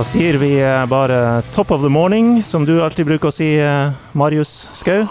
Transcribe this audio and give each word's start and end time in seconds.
Da 0.00 0.04
sier 0.08 0.38
vi 0.40 0.54
eh, 0.56 0.86
bare 0.88 1.42
'top 1.52 1.70
of 1.70 1.82
the 1.82 1.88
morning', 1.88 2.42
som 2.44 2.64
du 2.64 2.80
alltid 2.80 3.04
bruker 3.04 3.28
å 3.28 3.32
si, 3.32 3.58
eh, 3.60 3.90
Marius 4.16 4.68
Skau. 4.72 5.04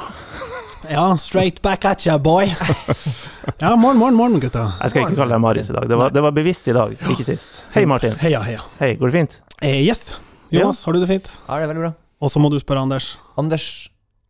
Ja, 0.90 1.16
straight 1.18 1.62
back 1.62 1.86
at 1.86 2.06
ya, 2.06 2.18
boy. 2.18 2.46
Ja, 3.62 3.76
morgen, 3.76 4.00
morgen, 4.00 4.16
morgen, 4.16 4.40
gutta. 4.40 4.64
Jeg 4.82 4.90
skal 4.90 5.04
ikke 5.04 5.20
kalle 5.20 5.36
deg 5.36 5.42
Marius 5.44 5.70
i 5.70 5.74
dag. 5.76 5.86
Det 5.86 5.98
var, 6.00 6.10
det 6.10 6.24
var 6.26 6.32
bevisst 6.34 6.72
i 6.72 6.74
dag, 6.74 6.96
ikke 7.06 7.22
sist. 7.28 7.60
Hei, 7.76 7.84
Martin. 7.86 8.16
Heia, 8.18 8.42
heia. 8.42 8.64
Hei, 8.80 8.96
går 8.98 9.12
det 9.12 9.14
fint? 9.14 9.36
Eh, 9.62 9.76
yes. 9.86 10.16
Jonas, 10.50 10.82
har 10.84 10.98
du 10.98 11.04
det 11.04 11.10
fint? 11.12 11.30
Ja, 11.48 11.60
det 11.60 11.68
er 11.68 11.70
veldig 11.70 11.84
bra. 11.84 11.92
Og 12.26 12.32
så 12.34 12.42
må 12.42 12.50
du 12.50 12.58
spørre 12.58 12.82
Anders. 12.82 13.12
Anders, 13.38 13.68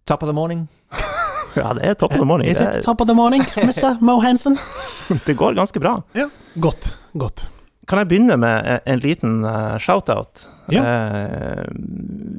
top 0.05 0.23
of 0.23 0.27
the 0.27 0.35
morning. 0.35 0.67
Ja, 1.55 1.71
det 1.73 1.87
er 1.87 1.95
top 1.95 2.11
of 2.11 2.19
the 2.19 2.27
morning. 2.27 2.51
Is 2.51 2.59
it 2.59 2.83
top 2.83 2.99
of 2.99 3.07
the 3.07 3.15
morning, 3.15 3.47
Mr. 3.69 3.95
Mo 4.01 4.19
Hansen? 4.19 4.59
det 5.07 5.37
går 5.39 5.55
ganske 5.55 5.79
bra. 5.79 6.01
Ja. 6.13 6.27
Godt. 6.59 6.91
Godt. 7.15 7.47
Kan 7.89 8.03
jeg 8.03 8.11
begynne 8.11 8.37
med 8.37 8.67
eh, 8.69 8.83
en 8.85 9.01
liten 9.01 9.39
eh, 9.47 9.77
shout-out? 9.81 10.45
Ja. 10.69 10.83
Eh, 10.85 11.65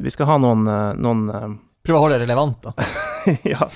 vi 0.04 0.12
skal 0.14 0.30
ha 0.30 0.38
noen, 0.42 0.68
eh, 0.70 0.92
noen 1.00 1.58
Prøv 1.80 1.96
å 1.96 2.04
holde 2.04 2.20
det 2.20 2.26
relevant, 2.28 2.60
da. 2.62 2.74
Ja. 3.54 3.66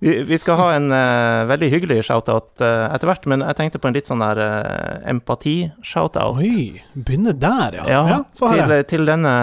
Vi, 0.00 0.22
vi 0.24 0.36
skal 0.40 0.56
ha 0.56 0.66
en 0.78 0.86
uh, 0.92 1.46
veldig 1.48 1.68
hyggelig 1.74 1.98
shout-out 2.06 2.62
uh, 2.64 2.88
etter 2.88 3.08
hvert, 3.08 3.26
men 3.28 3.44
jeg 3.44 3.56
tenkte 3.58 3.80
på 3.80 3.90
en 3.90 3.96
litt 3.96 4.08
sånn 4.08 4.22
der 4.24 4.40
uh, 4.40 4.94
empati-shout-out. 5.12 6.40
Oi, 6.40 6.80
begynne 6.96 7.34
der, 7.36 7.76
ja. 7.82 7.84
Ja, 7.84 8.00
ja 8.08 8.20
til, 8.32 8.72
til 8.88 9.04
denne 9.08 9.34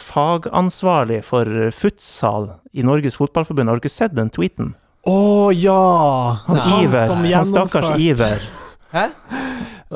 fagansvarlig 0.00 1.20
for 1.28 1.48
futsal 1.76 2.54
i 2.72 2.84
Norges 2.88 3.20
Fotballforbund. 3.20 3.68
Har 3.68 3.80
du 3.80 3.84
ikke 3.84 3.92
sett 3.92 4.16
den 4.16 4.32
tweeten? 4.32 4.72
Å 5.08 5.52
ja! 5.52 5.78
Han 6.48 6.60
Nei. 6.62 6.82
Iver, 6.86 7.12
som 7.12 7.24
han 7.28 7.52
stakkars 7.52 8.00
Iver. 8.00 8.48
Hæ? 8.92 9.10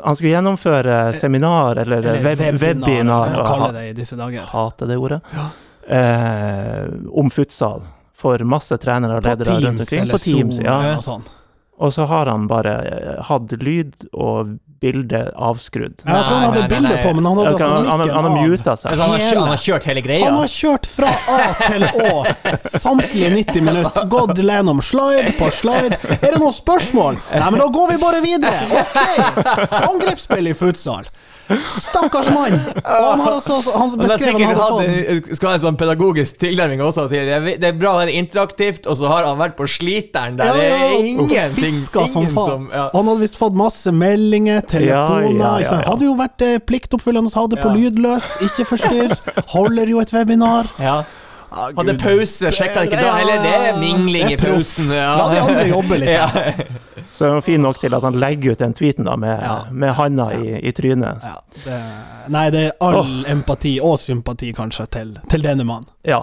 Han 0.03 0.15
skulle 0.15 0.31
gjennomføre 0.31 1.13
seminar, 1.13 1.75
eller, 1.75 1.97
Eller 1.97 2.23
web, 2.23 2.61
webinar, 2.61 3.35
kan 3.47 3.59
man 3.59 3.73
det 3.73 3.85
i 3.89 3.93
disse 3.97 4.15
dager. 4.15 4.45
hater 4.51 4.87
det 4.87 4.97
ordet, 4.97 5.21
eh, 5.87 6.85
om 7.11 7.29
futsal. 7.29 7.81
For 8.17 8.41
masse 8.43 8.77
trenere 8.81 9.19
og 9.19 9.25
ledere 9.25 9.59
rundt 9.61 9.79
omkring. 9.79 10.09
På 10.09 10.17
Teams, 10.17 10.55
Zoom 10.55 10.65
ja. 10.65 10.77
og 10.97 11.03
sånn. 11.05 11.25
Og 11.77 11.93
så 11.93 12.07
har 12.09 12.25
han 12.25 12.47
bare 12.49 12.73
eh, 12.89 13.19
hatt 13.29 13.51
lyd 13.61 14.07
og 14.13 14.57
bilde 14.83 15.21
avskrudd. 15.33 16.03
Nei, 16.05 16.15
Jeg 16.17 16.27
tror 16.27 16.35
han 16.37 16.45
hadde 16.47 16.61
nei, 16.67 16.79
nei, 16.81 16.91
nei. 16.93 17.03
på, 17.05 17.13
men 17.17 17.29
han 17.29 17.39
hadde 17.41 17.53
altså 17.53 17.69
han, 17.71 17.87
av. 17.87 18.03
han 18.17 18.27
har 18.27 18.49
muta 18.49 18.75
seg. 18.77 18.91
Han, 18.93 19.13
har 19.13 19.23
kjørt, 19.23 19.39
han 19.41 19.53
har 19.53 19.63
kjørt 19.63 19.87
hele 19.91 20.03
greia. 20.05 20.25
Han 20.27 20.39
har 20.41 20.51
kjørt 20.53 20.89
fra 20.91 21.13
A 21.33 21.39
til 21.63 21.87
Å, 21.87 22.11
samtlige 22.77 23.31
90 23.37 23.65
minutter. 23.67 24.09
Gått 24.11 24.43
gjennom 24.43 24.81
slide 24.83 25.33
på 25.39 25.49
slide. 25.53 25.97
Er 26.19 26.35
det 26.35 26.41
noen 26.41 26.55
spørsmål? 26.55 27.19
Nei, 27.31 27.49
men 27.49 27.61
da 27.63 27.69
går 27.79 27.93
vi 27.93 27.97
bare 28.01 28.21
videre. 28.25 28.53
Ok! 28.77 29.81
Angrepsspill 29.87 30.51
i 30.51 30.55
futsal. 30.57 31.09
Stakkars 31.47 32.27
mann! 32.33 32.57
Han 32.83 33.19
har 33.23 33.35
også, 33.37 33.57
Han 33.71 33.91
Men 33.93 34.01
det 34.01 34.07
er 34.07 34.17
beskrev 34.17 34.41
han 34.41 34.59
hadde 34.61 35.35
skal 35.37 35.49
ha 35.49 35.53
en 35.55 35.63
sånn 35.63 35.77
pedagogisk 35.79 36.39
tilnærming 36.41 36.81
også 36.83 37.07
til 37.11 37.27
det. 37.29 37.63
er- 37.63 37.77
bra 37.77 37.93
å 37.95 37.99
være 38.01 38.15
interaktivt, 38.19 38.87
og 38.87 38.97
så 38.99 39.07
har 39.11 39.25
han 39.29 39.37
vært 39.39 39.55
på 39.55 39.67
sliteren 39.69 40.35
der 40.39 40.45
Ja, 40.45 40.55
ja, 40.57 40.89
ingenting 40.97 41.53
fiska 41.55 42.07
som 42.07 42.21
ingen 42.21 42.35
som 42.35 42.69
ja. 42.73 42.89
Han 42.93 43.07
hadde 43.07 43.21
visst 43.23 43.37
fått 43.39 43.55
masse 43.55 43.91
meldinger, 43.91 44.61
telefoner 44.67 45.39
Ja, 45.39 45.59
ja, 45.59 45.59
ja, 45.61 45.79
ja. 45.81 45.91
Hadde 45.91 46.05
jo 46.09 46.15
vært 46.19 46.41
eh, 46.41 46.57
pliktoppfyllende, 46.59 47.31
hadde 47.33 47.61
på 47.61 47.71
lydløs, 47.75 48.33
ikke 48.47 48.67
forstyrr. 48.73 49.15
Holder 49.55 49.87
jo 49.87 50.01
et 50.03 50.11
webinar. 50.13 50.67
ja. 50.79 51.03
Ah, 51.49 51.69
Hadde 51.77 51.93
Gud. 51.95 52.01
pause, 52.03 52.49
sjekka 52.51 52.81
ikke 52.83 52.97
da 52.99 53.11
heller. 53.15 53.37
Det 53.43 53.51
er 53.69 53.77
mingling 53.79 54.31
i 54.33 54.37
pausen. 54.37 54.89
Ja. 54.91 55.13
La 55.15 55.27
de 55.31 55.39
andre 55.39 55.67
jobbe 55.69 55.97
litt. 56.01 56.09
Ja. 56.17 56.27
Så 57.17 57.25
er 57.31 57.41
fin 57.41 57.61
nok 57.63 57.79
til 57.81 57.93
at 57.95 58.03
han 58.03 58.17
legger 58.19 58.51
ut 58.53 58.59
den 58.61 58.73
tweeten 58.77 59.07
da, 59.07 59.15
med, 59.17 59.39
Ja. 59.41 59.53
med 59.71 59.93
handa 59.97 60.27
i, 60.35 60.57
i 60.67 60.71
trynet. 60.75 61.23
Ja, 61.23 61.37
det, 61.63 61.77
nei, 62.35 62.49
det 62.53 62.65
er 62.67 62.75
all 62.83 63.23
empati 63.31 63.77
og 63.81 63.95
sympati, 63.99 64.51
kanskje, 64.53 64.85
til, 64.91 65.15
til 65.31 65.41
denne 65.45 65.63
mannen. 65.65 65.87
Ja. 66.05 66.19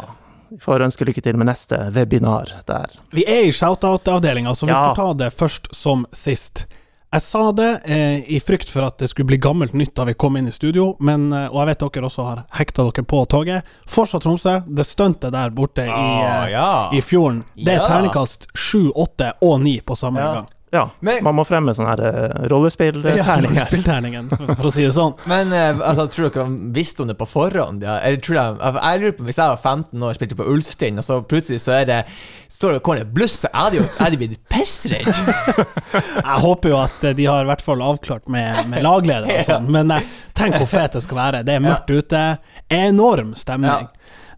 Vi 0.52 0.60
får 0.62 0.84
ønske 0.86 1.08
lykke 1.08 1.22
til 1.24 1.36
med 1.40 1.48
neste 1.48 1.80
webinar 1.96 2.52
der. 2.68 2.92
Vi 3.16 3.24
er 3.26 3.48
i 3.48 3.50
shoutout-avdelinga, 3.52 4.52
så 4.54 4.66
vi 4.68 4.72
Ja. 4.76 4.84
får 4.92 4.96
ta 5.00 5.08
det 5.24 5.32
først 5.34 5.72
som 5.74 6.04
sist. 6.14 6.66
Jeg 7.14 7.22
sa 7.22 7.40
det 7.54 7.68
eh, 7.86 8.24
i 8.34 8.40
frykt 8.42 8.70
for 8.72 8.82
at 8.88 8.96
det 8.98 9.06
skulle 9.12 9.28
bli 9.30 9.36
gammelt 9.38 9.72
nytt 9.78 9.92
da 9.94 10.02
vi 10.08 10.16
kom 10.18 10.34
inn 10.36 10.48
i 10.50 10.54
studio, 10.54 10.96
men, 10.98 11.28
eh, 11.32 11.44
og 11.46 11.60
jeg 11.62 11.68
vet 11.68 11.84
dere 11.84 12.08
også 12.08 12.24
har 12.26 12.40
hekta 12.58 12.88
dere 12.88 13.04
på 13.06 13.20
toget. 13.30 13.68
Fortsatt 13.86 14.24
Tromsø, 14.26 14.56
det 14.66 14.86
stuntet 14.88 15.30
der 15.34 15.52
borte 15.54 15.84
i, 15.86 15.92
eh, 15.92 16.48
ja. 16.56 16.90
i 16.90 16.98
fjorden, 17.06 17.44
det 17.54 17.76
er 17.76 17.80
Ja. 17.84 17.86
terningkast 17.86 18.48
7, 18.54 18.90
8 18.98 19.32
og 19.46 19.60
9 19.62 19.76
på 19.86 19.94
samme 19.96 20.18
Ja. 20.20 20.32
gang. 20.40 20.48
Ja, 20.74 20.88
Men- 21.06 21.22
man 21.22 21.36
må 21.38 21.44
fremme 21.46 21.70
sånn 21.76 21.86
her 21.86 22.00
eh, 22.02 22.14
Ja, 22.18 22.48
rollespillterninger. 22.52 23.66
Spillterningen, 23.68 24.30
for 24.34 24.66
å 24.66 24.72
si 24.74 24.82
det 24.82 24.90
sånn. 24.96 25.14
Men 25.30 25.52
eh, 25.54 25.78
altså, 25.78 26.08
tror 26.10 26.32
dere 26.34 26.46
visste 26.74 27.04
om 27.04 27.10
det 27.12 27.14
på 27.20 27.28
forhånd? 27.30 27.84
Ja? 27.86 28.00
Eller 28.02 28.18
tror 28.24 28.38
jeg, 28.40 28.56
jeg, 28.58 28.80
jeg 28.80 29.02
lurer 29.04 29.14
på 29.20 29.28
Hvis 29.28 29.38
jeg 29.38 29.52
var 29.52 29.60
15 29.62 30.02
år 30.02 30.10
og 30.10 30.18
spilte 30.18 30.38
på 30.40 30.48
Ulfstind, 30.54 30.98
og 31.02 31.06
så 31.06 31.20
plutselig 31.30 31.60
så 31.62 31.76
er 31.78 31.86
det 31.92 32.00
står 32.54 32.74
det 32.74 32.80
og 32.80 32.84
kommer 32.86 33.04
det 33.04 33.14
bluss, 33.14 33.38
jeg 33.46 33.54
hadde 33.54 33.78
jo 33.80 33.84
jeg 33.84 34.02
hadde 34.02 34.18
blitt 34.20 34.42
pissredd. 34.50 35.08
Jeg 36.24 36.42
håper 36.44 36.70
jo 36.70 36.76
at 36.80 37.06
eh, 37.08 37.14
de 37.18 37.24
har 37.26 37.46
i 37.46 37.48
hvert 37.48 37.62
fall 37.64 37.82
avklart 37.82 38.28
med, 38.32 38.68
med 38.70 38.84
lagleder 38.84 39.30
og 39.40 39.46
sånn, 39.46 39.66
men 39.74 39.90
eh, 39.94 40.04
tenk 40.38 40.58
hvor 40.60 40.68
fet 40.70 40.94
det 40.98 41.02
skal 41.04 41.18
være. 41.18 41.42
Det 41.46 41.56
er 41.56 41.64
mørkt 41.64 41.90
ute, 41.90 42.20
enorm 42.72 43.32
stemning. 43.38 43.88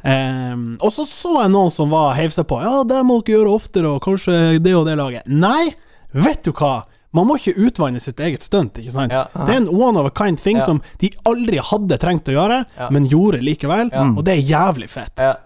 Ehm, 0.06 0.76
og 0.80 0.92
så 0.94 1.06
så 1.08 1.32
jeg 1.42 1.52
noen 1.54 1.72
som 1.74 1.90
var 1.92 2.14
heiv 2.18 2.34
seg 2.34 2.46
på. 2.48 2.60
Ja, 2.62 2.82
det 2.86 3.00
må 3.06 3.18
dere 3.26 3.40
gjøre 3.40 3.54
oftere, 3.58 3.90
og 3.96 4.04
kanskje 4.04 4.58
det 4.62 4.74
og 4.78 4.86
det 4.88 4.96
laget. 5.00 5.26
Nei, 5.30 5.72
vet 6.16 6.44
du 6.44 6.52
hva? 6.56 6.86
Man 7.14 7.26
må 7.28 7.36
ikke 7.38 7.54
utvanne 7.68 8.00
sitt 8.02 8.18
eget 8.20 8.42
stunt, 8.42 8.74
ikke 8.82 8.92
sant? 8.92 9.12
Ja. 9.12 9.24
Det 9.46 9.54
er 9.54 9.60
en 9.62 9.68
one 9.72 9.96
of 9.96 10.06
a 10.06 10.10
kind 10.10 10.38
thing 10.38 10.56
Ja. 10.58 10.64
som 10.66 10.82
de 10.98 11.10
aldri 11.24 11.58
hadde 11.58 11.96
trengt 11.98 12.24
å 12.28 12.34
gjøre, 12.34 12.64
Ja. 12.78 12.90
men 12.90 13.06
gjorde 13.08 13.40
likevel, 13.40 13.90
Ja. 13.92 14.02
og 14.16 14.24
det 14.24 14.34
er 14.38 14.42
jævlig 14.42 14.88
fett. 14.90 15.12
Ja, 15.16 15.36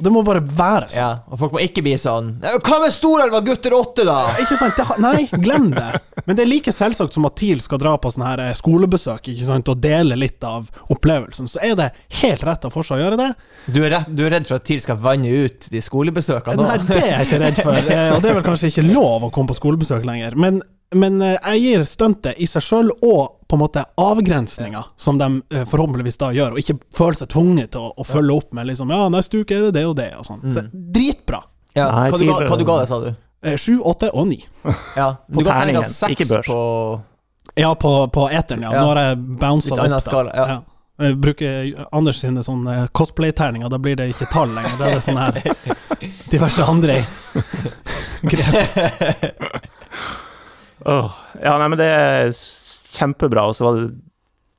Det 0.00 0.12
må 0.12 0.22
bare 0.22 0.40
være 0.40 0.86
sånn. 0.86 0.94
ja. 0.96 1.18
Og 1.28 1.38
folk 1.40 1.52
må 1.52 1.58
ikke 1.60 1.82
bli 1.82 1.94
sånn 1.98 2.38
Hva 2.40 2.78
med 2.80 2.92
Storelva 2.92 3.40
gutter 3.44 3.70
åtte, 3.72 4.04
da? 4.04 4.28
Ikke 4.38 4.56
sant? 4.56 4.76
Det, 4.76 4.98
nei, 5.00 5.26
glem 5.42 5.70
det. 5.74 6.00
Men 6.26 6.36
det 6.36 6.44
er 6.44 6.50
like 6.50 6.70
selvsagt 6.70 7.12
som 7.12 7.24
at 7.26 7.34
TIL 7.34 7.58
skal 7.60 7.78
dra 7.78 7.96
på 7.98 8.12
sånne 8.12 8.26
her 8.26 8.38
eh, 8.40 8.52
skolebesøk 8.54 9.22
ikke 9.32 9.44
sant? 9.44 9.68
og 9.68 9.80
dele 9.80 10.14
litt 10.16 10.44
av 10.44 10.70
opplevelsen. 10.90 11.48
Så 11.48 11.58
er 11.62 11.74
det 11.74 11.92
helt 12.22 12.44
rett 12.44 12.64
av 12.64 12.70
for 12.72 12.82
seg 12.84 12.98
å 12.98 13.02
gjøre 13.10 13.16
det. 13.16 13.34
Du 13.72 13.82
er, 13.82 13.90
redd, 13.90 14.14
du 14.14 14.24
er 14.26 14.30
redd 14.36 14.46
for 14.46 14.54
at 14.60 14.64
TIL 14.64 14.80
skal 14.80 14.96
vanne 14.96 15.26
ut 15.46 15.68
de 15.72 15.78
skolebesøkene 15.82 16.56
nå? 16.56 16.62
Nei, 16.62 16.78
det 16.86 17.02
er 17.02 17.18
jeg 17.18 17.26
ikke 17.26 17.40
redd 17.42 17.60
for. 17.62 17.74
eh, 17.74 18.14
Og 18.14 18.22
det 18.22 18.30
er 18.30 18.34
vel 18.34 18.46
kanskje 18.46 18.70
ikke 18.70 18.86
lov 18.94 19.22
å 19.26 19.32
komme 19.32 19.48
på 19.48 19.58
skolebesøk 19.58 20.04
lenger. 20.06 20.36
Men, 20.36 20.62
men 20.94 21.22
eh, 21.22 21.36
jeg 21.40 21.62
gir 21.64 21.84
stuntet 21.88 22.38
i 22.38 22.46
seg 22.46 22.62
sjøl 22.62 22.92
og 23.02 23.36
på 23.46 23.56
en 23.56 23.62
måte 23.62 23.82
avgrensninga 24.00 24.82
som 24.96 25.18
de 25.18 25.28
eh, 25.54 25.64
forhåpentligvis 25.66 26.18
da 26.20 26.30
gjør, 26.34 26.54
og 26.56 26.62
ikke 26.62 26.78
føler 26.94 27.20
seg 27.22 27.30
tvunget 27.34 27.72
til 27.74 27.86
å, 27.88 27.92
å 27.96 28.06
følge 28.06 28.36
opp 28.36 28.54
med 28.56 28.68
liksom 28.70 28.90
Ja, 28.94 29.06
neste 29.12 29.42
uke 29.42 29.56
er 29.58 29.68
det 29.68 29.76
det 29.80 29.84
og 29.88 29.96
det, 29.98 30.10
og 30.18 30.26
sånn. 30.28 30.42
Mm. 30.46 30.70
Dritbra. 30.94 31.42
Ja. 31.76 31.90
Hva, 32.10 32.18
du 32.18 32.26
ga, 32.28 32.38
hva 32.46 32.58
du 32.60 32.64
ga 32.68 32.78
det, 32.82 32.86
sa 32.90 33.00
du? 33.02 33.10
Eh, 33.46 33.58
Sju, 33.60 33.80
åtte 33.82 34.10
og 34.14 34.30
ni. 34.30 34.40
Ja. 35.00 35.12
På 35.26 35.42
du 35.42 35.44
ga 35.48 35.58
terningen, 35.60 35.84
ikke 36.10 36.28
børs. 36.30 36.46
på 36.46 36.62
Ja, 37.56 37.74
på, 37.74 37.92
på 38.12 38.30
eteren, 38.30 38.64
ja. 38.66 38.72
Ja. 38.74 38.80
Nå 38.82 38.94
har 38.94 39.02
jeg 39.02 39.20
bounsa 39.42 39.76
det 39.82 39.92
opp. 39.92 40.06
skala, 40.06 40.32
ja. 40.34 40.48
ja. 40.54 40.62
Jeg 40.96 41.18
bruker 41.20 41.74
Anders 41.92 42.22
sine 42.22 42.40
sånne 42.40 42.86
cosplay-terninger, 42.96 43.68
da 43.68 43.78
blir 43.78 43.98
det 44.00 44.06
ikke 44.14 44.30
tall 44.32 44.54
lenger. 44.56 44.78
Da 44.80 44.86
er 44.88 44.94
det 44.96 45.04
sånne 45.04 45.26
her 45.26 45.36
diverse 46.32 46.64
andre 46.64 47.02
grep. 48.32 49.55
Åh, 50.86 51.14
Ja, 51.42 51.56
nei, 51.60 51.68
men 51.72 51.78
det 51.80 51.86
er 51.92 52.30
kjempebra. 52.96 53.48
Og 53.50 53.56
så 53.58 53.66
var 53.66 53.80
det 53.80 53.88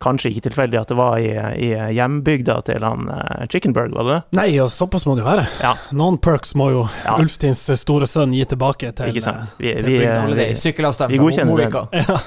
kanskje 0.04 0.30
ikke 0.30 0.44
tilfeldig 0.50 0.78
at 0.78 0.92
det 0.92 0.98
var 1.00 1.18
i, 1.18 1.32
i 1.58 1.70
hjembygda 1.98 2.60
til 2.68 2.84
han 2.86 3.08
uh, 3.10 3.46
Chickenberg, 3.50 3.96
var 3.98 4.06
det 4.06 4.18
det? 4.18 4.38
Nei, 4.38 4.50
og 4.62 4.70
såpass 4.70 5.08
må 5.10 5.16
det 5.18 5.24
jo 5.24 5.30
være. 5.32 5.46
Ja. 5.64 5.72
Noen 5.98 6.20
perks 6.22 6.54
må 6.60 6.68
jo 6.76 6.84
Ja. 7.06 7.16
Ulfstins 7.18 7.64
store 7.82 8.06
sønn 8.10 8.36
gi 8.38 8.44
tilbake 8.46 8.92
til 8.94 9.10
Ikke 9.10 9.24
sant? 9.26 9.56
Vi, 9.58 9.72
til 9.74 9.88
vi, 9.88 9.96
bygda. 10.04 10.20
Alle 10.28 10.36
vi, 10.38 11.16
vi 11.16 11.22
godkjenner 11.24 11.64
den. 11.64 12.20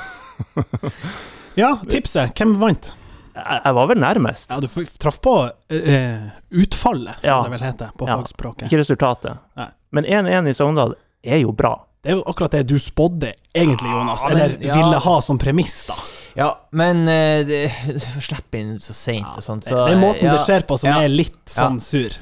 Ja, 1.58 1.74
tipset. 1.90 2.32
Hvem 2.38 2.56
vant? 2.60 2.92
jeg, 3.34 3.60
jeg 3.64 3.74
var 3.76 3.86
vel 3.90 4.00
nærmest. 4.02 4.50
Ja, 4.50 4.58
du 4.62 4.66
traff 5.02 5.20
på 5.22 5.34
eh, 5.70 6.26
utfallet, 6.50 7.20
som 7.20 7.28
Ja. 7.28 7.38
det 7.46 7.52
vel 7.54 7.64
heter 7.68 7.90
på 7.98 8.08
Ja. 8.08 8.16
fagspråket. 8.18 8.66
Ikke 8.68 8.80
resultatet. 8.82 9.38
Nei. 9.56 9.68
Men 9.92 10.04
1-1 10.04 10.48
i 10.50 10.54
Sogndal 10.54 10.94
er 11.22 11.38
jo 11.42 11.52
bra. 11.52 11.76
Det 12.00 12.12
er 12.12 12.16
jo 12.16 12.22
akkurat 12.30 12.54
det 12.56 12.62
du 12.70 12.78
spådde, 12.80 13.34
egentlig, 13.52 13.90
Jonas. 13.92 14.22
Ja, 14.24 14.28
men- 14.30 14.38
Eller 14.40 14.56
ja. 14.64 14.76
ville 14.78 14.98
ha 15.04 15.20
som 15.20 15.38
premiss, 15.38 15.84
da. 15.88 15.94
Ja, 16.38 16.48
men 16.72 17.02
uh, 17.08 17.42
det, 17.44 17.58
Slipp 18.28 18.54
inn 18.54 18.76
så 18.80 18.94
seint 18.94 19.26
og 19.36 19.42
sånt. 19.44 19.66
Så, 19.68 19.74
det 19.86 19.96
er 19.96 20.00
måten 20.00 20.24
ja, 20.28 20.36
det 20.38 20.44
skjer 20.46 20.64
på 20.68 20.78
som 20.80 20.88
ja. 20.92 21.00
er 21.04 21.10
litt 21.12 21.34
Ja. 21.50 21.56
sånn 21.66 21.80
sur. 21.82 22.14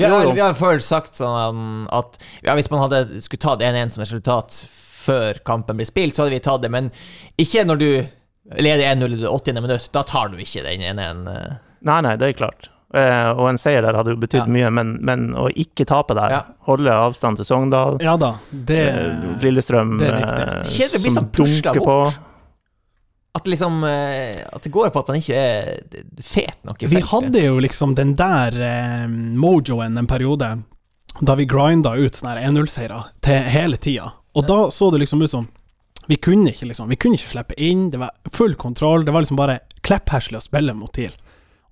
Vi 0.00 0.06
har, 0.08 0.30
vi 0.32 0.40
har 0.40 0.54
før 0.56 0.78
sagt 0.80 1.18
sånn 1.18 1.86
at 1.92 2.16
ja, 2.46 2.54
hvis 2.56 2.70
man 2.72 2.80
hadde 2.86 3.20
skulle 3.20 3.42
tatt 3.42 3.60
1-1 3.60 3.90
som 3.92 4.00
resultat 4.00 4.56
før 5.04 5.40
kampen 5.44 5.76
ble 5.76 5.84
spilt, 5.84 6.16
så 6.16 6.24
hadde 6.24 6.38
vi 6.38 6.40
tatt 6.46 6.62
det, 6.64 6.70
men 6.72 6.88
ikke 7.36 7.66
når 7.68 7.80
du 7.82 7.88
leder 8.64 8.86
1-0 8.94 9.12
i 9.18 9.20
det 9.20 9.28
80. 9.28 9.60
minutt. 9.60 9.90
Da 9.92 10.02
tar 10.08 10.32
du 10.32 10.38
ikke 10.40 10.62
den 10.64 10.80
1-1. 10.96 11.26
eh. 11.28 11.58
Nei, 11.84 12.00
nei, 12.06 12.16
det 12.16 12.30
er 12.30 12.38
klart. 12.38 12.69
Eh, 12.92 13.28
og 13.38 13.44
en 13.52 13.58
seier 13.60 13.84
der 13.86 13.94
hadde 13.94 14.10
jo 14.10 14.18
betydd 14.18 14.48
Ja. 14.48 14.50
mye, 14.50 14.70
men, 14.74 14.96
men 15.06 15.28
å 15.38 15.44
ikke 15.54 15.84
tape 15.86 16.14
der, 16.18 16.30
Ja. 16.30 16.40
holde 16.66 16.90
avstand 16.90 17.36
til 17.38 17.44
Sogndal, 17.46 18.00
Ja 18.02 18.16
da, 18.18 18.32
det 18.50 18.78
eh, 18.88 19.36
Lillestrøm 19.44 19.92
det 20.00 20.08
er 20.08 20.16
eh, 20.24 20.64
Kjedelig 20.66 21.02
blir 21.04 21.14
som 21.14 21.22
sånn 21.22 21.30
pusla 21.36 21.72
dunker 21.74 21.86
bort. 21.86 22.18
At 23.38 23.46
liksom 23.46 23.84
At 23.84 24.62
det 24.64 24.72
går 24.74 24.90
på 24.90 24.98
at 25.04 25.08
man 25.12 25.20
ikke 25.20 25.36
er 25.38 25.78
fet 26.20 26.58
nok 26.66 26.82
i 26.82 26.86
Vi 26.90 27.00
hadde 27.12 27.44
jo 27.44 27.60
liksom 27.62 27.94
den 27.94 28.16
der 28.18 28.58
eh, 28.58 29.06
mojoen 29.38 29.96
en 29.96 30.10
periode, 30.10 30.50
da 31.20 31.34
vi 31.38 31.46
grinda 31.46 31.94
ut 31.94 32.18
sånne 32.18 32.34
her 32.40 32.50
1-0-seiere 32.50 33.04
til 33.22 33.46
hele 33.54 33.76
tida. 33.78 34.10
Og 34.34 34.46
da 34.50 34.58
så 34.74 34.90
det 34.90 35.04
liksom 35.04 35.22
ut 35.22 35.30
som 35.30 35.46
Vi 36.08 36.16
kunne 36.16 36.50
ikke 36.50 36.66
liksom 36.66 36.88
Vi 36.90 36.96
kunne 36.96 37.14
ikke 37.14 37.30
slippe 37.36 37.54
inn, 37.56 37.90
det 37.90 37.98
var 38.02 38.10
full 38.32 38.54
kontroll, 38.58 39.04
det 39.04 39.12
var 39.14 39.22
liksom 39.22 39.38
bare 39.38 39.60
kleppherselig 39.86 40.38
å 40.42 40.42
spille 40.50 40.74
mot 40.74 40.90
TIL. 40.92 41.14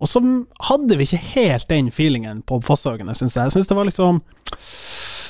Og 0.00 0.06
så 0.08 0.20
hadde 0.68 0.96
vi 0.98 1.06
ikke 1.08 1.18
helt 1.34 1.68
den 1.68 1.88
feelingen 1.90 2.42
på 2.46 2.60
Fosshaugene, 2.62 3.14
syns 3.18 3.34
jeg. 3.34 3.48
Jeg 3.48 3.56
syns 3.56 3.70
det 3.70 3.76
var 3.78 3.88
liksom 3.88 4.20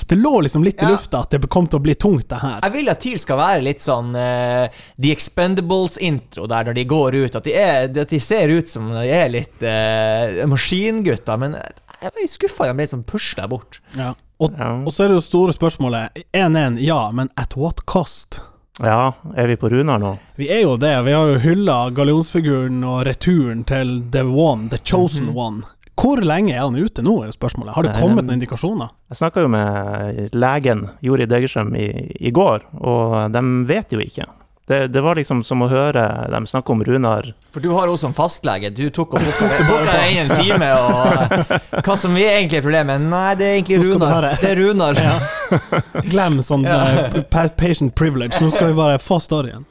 Det 0.09 0.15
lå 0.17 0.41
liksom 0.41 0.63
litt 0.63 0.79
i 0.81 0.85
Ja. 0.85 0.91
lufta 0.93 1.19
at 1.25 1.29
det 1.33 1.49
kom 1.51 1.67
til 1.67 1.79
å 1.79 1.83
bli 1.83 1.93
tungt, 1.95 2.27
det 2.29 2.37
her. 2.41 2.59
Jeg 2.63 2.71
vil 2.71 2.89
at 2.89 2.99
TIL 3.03 3.17
skal 3.19 3.37
være 3.37 3.61
litt 3.65 3.81
sånn 3.83 4.13
uh, 4.15 4.69
The 5.01 5.11
Expendables-intro 5.11 6.47
der 6.49 6.69
når 6.69 6.77
de 6.79 6.85
går 6.89 7.17
ut. 7.25 7.35
At 7.35 7.43
de, 7.43 7.53
er, 7.53 7.89
at 7.89 8.09
de 8.09 8.19
ser 8.23 8.49
ut 8.49 8.67
som 8.71 8.87
de 8.93 9.03
er 9.11 9.29
litt 9.29 9.61
uh, 9.65 10.45
maskingutter. 10.49 11.37
Men 11.41 11.57
jeg 11.99 12.13
var 12.15 12.27
skuffa 12.31 12.69
de 12.71 12.77
ble 12.79 12.87
sånn 12.89 13.03
pusla 13.05 13.47
bort. 13.51 13.81
Ja. 13.97 14.13
Og, 14.39 14.53
Ja. 14.57 14.71
og 14.85 14.93
så 14.95 15.03
er 15.03 15.11
det 15.11 15.19
jo 15.19 15.25
store 15.25 15.53
spørsmålet 15.53 16.23
1-1, 16.33 16.79
ja, 16.79 17.11
men 17.11 17.27
at 17.37 17.57
what 17.59 17.83
cost? 17.85 18.39
Ja, 18.79 19.13
er 19.35 19.47
vi 19.47 19.57
på 19.59 19.69
Runar 19.69 19.99
nå? 19.99 20.13
Vi 20.39 20.47
er 20.51 20.63
jo 20.63 20.77
det. 20.79 20.93
Vi 21.03 21.11
har 21.15 21.33
jo 21.33 21.41
hylla 21.43 21.89
gallionsfiguren 21.95 22.79
og 22.87 23.03
returen 23.07 23.65
til 23.67 23.99
The 24.13 24.23
One, 24.23 24.69
The 24.71 24.79
Chosen 24.83 25.33
One. 25.35 25.65
Hvor 25.99 26.21
lenge 26.23 26.53
er 26.55 26.63
han 26.63 26.77
ute 26.79 27.03
nå, 27.03 27.17
er 27.19 27.27
jo 27.27 27.35
spørsmålet. 27.35 27.73
Har 27.75 27.83
det 27.83 27.97
kommet 27.99 28.23
noen 28.23 28.37
indikasjoner? 28.37 28.93
Jeg 29.11 29.19
snakka 29.19 29.43
jo 29.43 29.49
med 29.51 30.29
legen 30.31 30.85
Jori 31.03 31.27
Degerstrøm 31.27 31.73
i, 31.75 31.89
i 32.23 32.31
går, 32.31 32.63
og 32.79 33.17
de 33.35 33.41
vet 33.67 33.91
jo 33.91 33.99
ikke. 34.03 34.29
Det, 34.69 34.83
det 34.93 35.01
var 35.01 35.17
liksom 35.17 35.39
som 35.41 35.63
å 35.65 35.67
høre 35.71 36.03
dem 36.29 36.45
snakke 36.45 36.69
om 36.75 36.83
Runar 36.85 37.31
For 37.49 37.63
du 37.63 37.71
har 37.73 37.89
jo 37.89 37.95
som 37.97 38.11
fastlege. 38.13 38.69
Du 38.69 38.83
tok 38.93 39.15
og 39.17 39.23
tok 39.39 39.55
boka 39.65 39.87
deg 39.95 40.11
inn 40.13 40.29
en 40.29 40.37
time, 40.37 40.67
og 40.77 41.81
hva 41.87 41.95
som 41.97 42.13
er 42.21 42.35
egentlig 42.37 42.61
problemet? 42.61 43.01
Nei, 43.09 43.31
det 43.39 43.47
er 43.47 43.57
egentlig 43.57 43.79
Runar. 43.87 44.27
Det 44.37 44.51
er 44.51 44.61
Runar. 44.61 45.01
Glem 46.13 46.37
sånn 46.45 46.67
Ja. 46.69 46.77
eh, 47.09 47.19
patient 47.33 47.95
privilege. 47.97 48.37
Nå 48.43 48.51
skal 48.53 48.69
vi 48.69 48.77
bare 48.77 48.99
få 49.01 49.17
storyen. 49.25 49.65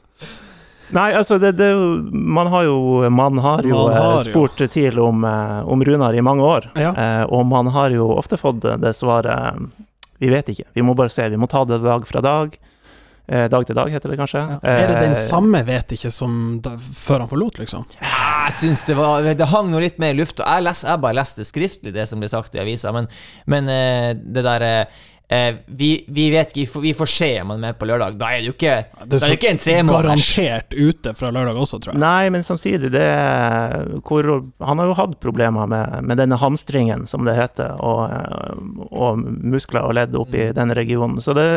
Nei, 0.97 1.11
altså, 1.13 1.37
det, 1.39 1.53
det, 1.61 1.69
man 2.11 2.49
har 2.49 2.65
jo, 2.65 2.77
man 3.13 3.39
har 3.45 3.63
jo 3.69 3.77
Man 3.77 3.93
eh, 3.93 3.99
har 4.03 4.23
jo. 4.25 4.31
spurt 4.33 4.63
TIL 4.73 4.99
om, 5.05 5.23
eh, 5.29 5.59
om 5.69 5.83
Runar 5.85 6.17
i 6.17 6.23
mange 6.25 6.43
år, 6.43 6.71
Ja. 6.81 6.91
eh, 6.97 7.25
og 7.29 7.45
man 7.47 7.69
har 7.75 7.93
jo 7.93 8.07
ofte 8.17 8.39
fått 8.41 8.65
det 8.65 8.95
svaret 8.97 9.29
eh, 9.31 9.85
Vi 10.19 10.31
vet 10.33 10.49
ikke, 10.49 10.65
vi 10.75 10.83
må 10.83 10.95
bare 10.99 11.13
se, 11.13 11.29
vi 11.29 11.37
må 11.39 11.47
ta 11.47 11.63
det 11.69 11.83
dag 11.85 12.07
fra 12.09 12.25
dag. 12.25 12.57
Eh, 13.29 13.45
dag 13.53 13.67
til 13.69 13.77
dag, 13.77 13.91
heter 13.93 14.09
det 14.09 14.17
kanskje. 14.17 14.41
Ja. 14.41 14.57
Er 14.63 14.87
det 14.89 15.01
den 15.03 15.13
Eh, 15.13 15.27
samme 15.29 15.61
vet 15.67 15.93
ikke 15.93 16.11
som 16.11 16.61
da, 16.65 16.73
før 16.79 17.27
han 17.27 17.29
forlot, 17.29 17.59
liksom? 17.61 17.85
Jeg 18.01 18.55
syns 18.57 18.87
det 18.89 18.97
var 18.97 19.23
Det 19.23 19.51
hang 19.53 19.69
noe 19.69 19.85
litt 19.85 19.99
mer 20.01 20.15
i 20.15 20.17
lufta. 20.17 20.47
Jeg, 20.49 20.65
les, 20.65 20.85
jeg 20.85 21.03
bare 21.05 21.19
leste 21.21 21.45
skriftlig 21.45 21.93
det 21.93 22.09
som 22.09 22.21
ble 22.21 22.29
sagt 22.33 22.57
i 22.57 22.63
avisa, 22.63 22.93
men, 22.97 23.09
men 23.45 23.69
eh, 23.69 24.15
det 24.17 24.45
der 24.47 24.65
eh, 24.65 25.59
vi, 25.67 25.91
vi 26.09 26.31
vet 26.33 26.57
ikke, 26.57 26.81
vi 26.81 26.95
får, 26.97 27.11
se 27.13 27.29
om 27.43 27.51
han 27.53 27.59
er 27.59 27.67
med 27.67 27.79
på 27.79 27.85
lørdag. 27.91 28.17
Da 28.17 28.31
er 28.33 28.41
det 28.41 28.49
jo 28.49 28.55
ikke, 28.57 28.77
Det 29.05 29.21
er 29.21 29.27
det 29.27 29.37
ikke 29.37 29.51
en 29.53 29.61
tremåneders. 29.61 30.31
Garantert 30.33 30.73
ute 30.73 31.13
fra 31.19 31.33
lørdag 31.37 31.61
også, 31.61 31.81
tror 31.85 31.93
jeg. 31.93 32.01
Nei, 32.01 32.31
men 32.33 32.47
samtidig, 32.47 32.89
det 32.97 33.05
er 33.05 33.91
hvor, 34.09 34.31
Han 34.65 34.81
har 34.81 34.89
jo 34.89 34.97
hatt 34.97 35.19
problemer 35.21 35.69
med, 35.69 35.99
med 36.01 36.17
denne 36.17 36.41
hamstringen, 36.41 37.05
som 37.05 37.29
det 37.29 37.37
heter, 37.37 37.77
og, 37.77 38.09
og 38.89 39.21
muskler 39.21 39.85
og 39.85 39.99
ledd 40.01 40.17
opp 40.17 40.33
i 40.33 40.49
den 40.57 40.73
regionen. 40.73 41.21
Så 41.21 41.37
det 41.37 41.51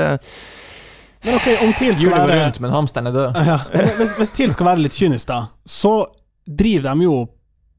Men 1.24 1.36
ok, 1.38 1.48
om 1.64 1.74
TIL 1.74 1.94
skal 1.96 2.06
Hjulet 2.06 2.24
være 2.30 2.40
rundt, 2.46 2.60
men 2.64 2.74
hamsteren 2.74 3.12
er 3.12 3.18
død. 3.18 3.38
Ja, 3.52 3.60
hvis, 4.00 4.16
hvis 4.18 4.34
TIL 4.34 4.54
skal 4.54 4.72
være 4.72 4.84
litt 4.86 4.96
kynisk, 4.98 5.28
da, 5.30 5.44
så 5.70 5.94
driver 6.50 6.90
de 6.90 7.06
jo 7.06 7.20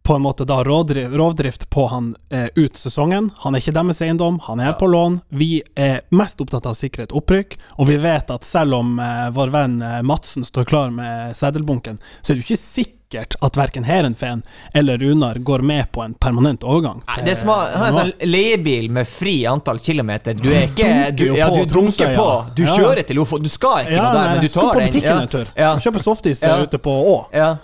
på 0.03 0.15
en 0.15 0.23
måte 0.23 0.45
da 0.45 0.65
rovdrift, 0.65 1.13
rovdrift 1.15 1.71
på 1.71 1.87
han 1.87 2.15
eh, 2.31 2.47
ut 2.55 2.77
sesongen. 2.77 3.31
Han 3.39 3.55
er 3.55 3.63
ikke 3.63 3.75
deres 3.77 4.03
eiendom, 4.03 4.41
han 4.47 4.61
er 4.61 4.73
på 4.79 4.89
lån. 4.91 5.21
Vi 5.29 5.63
er 5.79 6.01
mest 6.11 6.43
opptatt 6.43 6.67
av 6.67 6.75
å 6.75 6.79
sikre 6.79 7.07
et 7.07 7.15
opprykk, 7.15 7.55
og 7.79 7.91
vi 7.91 7.99
vet 8.03 8.33
at 8.35 8.47
selv 8.47 8.81
om 8.81 8.97
eh, 8.99 9.29
vår 9.35 9.55
venn 9.55 9.79
eh, 9.83 10.01
Madsen 10.07 10.47
står 10.47 10.67
klar 10.71 10.91
med 10.95 11.37
seddelbunken, 11.39 12.03
så 12.21 12.33
er 12.33 12.39
det 12.39 12.43
jo 12.43 12.51
ikke 12.51 12.63
sikkert 12.65 12.99
at 13.21 13.57
verken 13.57 13.85
Heerenveen 13.85 14.43
eller 14.75 14.99
Runar 14.99 15.39
går 15.45 15.63
med 15.67 15.91
på 15.93 16.03
en 16.03 16.15
permanent 16.15 16.65
overgang. 16.65 17.03
Nei, 17.09 17.19
det 17.27 17.35
er 17.35 17.39
som 17.43 17.53
å 17.53 17.59
ha 17.61 17.89
en 17.91 17.99
sånn 17.99 18.13
leiebil 18.29 18.89
med 18.91 19.09
fri 19.09 19.35
antall 19.47 19.79
kilometer. 19.83 20.35
Du 20.39 20.49
er 20.53 20.69
ikke 20.71 21.11
Du, 21.17 21.25
ja, 21.37 21.51
du 21.53 21.65
dunker 21.69 22.17
på. 22.17 22.29
Du 22.57 22.65
kjører 22.67 23.03
til 23.07 23.19
Lofoten. 23.21 23.45
Du 23.47 23.53
skal 23.53 23.85
ikke 23.87 23.97
ja, 23.97 24.09
noe 24.09 24.17
der, 24.17 24.29
men 24.33 24.35
tar 24.35 24.43
den. 24.43 24.53
skal 24.57 24.69
på 24.73 24.83
butikken 24.87 25.23
en 25.23 25.33
tur. 25.37 25.55
Ja. 25.57 25.73
Kjøper 25.83 26.05
softis 26.09 26.43
Ja. 26.43 26.59
ute 26.63 26.79
på 26.83 26.93
Å. 26.93 27.17
Ja. 27.43 27.57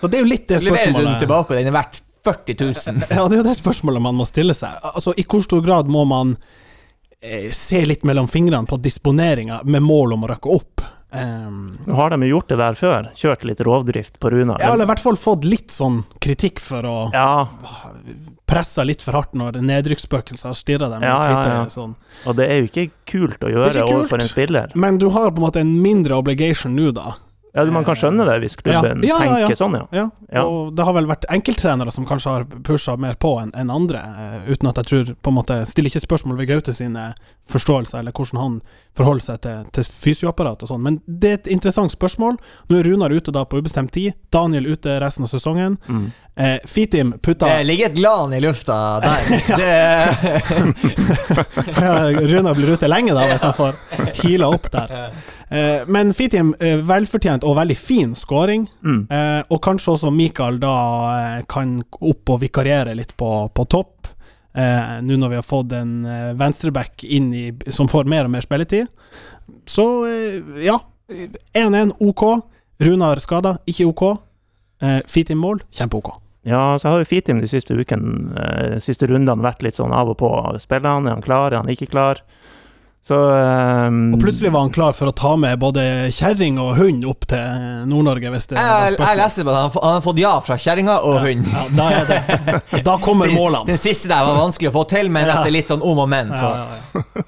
Så 0.00 0.08
det 0.08 0.18
er 0.18 0.24
jo 0.24 0.28
litt 0.28 0.48
det 0.48 0.58
spørsmålet. 0.60 0.90
Leverer 0.90 1.00
du 1.00 1.08
den 1.08 1.22
tilbake, 1.22 1.54
og 1.54 1.58
den 1.58 1.70
er 1.70 1.76
verdt 1.78 2.02
40 2.24 2.56
000. 2.60 3.06
Ja, 3.16 3.24
det 3.28 3.38
er 3.38 3.40
jo 3.42 3.46
det 3.46 3.56
spørsmålet 3.58 4.02
man 4.04 4.18
må 4.18 4.26
stille 4.28 4.56
seg. 4.56 4.76
Altså, 4.92 5.14
I 5.16 5.24
hvor 5.28 5.44
stor 5.44 5.62
grad 5.64 5.88
må 5.92 6.04
man 6.08 6.34
eh, 7.20 7.48
se 7.52 7.80
litt 7.88 8.04
mellom 8.04 8.28
fingrene 8.28 8.68
på 8.68 8.78
disponeringa 8.84 9.62
med 9.64 9.84
mål 9.84 10.16
om 10.16 10.26
å 10.26 10.32
røkke 10.34 10.52
opp? 10.54 10.84
Um, 11.14 11.78
Nå 11.86 11.94
har 11.94 12.10
de 12.10 12.18
jo 12.26 12.36
gjort 12.36 12.48
det 12.50 12.56
der 12.58 12.74
før. 12.74 13.08
Kjørt 13.14 13.44
litt 13.46 13.60
rovdrift 13.62 14.16
på 14.18 14.30
Runar. 14.34 14.58
ja, 14.58 14.72
eller 14.74 14.82
i 14.88 14.90
hvert 14.90 15.02
fall 15.04 15.14
fått 15.20 15.44
litt 15.46 15.70
sånn 15.70 16.00
kritikk 16.18 16.58
for 16.58 16.82
å 16.90 16.96
Ja, 17.14 17.46
presse 18.50 18.84
litt 18.86 19.02
for 19.04 19.14
hardt 19.18 19.32
når 19.38 19.60
nedrykksspøkelser 19.62 20.50
har 20.50 20.58
stirra 20.58 20.88
dem 20.92 21.02
Ja, 21.06 21.18
ja, 21.30 21.44
ja. 21.54 21.60
Sånn. 21.72 21.94
og 22.26 22.36
det 22.36 22.48
er 22.50 22.58
jo 22.62 22.68
ikke 22.70 22.88
kult 23.06 23.46
å 23.46 23.52
gjøre 23.52 23.72
kult. 23.84 23.92
overfor 23.94 24.20
en 24.24 24.28
spiller. 24.28 24.72
Men 24.74 24.98
du 24.98 25.08
har 25.14 25.30
på 25.30 25.38
en 25.42 25.46
måte 25.46 25.60
en 25.62 25.70
mindre 25.82 26.18
obligation 26.18 26.74
nå, 26.76 26.90
da. 26.94 27.14
Ja, 27.54 27.64
Man 27.70 27.84
kan 27.86 27.94
skjønne 27.94 28.24
det 28.26 28.40
hvis 28.42 28.56
klubben 28.58 29.04
Ja, 29.06 29.14
ja, 29.22 29.34
tenker 29.46 29.54
sånn, 29.54 29.76
Ja. 29.94 30.08
og 30.42 30.74
det 30.74 30.84
har 30.84 30.92
vel 30.96 31.06
vært 31.06 31.24
enkelttrenere 31.30 31.92
som 31.94 32.04
kanskje 32.06 32.30
har 32.32 32.44
pusha 32.66 32.96
mer 32.98 33.14
på 33.14 33.36
enn 33.40 33.52
en 33.54 33.70
andre, 33.70 33.98
eh, 33.98 34.50
uten 34.50 34.68
at 34.68 34.80
jeg 34.82 34.86
tror 34.90 35.12
på 35.22 35.30
en 35.30 35.36
måte 35.38 35.60
Stiller 35.70 35.88
ikke 35.92 36.02
spørsmål 36.02 36.36
ved 36.40 36.48
Gaute 36.48 36.74
sine 36.74 37.14
forståelser, 37.46 37.98
eller 38.00 38.12
hvordan 38.12 38.40
han 38.40 38.60
forholder 38.96 39.22
seg 39.22 39.40
til, 39.46 39.64
til 39.72 39.84
fysioapparat 39.84 40.62
og 40.66 40.68
sånn, 40.72 40.82
men 40.82 40.98
det 41.06 41.30
er 41.30 41.34
et 41.34 41.46
interessant 41.54 41.92
spørsmål. 41.94 42.38
Nå 42.70 42.78
er 42.80 42.84
Runar 42.90 43.14
ute 43.14 43.30
da 43.34 43.44
på 43.44 43.62
ubestemt 43.62 43.92
tid, 43.92 44.14
Daniel 44.34 44.66
ute 44.66 44.98
resten 45.02 45.24
av 45.24 45.30
sesongen. 45.30 45.78
Mm. 45.86 46.10
Eh, 46.36 46.58
Fitim 46.66 47.12
putta 47.22 47.46
Det 47.46 47.64
ligger 47.64 47.86
et 47.86 47.94
glan 47.94 48.32
i 48.34 48.40
lufta 48.42 49.00
der. 49.00 49.18
Det, 49.60 50.08
Runa 52.26 52.54
blir 52.54 52.72
ute 52.74 52.88
lenge, 52.90 53.14
da, 53.14 53.26
hvis 53.30 53.42
han 53.46 53.52
får 53.54 53.74
heala 54.22 54.48
opp 54.50 54.66
der. 54.72 54.94
Eh, 55.48 55.84
men 55.86 56.10
Fitim, 56.16 56.50
eh, 56.58 56.76
velfortjent 56.82 57.44
og 57.46 57.54
veldig 57.60 57.76
fin 57.78 58.14
scoring. 58.18 58.66
Mm. 58.82 59.04
Eh, 59.10 59.42
og 59.48 59.62
kanskje 59.62 59.92
også 59.94 60.10
Mikael 60.14 60.58
da 60.62 60.74
eh, 61.12 61.44
kan 61.50 61.76
opp 62.00 62.30
og 62.34 62.40
vikariere 62.42 62.94
litt 62.98 63.14
på, 63.16 63.30
på 63.54 63.64
topp. 63.70 64.06
Eh, 64.58 64.98
Nå 65.06 65.16
når 65.20 65.28
vi 65.36 65.38
har 65.38 65.46
fått 65.46 65.72
en 65.78 65.94
venstreback 66.38 67.04
inn 67.06 67.30
i, 67.34 67.46
som 67.70 67.88
får 67.90 68.04
mer 68.10 68.24
og 68.26 68.30
mer 68.34 68.42
spilletid. 68.46 68.86
Så 69.70 69.86
eh, 70.10 70.42
ja. 70.66 70.80
1-1 71.54 71.94
OK. 72.00 72.22
Runar 72.82 73.20
skada, 73.22 73.58
ikke 73.70 73.86
OK. 73.86 74.02
Eh, 74.82 74.98
Fitim 75.06 75.38
mål, 75.38 75.60
kjempe-OK. 75.70 76.23
Ja, 76.44 76.78
så 76.78 76.88
har 76.92 77.00
jo 77.00 77.08
Fitim 77.08 77.38
de 77.40 77.48
siste 77.48 77.72
ukene, 77.72 78.34
eh, 78.36 78.74
de 78.76 78.80
siste 78.84 79.08
rundene 79.08 79.40
vært 79.44 79.62
litt 79.64 79.78
sånn 79.80 79.94
av 79.96 80.10
og 80.12 80.18
på. 80.20 80.28
Spiller 80.60 80.90
han, 80.98 81.06
er 81.08 81.16
han 81.16 81.24
klar, 81.24 81.52
er 81.52 81.62
han 81.62 81.70
ikke 81.72 81.88
klar? 81.92 82.20
Så 83.04 83.16
um, 83.20 84.14
Og 84.16 84.20
plutselig 84.22 84.48
var 84.52 84.62
han 84.64 84.70
klar 84.72 84.94
for 84.96 85.10
å 85.10 85.12
ta 85.12 85.34
med 85.36 85.58
både 85.60 85.82
kjerring 86.16 86.56
og 86.62 86.70
hund 86.78 87.02
opp 87.04 87.26
til 87.28 87.84
Nord-Norge, 87.90 88.30
hvis 88.32 88.46
det 88.48 88.56
var 88.56 88.86
jeg, 88.88 88.96
jeg 88.96 89.18
leser 89.20 89.44
på 89.44 89.52
at 89.52 89.58
han, 89.60 89.72
han 89.76 89.96
har 89.98 90.04
fått 90.06 90.20
ja 90.22 90.30
fra 90.40 90.56
kjerringa 90.56 90.94
og 91.04 91.18
hund. 91.20 91.50
Ja, 91.52 91.64
da, 91.76 91.88
er 91.98 92.08
det, 92.08 92.80
da 92.86 92.94
kommer 93.04 93.28
målene. 93.40 93.68
Den 93.68 93.80
siste 93.80 94.08
der 94.08 94.24
var 94.24 94.38
vanskelig 94.40 94.72
å 94.72 94.76
få 94.78 94.86
til, 94.88 95.12
men 95.12 95.28
Ja. 95.28 95.36
etter 95.42 95.52
litt 95.52 95.68
sånn 95.68 95.84
om 95.84 96.00
og 96.00 96.08
men, 96.12 96.32
så 96.32 96.48
Ja, 96.48 96.64
ja, 96.64 97.02
ja. 97.20 97.26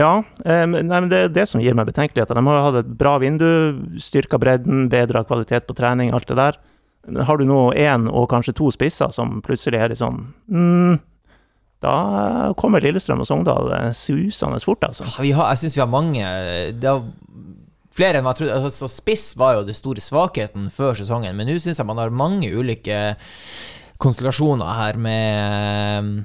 Ja, 0.00 0.10
eh, 0.44 0.66
nei, 0.70 0.84
men 0.86 1.08
det 1.10 1.18
er 1.24 1.32
det 1.34 1.48
som 1.50 1.60
gir 1.64 1.74
meg 1.74 1.88
betenkeligheter. 1.88 2.38
De 2.38 2.44
har 2.46 2.60
hatt 2.68 2.76
et 2.84 2.90
bra 3.00 3.16
vindu, 3.18 3.48
styrka 3.98 4.38
bredden, 4.38 4.84
bedra 4.92 5.24
kvalitet 5.26 5.66
på 5.66 5.74
trening, 5.74 6.12
alt 6.14 6.28
det 6.30 6.36
der. 6.38 6.60
Har 7.26 7.40
du 7.40 7.46
nå 7.48 7.60
én 7.72 8.08
og 8.10 8.28
kanskje 8.30 8.52
to 8.58 8.68
spisser 8.74 9.12
som 9.14 9.38
plutselig 9.44 9.80
er 9.80 9.92
litt 9.92 10.00
sånn 10.02 10.18
mm, 10.52 10.98
Da 11.80 11.94
kommer 12.60 12.84
Lillestrøm 12.84 13.22
og 13.24 13.28
Sogndal 13.28 13.70
eh, 13.72 13.86
susende 13.96 14.60
fort, 14.60 14.84
altså. 14.84 15.06
vi 15.24 15.32
har, 15.32 15.48
Jeg 15.54 15.62
syns 15.62 15.78
vi 15.78 15.84
har 15.84 15.90
mange 15.90 16.34
det 16.76 16.90
har, 16.90 17.00
Flere 17.90 18.20
enn 18.20 18.24
man 18.24 18.36
trodde. 18.38 18.54
Altså, 18.54 18.86
spiss 18.86 19.32
var 19.34 19.56
jo 19.56 19.64
det 19.66 19.74
store 19.74 19.98
svakheten 19.98 20.68
før 20.70 20.94
sesongen, 20.94 21.34
men 21.34 21.48
nå 21.50 21.56
syns 21.58 21.80
jeg 21.80 21.88
man 21.88 21.98
har 21.98 22.12
mange 22.14 22.46
ulike 22.54 23.16
konstellasjoner 24.00 24.76
her 24.78 25.00
med 25.00 26.20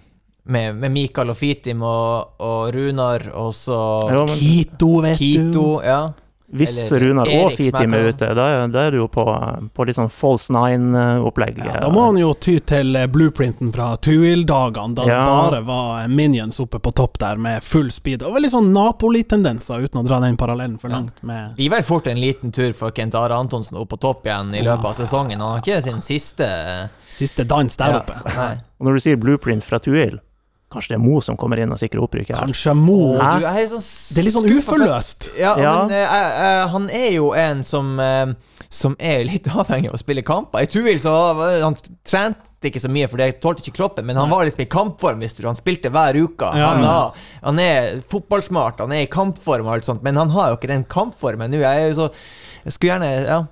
med, 0.45 0.75
med 0.77 0.93
Mikael 0.93 1.31
og 1.33 1.37
Fitim 1.39 1.81
og, 1.81 2.37
og 2.45 2.69
Runar, 2.75 3.25
og 3.33 3.49
så 3.57 3.79
Jo, 4.13 4.25
men, 4.29 4.37
Kito, 4.37 4.91
vet 5.01 5.17
Kito. 5.17 5.49
du. 5.55 5.65
Ja. 5.87 5.99
Hvis 6.53 6.75
Eller 6.91 6.99
Runar 7.01 7.29
og 7.41 7.53
Fitim 7.57 7.93
er 7.97 8.11
ute, 8.13 8.27
da, 8.37 8.67
da 8.69 8.81
er 8.85 8.91
du 8.93 8.97
jo 8.99 9.07
på, 9.09 9.23
på 9.73 9.85
litt 9.87 9.97
sånn 9.97 10.11
false 10.13 10.53
nine-opplegg. 10.53 11.57
Ja, 11.65 11.79
da 11.81 11.89
må 11.89 12.03
han 12.05 12.19
jo 12.21 12.33
ty 12.37 12.59
til 12.61 12.95
eh, 12.95 13.07
blueprinten 13.09 13.71
fra 13.73 13.95
Tuil-dagene, 13.97 14.93
da 14.95 15.07
Ja. 15.09 15.17
det 15.25 15.25
bare 15.25 15.61
var 15.65 16.07
minions 16.07 16.59
oppe 16.61 16.77
på 16.79 16.93
topp 16.93 17.17
der 17.19 17.35
med 17.41 17.63
full 17.65 17.89
speed. 17.91 18.21
Og 18.23 18.35
veldig 18.37 18.51
sånn 18.53 18.69
Napoli-tendenser, 18.75 19.81
uten 19.87 20.01
å 20.03 20.05
dra 20.05 20.19
den 20.21 20.37
parallellen 20.37 20.77
for 20.79 20.89
Ja. 20.89 20.99
langt. 20.99 21.23
med 21.23 21.55
Blir 21.55 21.69
vel 21.71 21.83
fort 21.83 22.07
en 22.07 22.17
liten 22.21 22.51
tur 22.53 22.73
for 22.73 22.91
Kent 22.91 23.15
Are 23.15 23.33
Antonsen 23.33 23.77
opp 23.77 23.89
på 23.89 23.99
topp 23.99 24.25
igjen 24.25 24.53
i 24.55 24.61
løpet 24.61 24.85
av 24.85 24.93
sesongen. 24.93 25.39
Han 25.41 25.57
har 25.57 25.61
ikke 25.61 25.81
sin 25.83 26.01
siste 26.01 26.89
Siste 27.15 27.45
dans 27.47 27.75
der 27.77 27.91
Ja, 27.93 27.99
oppe. 28.01 28.13
Nei. 28.35 28.57
Og 28.79 28.87
når 28.87 28.93
du 28.93 28.99
sier 28.99 29.15
blueprint 29.15 29.63
fra 29.63 29.79
Tuil, 29.79 30.19
kanskje 30.75 30.93
det 30.93 30.97
er 30.99 31.03
Mo 31.05 31.19
som 31.25 31.37
kommer 31.39 31.59
inn 31.63 31.71
og 31.73 31.79
sikrer 31.81 32.03
opprykket? 32.05 32.35
her? 32.37 32.45
Kanskje 32.45 32.73
Mo 32.77 32.97
Hæ? 33.17 33.31
Du, 33.39 33.45
jeg 33.47 33.63
er 33.63 33.69
sånn 33.71 33.85
Det 34.15 34.21
er 34.21 34.27
litt 34.27 34.35
sånn 34.37 34.49
uforløst. 34.57 35.29
Ja, 35.39 35.53
Ja. 35.59 35.71
men 35.85 35.95
uh, 35.95 36.17
uh, 36.39 36.65
han 36.75 36.89
er 36.93 37.09
jo 37.15 37.31
en 37.39 37.63
som 37.65 37.95
uh, 37.99 38.33
Som 38.69 38.95
er 38.99 39.23
litt 39.27 39.47
avhengig 39.55 39.89
av 39.89 39.95
å 39.95 40.01
spille 40.01 40.21
kamper. 40.25 40.65
I 40.65 40.69
Tuil 40.71 40.99
så 40.99 41.13
han 41.63 41.75
trente 42.03 42.65
ikke 42.65 42.81
så 42.81 42.89
mye, 42.89 43.05
for 43.07 43.21
det 43.21 43.27
tålte 43.43 43.61
ikke 43.61 43.77
kroppen, 43.77 44.07
men 44.09 44.17
han 44.17 44.29
var 44.31 44.43
liksom 44.47 44.63
i 44.63 44.69
kampform. 44.71 45.19
Visst 45.21 45.37
du, 45.37 45.45
Han 45.47 45.55
spilte 45.57 45.91
hver 45.93 46.17
uke. 46.17 46.47
Ja, 46.57 46.71
han, 46.73 46.81
ja. 46.83 46.93
har, 46.93 47.27
han 47.45 47.59
er 47.61 47.99
fotballsmart, 48.09 48.79
han 48.81 48.91
er 48.95 49.03
i 49.05 49.09
kampform 49.13 49.67
og 49.69 49.75
alt 49.77 49.85
sånt, 49.87 50.01
men 50.03 50.17
han 50.17 50.33
har 50.33 50.49
jo 50.51 50.57
ikke 50.57 50.71
den 50.73 50.83
kampformen 50.89 51.53
nå. 51.53 51.61
Jeg 51.61 51.93
så 51.99 52.09
Jeg 52.65 52.73
skulle 52.73 52.95
gjerne 52.95 53.11
Ja. 53.27 53.43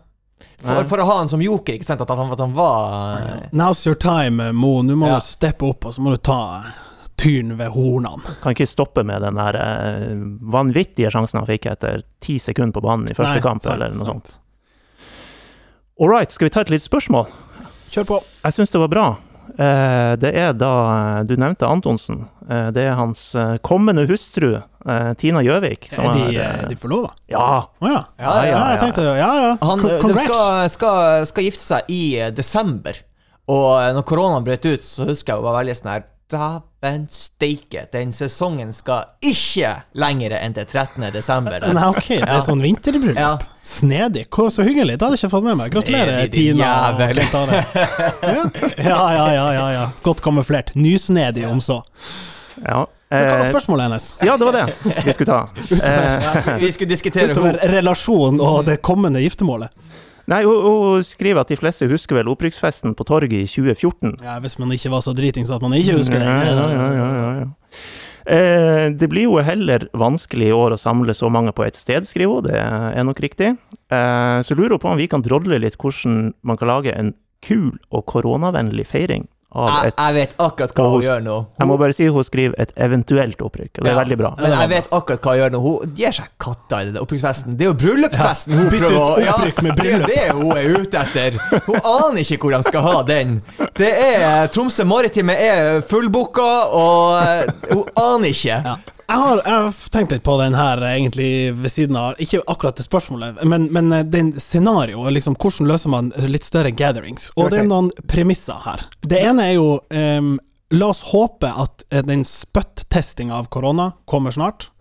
For, 0.64 0.84
for 0.88 1.02
å 1.04 1.06
ha 1.10 1.16
han 1.20 1.28
som 1.30 1.42
joker, 1.44 1.76
ikke 1.76 1.86
sant, 1.86 2.02
at 2.02 2.10
han, 2.10 2.30
at 2.32 2.40
han 2.40 2.54
var 2.56 3.18
eh, 3.20 3.48
Now's 3.52 3.82
your 3.86 3.98
time, 4.00 4.50
Mo. 4.56 4.78
Nå 4.82 4.96
må 4.96 5.10
Ja. 5.12 5.18
du 5.20 5.26
steppe 5.28 5.68
opp, 5.68 5.86
og 5.90 5.94
så 5.94 6.02
må 6.02 6.14
du 6.16 6.18
ta 6.24 6.40
tyren 7.20 7.58
ved 7.60 7.70
hornene. 7.76 8.36
Kan 8.44 8.56
ikke 8.56 8.68
stoppe 8.70 9.04
med 9.08 9.22
den 9.24 9.36
der 9.40 9.58
eh, 9.60 10.14
vanvittige 10.54 11.12
sjansen 11.14 11.40
han 11.42 11.48
fikk 11.50 11.68
etter 11.72 12.02
ti 12.24 12.40
sekunder 12.42 12.74
på 12.76 12.84
banen 12.86 13.08
i 13.12 13.16
første 13.18 13.38
Nei, 13.40 13.44
kamp, 13.46 13.64
sant, 13.64 13.76
eller 13.78 13.94
noe 13.96 14.06
sant. 14.10 14.32
sånt. 14.34 14.40
All 16.02 16.10
right, 16.10 16.32
skal 16.34 16.50
vi 16.50 16.54
ta 16.56 16.64
et 16.66 16.72
lite 16.74 16.88
spørsmål? 16.88 17.28
Kjør 17.94 18.08
på. 18.10 18.18
Jeg 18.44 18.56
syns 18.58 18.72
det 18.74 18.82
var 18.82 18.90
bra. 18.92 19.06
Eh, 19.60 20.14
det 20.18 20.32
er 20.40 20.54
da 20.58 20.70
Du 21.28 21.36
nevnte 21.38 21.68
Antonsen. 21.70 22.24
Eh, 22.50 22.70
det 22.74 22.86
er 22.88 22.96
hans 22.98 23.22
eh, 23.38 23.58
kommende 23.62 24.08
hustru, 24.10 24.56
eh, 24.58 25.12
Tina 25.22 25.44
Gjøvik. 25.46 25.90
som 25.94 26.08
Er 26.10 26.14
de, 26.18 26.24
er, 26.40 26.64
eh, 26.64 26.68
de 26.72 26.78
forlova? 26.80 27.12
Ja! 27.30 27.68
Oh, 27.80 27.88
ja. 27.92 28.02
Ja, 28.18 28.34
ja, 28.42 28.50
Ja, 28.50 28.62
jeg 28.74 28.80
tenkte 28.88 29.06
ja, 29.20 29.32
ja. 29.44 29.52
Han, 29.62 29.84
Congrats. 30.02 30.26
skal, 30.34 30.70
skal, 30.74 31.26
skal 31.30 31.44
gifte 31.52 31.62
seg 31.68 31.92
i 31.94 32.02
eh, 32.24 32.32
desember. 32.34 32.98
Og 33.54 33.70
eh, 33.84 33.92
når 33.94 34.08
koronaen 34.10 34.48
brøt 34.48 34.66
ut, 34.66 34.82
så 34.84 35.06
husker 35.12 35.36
jeg 35.36 35.44
hun 35.44 35.50
var 35.52 35.60
veldig 35.62 35.78
sånn 35.78 35.94
her 35.94 36.08
Dæven 36.84 37.06
steike, 37.16 37.86
den 37.94 38.10
sesongen 38.12 38.74
skal 38.76 39.06
ikke 39.24 39.70
lenger 39.96 40.34
enn 40.42 40.52
til 40.58 40.66
13. 40.68 41.06
desember. 41.16 41.64
Nei, 41.78 41.86
ok, 41.94 42.10
det 42.20 42.28
er 42.28 42.42
sånn 42.44 42.60
vinterbryllup. 42.64 43.20
Ja. 43.22 43.38
Snedig. 43.64 44.26
Hvor 44.36 44.50
så 44.52 44.66
hyggelig. 44.68 44.98
Det 45.00 45.06
hadde 45.08 45.16
jeg 45.16 45.24
ikke 45.24 45.32
fått 45.32 45.46
med 45.48 45.56
meg. 45.62 45.72
Gratulerer, 45.72 46.26
Snedig, 46.26 46.34
Tina. 46.36 46.74
jævel. 46.92 47.22
Ja, 48.84 49.14
ja, 49.14 49.34
ja, 49.34 49.54
ja, 49.54 49.72
ja. 49.78 49.86
Godt 50.04 50.22
kamuflert. 50.26 50.74
Nysnedig 50.76 51.48
om 51.48 51.62
så. 51.64 51.80
ja. 52.68 52.86
Men 53.14 53.28
Hva 53.30 53.34
var 53.38 53.46
Eh, 53.46 53.52
spørsmålet 53.54 53.84
hennes? 53.86 54.06
ja, 54.26 54.34
det 54.42 54.46
var 54.48 54.56
det 54.58 54.64
vi 55.06 55.14
skulle 55.14 55.30
ta. 55.30 55.48
Utover, 55.72 56.24
Ja, 56.24 56.56
vi 56.58 56.72
skulle 56.74 56.90
diskutere 56.90 57.32
Utover 57.32 57.60
relasjon 57.70 58.40
og 58.42 58.64
det 58.66 58.80
kommende 58.82 59.22
giftermålet. 59.22 59.70
Nei, 60.32 60.44
hun, 60.48 60.64
hun 60.64 61.06
skriver 61.06 61.44
at 61.44 61.52
de 61.52 61.58
fleste 61.60 61.90
husker 61.92 62.20
vel 62.20 62.32
opprykksfesten 62.32 62.96
på 62.98 63.08
torget 63.08 63.36
i 63.44 63.50
2014. 63.50 64.18
Ja, 64.24 64.40
Hvis 64.44 64.58
man 64.62 64.72
ikke 64.76 64.94
var 64.94 65.04
så 65.06 65.16
dritings 65.18 65.52
at 65.54 65.64
man 65.64 65.76
ikke 65.78 66.00
husker 66.00 66.22
det. 66.22 66.28
Ja, 66.28 66.68
ja, 66.72 66.90
ja, 66.98 67.30
ja. 67.44 67.48
Eh, 68.24 68.86
det 68.96 69.10
blir 69.12 69.28
jo 69.28 69.42
heller 69.44 69.90
vanskelig 70.00 70.48
i 70.48 70.56
år 70.56 70.76
å 70.76 70.80
samle 70.80 71.16
så 71.18 71.28
mange 71.34 71.52
på 71.56 71.66
et 71.66 71.76
sted, 71.80 72.08
skriver 72.08 72.40
hun. 72.40 72.48
Det 72.48 72.56
er 72.56 73.04
nok 73.04 73.20
riktig. 73.24 73.54
Eh, 73.92 74.40
så 74.48 74.56
lurer 74.56 74.78
hun 74.78 74.84
på 74.84 74.94
om 74.94 75.02
vi 75.02 75.10
kan 75.12 75.26
drodle 75.26 75.60
litt 75.60 75.76
hvordan 75.82 76.32
man 76.42 76.60
kan 76.60 76.72
lage 76.72 76.96
en 76.96 77.14
kul 77.44 77.74
og 77.92 78.06
koronavennlig 78.08 78.88
feiring 78.88 79.28
av 79.56 79.84
Jeg, 79.84 79.94
et 79.94 80.00
jeg 80.02 80.14
vet 80.16 80.34
akkurat 80.40 80.74
hva 80.74 80.84
hun 80.90 80.94
Hun- 80.94 81.02
gjør 81.08 81.24
nå. 81.24 81.46
Jeg 81.60 81.68
må 81.68 81.78
bare 81.80 81.94
si 81.94 82.06
hun 82.08 82.24
skriver 82.24 82.56
et 82.58 82.72
eventuelt 82.78 83.38
opprykk, 83.42 83.74
det 83.74 83.86
er 83.86 83.92
Ja. 83.94 84.00
veldig 84.04 84.18
bra. 84.18 84.32
Men 84.40 84.52
jeg 84.52 84.70
vet 84.70 84.88
akkurat 84.92 85.22
hva 85.22 85.32
hun 85.32 85.40
gjør 85.42 85.52
nå. 85.52 85.62
Hun 85.62 85.94
gir 85.96 86.12
seg 86.12 86.26
katta 86.40 86.82
i 86.82 86.86
den 86.86 86.98
opprykksfesten. 86.98 87.58
Det 87.58 87.66
er 87.68 87.70
jo 87.72 87.74
bryllupsfesten 87.74 88.54
hun 88.54 88.70
bytter 88.70 88.88
prøver 88.88 89.00
å 89.04 89.20
ut 89.20 89.28
opprykk 89.34 89.62
med 89.62 89.76
Det 89.76 89.94
er 89.94 90.06
det 90.08 90.32
hun 90.32 90.52
er 90.58 90.80
ute 90.80 90.98
etter. 91.04 91.38
Hun 91.68 91.80
aner 91.84 92.22
ikke 92.22 92.40
hvor 92.42 92.52
de 92.58 92.64
skal 92.64 92.82
ha 92.82 93.04
den. 93.04 93.42
Det 93.78 93.92
er 93.94 94.48
Tromsø 94.48 94.86
Maritime 94.86 95.34
er 95.38 95.82
fullbooka, 95.82 96.50
og 96.74 97.54
hun 97.70 97.84
aner 97.96 98.30
ikke. 98.30 98.64
Ja. 98.66 98.76
Jeg 99.14 99.22
har, 99.22 99.42
jeg 99.46 99.54
har 99.62 99.76
tenkt 99.94 100.14
litt 100.16 100.24
på 100.26 100.36
den 100.40 100.56
her 100.58 100.80
egentlig 100.90 101.52
ved 101.54 101.70
siden 101.70 101.98
av 102.00 102.22
Ikke 102.24 102.40
akkurat 102.50 102.80
det 102.80 102.86
spørsmålet, 102.88 103.44
men, 103.46 103.68
men 103.76 103.92
eh, 103.94 104.02
den 104.10 104.32
scenarioet. 104.42 105.14
Liksom, 105.14 105.36
hvordan 105.38 105.70
løser 105.70 105.94
man 105.94 106.10
litt 106.26 106.48
større 106.48 106.72
gatherings? 106.74 107.30
Og 107.38 107.52
det 107.54 107.62
er 107.62 107.68
noen 107.70 107.92
premisser 108.10 108.58
her. 108.66 108.88
Det 109.06 109.22
ene 109.22 109.52
er 109.52 109.56
jo 109.60 109.68
um, 109.78 110.34
La 110.74 110.90
oss 110.90 111.04
håpe 111.12 111.46
at 111.46 111.86
eh, 111.94 112.02
den 112.02 112.26
spytt-testinga 112.26 113.38
av 113.38 113.52
korona 113.54 113.92
kommer 114.10 114.34
snart. 114.34 114.72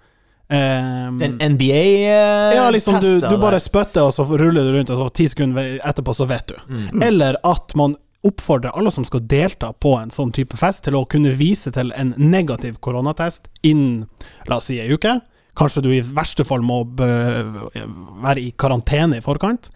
Um, 0.48 1.18
Den 1.20 1.36
NBA-testen. 1.36 2.56
ja, 2.56 2.64
liksom 2.72 2.98
du, 3.04 3.10
du 3.20 3.36
bare 3.40 3.60
spytter, 3.60 4.06
og 4.08 4.16
så 4.16 4.24
ruller 4.24 4.64
du 4.64 4.78
rundt, 4.78 4.94
og 4.94 5.04
så 5.04 5.12
ti 5.12 5.28
sekunder 5.28 5.76
etterpå 5.84 6.16
så 6.16 6.28
vet 6.28 6.54
du. 6.54 6.56
Mm. 6.72 7.04
Eller 7.04 7.36
at 7.44 7.76
man 7.76 7.98
oppfordrer 8.26 8.74
alle 8.78 8.92
som 8.94 9.04
skal 9.08 9.24
delta 9.26 9.72
på 9.72 9.96
en 9.98 10.10
sånn 10.14 10.32
type 10.34 10.56
fest, 10.60 10.84
til 10.86 10.94
å 10.98 11.04
kunne 11.10 11.34
vise 11.38 11.72
til 11.74 11.92
en 11.98 12.14
negativ 12.18 12.78
koronatest 12.84 13.48
innen, 13.66 14.06
la 14.50 14.56
oss 14.60 14.70
si, 14.70 14.78
ei 14.82 14.92
uke. 14.94 15.18
Kanskje 15.52 15.82
du 15.84 15.90
i 15.92 15.98
verste 16.00 16.46
fall 16.48 16.62
må 16.64 16.78
være 16.96 18.40
i 18.40 18.54
karantene 18.56 19.18
i 19.18 19.20
forkant. 19.20 19.66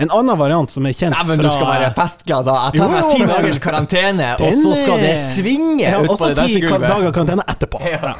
En 0.00 0.08
annen 0.16 0.38
variant 0.40 0.70
som 0.72 0.86
er 0.88 0.94
kjent 0.96 1.12
fra... 1.12 1.20
Nei, 1.26 1.34
men 1.36 1.42
du 1.44 1.50
skal 1.52 1.68
være 1.68 1.90
festglad 1.98 2.46
da. 2.48 2.54
Jeg 2.70 2.80
tar 2.80 2.94
meg 2.94 3.10
ti 3.12 3.26
dagers 3.28 3.60
karantene, 3.60 4.30
og 4.40 4.56
så 4.56 4.72
skal 4.80 5.02
det 5.04 5.12
svinge 5.20 5.84
ja, 5.84 5.98
ut 6.00 6.08
og 6.08 6.14
på 6.14 6.16
så 6.22 6.30
det 6.30 6.36
ti 6.38 6.62
ka- 6.62 6.78
dansegulvet. 6.78 6.88
dager 6.94 7.12
karantene 7.18 7.44
etterpå. 7.52 7.82
Ja. 7.98 8.14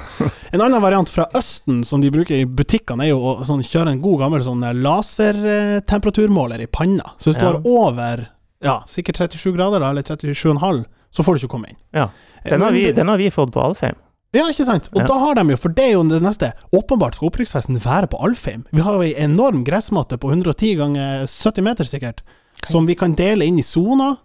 En 0.52 0.62
annen 0.64 0.80
variant 0.84 1.08
fra 1.12 1.24
Østen 1.36 1.80
som 1.84 2.00
de 2.04 2.10
bruker 2.12 2.42
i 2.42 2.44
butikkene, 2.44 3.04
er 3.06 3.14
jo 3.14 3.20
å 3.20 3.34
sånn, 3.46 3.64
kjøre 3.64 3.92
en 3.96 4.04
god 4.04 4.26
gammel 4.26 4.44
sånn 4.44 4.64
lasertemperaturmåler 4.84 6.60
i 6.64 6.68
panna. 6.72 7.14
Så 7.16 7.30
hvis 7.32 7.40
du 7.40 7.46
har 7.48 7.60
over 7.64 8.26
ja, 8.64 8.80
sikkert 8.90 9.16
37 9.22 9.52
grader, 9.56 9.80
da, 9.80 9.90
eller 9.90 10.02
37,5, 10.02 10.84
så 11.10 11.22
får 11.24 11.34
du 11.38 11.44
ikke 11.44 11.52
komme 11.54 11.68
inn. 11.72 11.78
Ja. 11.94 12.08
Den 12.44 12.60
har 12.62 12.72
vi, 12.74 12.84
den 12.92 13.08
har 13.08 13.18
vi 13.20 13.30
fått 13.30 13.52
på 13.54 13.62
Alfheim. 13.62 13.96
Ja, 14.36 14.44
ikke 14.52 14.64
sant? 14.68 14.90
Og 14.92 15.00
Ja. 15.00 15.06
da 15.08 15.14
har 15.22 15.34
de 15.38 15.46
jo, 15.50 15.56
for 15.56 15.72
det 15.72 15.84
er 15.86 15.92
jo 15.94 16.02
det 16.04 16.18
neste 16.20 16.50
Åpenbart 16.76 17.14
skal 17.16 17.30
opprykksfesten 17.30 17.78
være 17.80 18.10
på 18.12 18.18
Alfheim. 18.20 18.66
Vi 18.76 18.82
har 18.84 18.98
jo 18.98 19.00
ei 19.06 19.14
enorm 19.16 19.62
gressmatte 19.64 20.18
på 20.20 20.28
110 20.34 20.74
ganger 20.76 21.24
70 21.26 21.62
meter, 21.64 21.84
sikkert, 21.88 22.20
som 22.68 22.84
vi 22.86 22.94
kan 22.94 23.14
dele 23.16 23.46
inn 23.48 23.58
i 23.58 23.62
soner. 23.64 24.18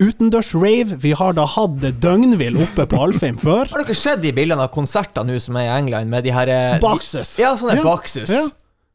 Utendørs 0.00 0.54
rave. 0.54 0.96
Vi 0.98 1.12
har 1.12 1.34
da 1.36 1.44
hatt 1.46 1.76
døgnvill 2.02 2.56
oppe 2.64 2.86
på 2.90 2.98
Alfheim 2.98 3.36
før. 3.38 3.68
Har 3.74 3.84
dere 3.84 3.94
sett 3.94 4.22
de 4.24 4.32
bildene 4.34 4.64
av 4.64 4.72
konserter 4.74 5.22
nå 5.28 5.36
som 5.38 5.54
er 5.60 5.68
i 5.68 5.74
England, 5.76 6.10
med 6.10 6.24
de 6.24 6.32
her 6.34 6.48
eh, 6.50 6.78
Boxes. 6.82 7.36
Ja, 7.38 7.52
sånne 7.60 7.76
Ja. 7.78 7.84
boxes. 7.84 8.32
Ja. 8.32 8.48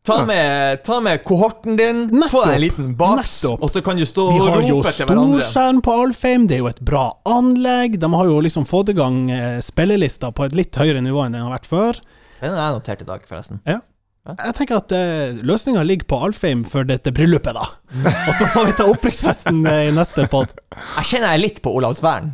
Ta, 0.08 0.22
med, 0.25 0.79
ta 0.88 0.98
med 1.03 1.20
kohorten 1.27 1.75
din, 1.77 2.06
få 2.32 2.39
deg 2.48 2.56
en 2.56 2.62
liten 2.63 2.86
baks, 2.98 3.34
Nettopp. 3.44 3.63
og 3.68 3.70
så 3.74 3.82
kan 3.86 4.00
du 4.00 4.06
stå 4.08 4.24
og 4.32 4.38
rope 4.39 4.56
til 4.56 4.63
hverandre. 4.72 4.79
De 4.79 5.18
har 5.20 5.27
jo 5.27 5.41
storskjerm 5.44 5.82
på 5.86 5.96
Alfheim, 6.06 6.48
det 6.50 6.56
er 6.56 6.62
jo 6.63 6.70
et 6.72 6.79
bra 6.88 7.03
anlegg. 7.29 8.00
De 8.01 8.10
har 8.13 8.29
jo 8.32 8.39
liksom 8.41 8.65
fått 8.70 8.89
i 8.94 8.96
gang 8.98 9.20
eh, 9.36 9.60
spillelista 9.62 10.32
på 10.34 10.48
et 10.48 10.56
litt 10.58 10.79
høyere 10.79 11.03
nivå 11.06 11.25
enn 11.25 11.36
den 11.36 11.44
har 11.46 11.51
vært 11.58 11.68
før. 11.70 12.00
Den 12.39 12.56
har 12.56 12.63
jeg 12.72 12.77
notert 12.79 13.03
i 13.03 13.10
dag, 13.12 13.27
forresten. 13.27 13.60
Jeg 13.68 14.56
tenker 14.58 14.79
at 14.79 14.96
eh, 14.96 15.38
løsninga 15.46 15.84
ligger 15.86 16.08
på 16.10 16.22
Alfheim 16.29 16.63
for 16.70 16.88
dette 16.88 17.12
bryllupet, 17.15 17.60
da. 17.60 17.68
Og 18.29 18.34
så 18.39 18.48
får 18.56 18.70
vi 18.72 18.75
ta 18.79 18.88
opprykksfesten 18.89 19.62
eh, 19.68 19.84
i 19.89 19.94
neste 20.00 20.25
pod. 20.32 20.56
Jeg 21.01 21.12
kjenner 21.12 21.36
jeg 21.36 21.44
litt 21.44 21.62
på 21.65 21.75
Olavsvern. 21.75 22.34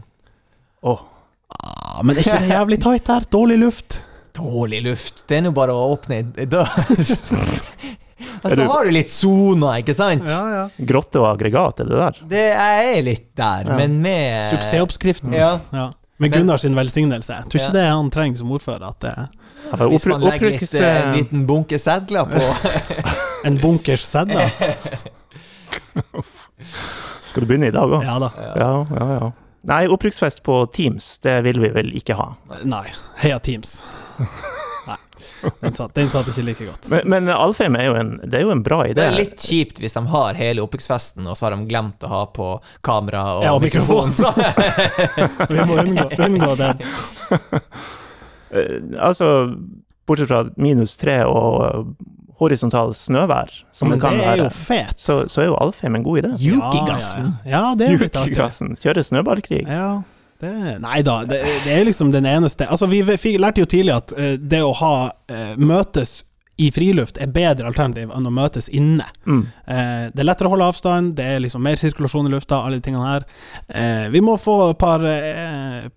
Åh, 0.85 1.03
Ah, 1.55 2.01
men 2.03 2.17
er 2.17 2.25
ikke 2.25 2.39
det 2.41 2.49
jævlig 2.51 2.77
tight 2.83 3.07
her? 3.07 3.25
Dårlig 3.31 3.55
luft? 3.61 3.99
Dårlig 4.35 4.81
luft. 4.83 5.23
Det 5.29 5.37
er 5.37 5.41
nå 5.45 5.51
bare 5.55 5.71
å 5.75 5.93
åpne 5.95 6.15
ei 6.37 6.45
dør. 6.51 6.67
Og 8.45 8.51
så 8.53 8.65
har 8.69 8.85
du 8.85 8.91
litt 8.93 9.09
soner, 9.11 9.79
ikke 9.81 9.93
sant? 9.97 10.27
ja. 10.29 10.67
grotte 10.77 11.17
og 11.19 11.25
aggregat, 11.31 11.79
er 11.81 11.85
det 11.89 11.97
der? 11.99 12.13
Det 12.29 12.43
jeg 12.45 12.91
er 12.97 13.01
litt 13.05 13.25
der, 13.37 13.63
Ja. 13.71 13.75
men 13.79 13.95
med 14.03 14.43
Suksessoppskriften. 14.51 15.33
Ja. 15.33 15.55
Ja. 15.73 15.87
Med 16.21 16.31
Gunnars 16.31 16.61
Gunnar 16.63 16.83
velsignelse. 16.83 17.33
Jeg 17.41 17.49
tror 17.51 17.59
ikke 17.59 17.73
Ja. 17.73 17.79
det 17.79 17.85
han 17.89 18.09
trenger 18.13 18.37
som 18.39 18.51
ordfører. 18.55 18.85
At 18.87 18.99
det 19.03 19.15
Ja, 19.17 19.87
Hvis 19.89 20.05
man 20.05 20.21
legger 20.21 20.49
litt, 20.51 20.61
opprykks- 20.61 20.79
eh, 20.79 21.01
en 21.01 21.13
liten 21.17 21.45
bunke 21.49 21.79
sedler 21.81 22.25
på 22.29 22.41
en 23.49 23.57
bunkers 23.57 24.05
sedler. 24.05 24.51
Skal 27.25 27.43
du 27.43 27.47
begynne 27.49 27.67
i 27.67 27.73
dag 27.75 27.89
òg? 27.89 28.03
Ja 28.05 28.15
da. 28.21 28.29
Ja, 28.55 28.69
ja, 28.95 29.07
ja. 29.19 29.31
Nei, 29.65 29.87
opprykksfest 29.89 30.43
på 30.45 30.59
Teams, 30.71 31.17
det 31.25 31.39
vil 31.47 31.57
vi 31.63 31.69
vel 31.73 31.89
ikke 31.97 32.13
ha. 32.19 32.29
Nei. 32.63 32.85
Heia 33.23 33.39
Teams. 33.41 33.79
Nei. 34.85 34.97
Den 35.61 35.73
satt, 35.73 35.95
den 35.95 36.09
satt 36.09 36.27
ikke 36.29 36.43
like 36.45 36.65
godt. 36.67 36.89
Men, 36.91 37.07
men 37.09 37.29
Alfheim 37.33 37.75
er 37.79 37.87
jo 37.87 37.95
en, 37.97 38.11
det 38.21 38.39
er 38.39 38.45
jo 38.45 38.51
en 38.53 38.61
bra 38.65 38.83
Det 38.85 39.01
er 39.01 39.15
litt 39.15 39.41
kjipt 39.41 39.79
hvis 39.81 39.97
de 39.97 40.03
har 40.11 40.37
hele 40.37 40.61
oppvekstfesten, 40.65 41.25
og 41.25 41.37
så 41.37 41.47
har 41.47 41.55
de 41.55 41.65
glemt 41.69 42.05
å 42.05 42.11
ha 42.11 42.23
på 42.35 42.49
kamera 42.85 43.23
og, 43.37 43.45
Ja, 43.47 43.53
og 43.57 43.63
mikrofon. 43.65 44.13
Så. 44.13 44.29
Vi 45.53 45.65
må 45.65 45.79
unngå, 45.81 46.09
unngå 46.27 46.55
den. 46.61 46.83
Eh, 48.55 48.77
altså, 49.01 49.25
bortsett 50.07 50.29
fra 50.29 50.43
minus 50.61 50.93
tre 51.01 51.15
og 51.27 51.95
horisontal 52.39 52.93
snøvær, 52.95 53.49
som 53.73 53.89
Men 53.89 53.97
det 53.97 54.03
kan 54.05 54.19
det 54.19 54.27
være, 54.27 54.85
så, 55.01 55.15
så 55.27 55.41
er 55.41 55.49
jo 55.49 55.57
Alfheim 55.59 55.97
en 55.97 56.05
god 56.05 56.21
idé. 56.21 56.31
Jukigassen. 56.45 57.31
Ja, 57.41 57.49
ja. 57.49 57.63
ja, 57.71 57.73
det 57.79 57.87
er 57.89 58.03
litt 58.05 58.19
artig. 58.21 58.77
Kjøre 58.85 59.03
snøballkrig. 59.09 59.63
Ja, 59.65 59.89
det, 60.45 60.77
nei 60.83 61.01
da, 61.05 61.19
det, 61.27 61.41
det 61.65 61.73
er 61.73 61.87
liksom 61.87 62.13
den 62.13 62.27
eneste 62.29 62.67
Altså, 62.69 62.87
vi 62.91 63.01
fikk, 63.03 63.39
lærte 63.41 63.63
jo 63.63 63.69
tidlig 63.69 63.95
at 63.95 64.15
uh, 64.15 64.35
det 64.39 64.61
å 64.63 64.71
ha 64.79 64.95
uh, 65.09 65.53
møtes 65.57 66.21
i 66.55 66.69
friluft 66.71 67.17
er 67.19 67.31
bedre 67.35 67.67
alternativ 67.67 68.13
enn 68.15 68.27
å 68.29 68.31
møtes 68.31 68.69
inne. 68.71 69.03
Mm. 69.27 69.41
Eh, 69.43 70.05
det 70.15 70.21
er 70.23 70.27
lettere 70.29 70.47
å 70.47 70.53
holde 70.53 70.69
avstand, 70.71 71.11
det 71.17 71.25
er 71.27 71.41
liksom 71.43 71.65
mer 71.67 71.75
sirkulasjon 71.75 72.29
i 72.29 72.31
lufta, 72.31 72.61
alle 72.63 72.79
de 72.79 72.85
tingene 72.85 73.09
her. 73.09 73.25
Eh, 73.67 74.05
vi 74.13 74.21
må 74.23 74.37
få 74.39 74.69
et 74.69 74.79
par, 74.79 75.03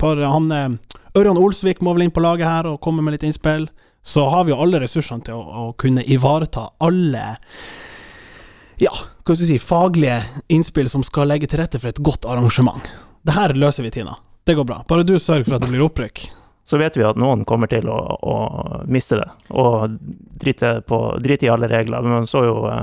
par 0.03 0.25
han, 0.27 0.79
Ørjan 1.15 1.39
Olsvik 1.39 1.79
må 1.79 1.95
vel 1.95 2.09
inn 2.09 2.15
på 2.15 2.25
laget 2.25 2.51
her 2.51 2.73
og 2.73 2.81
komme 2.83 3.07
med 3.07 3.15
litt 3.15 3.29
innspill. 3.29 3.69
Så 4.03 4.27
har 4.33 4.49
vi 4.49 4.55
jo 4.55 4.59
alle 4.65 4.83
ressursene 4.83 5.23
til 5.27 5.39
å, 5.39 5.69
å 5.69 5.71
kunne 5.79 6.03
ivareta 6.11 6.73
alle 6.83 7.37
ja, 8.79 8.93
hva 8.95 9.35
skal 9.35 9.43
vi 9.43 9.51
si, 9.51 9.59
faglige 9.63 10.21
innspill 10.55 10.91
som 10.91 11.03
skal 11.07 11.31
legge 11.31 11.49
til 11.51 11.59
rette 11.63 11.81
for 11.83 11.91
et 11.91 11.99
godt 12.03 12.27
arrangement. 12.31 12.83
Det 13.27 13.35
her 13.35 13.55
løser 13.59 13.87
vi, 13.87 13.91
Tina. 13.95 14.15
Det 14.49 14.57
går 14.57 14.65
bra. 14.69 14.81
Bare 14.89 15.05
du 15.07 15.15
sørger 15.21 15.45
for 15.49 15.59
at 15.59 15.65
det 15.67 15.71
blir 15.75 15.85
opprykk. 15.85 16.23
Så 16.69 16.77
vet 16.81 16.97
vi 16.97 17.05
at 17.05 17.17
noen 17.21 17.47
kommer 17.49 17.69
til 17.73 17.87
å, 17.89 17.97
å 18.29 18.35
miste 18.93 19.17
det, 19.21 19.29
og 19.57 19.95
drite, 20.41 20.75
på, 20.89 20.99
drite 21.25 21.47
i 21.49 21.53
alle 21.53 21.69
regler. 21.71 22.05
Men 22.05 22.19
Man 22.23 22.29
så 22.29 22.43
jo 22.45 22.59
eh, 22.69 22.83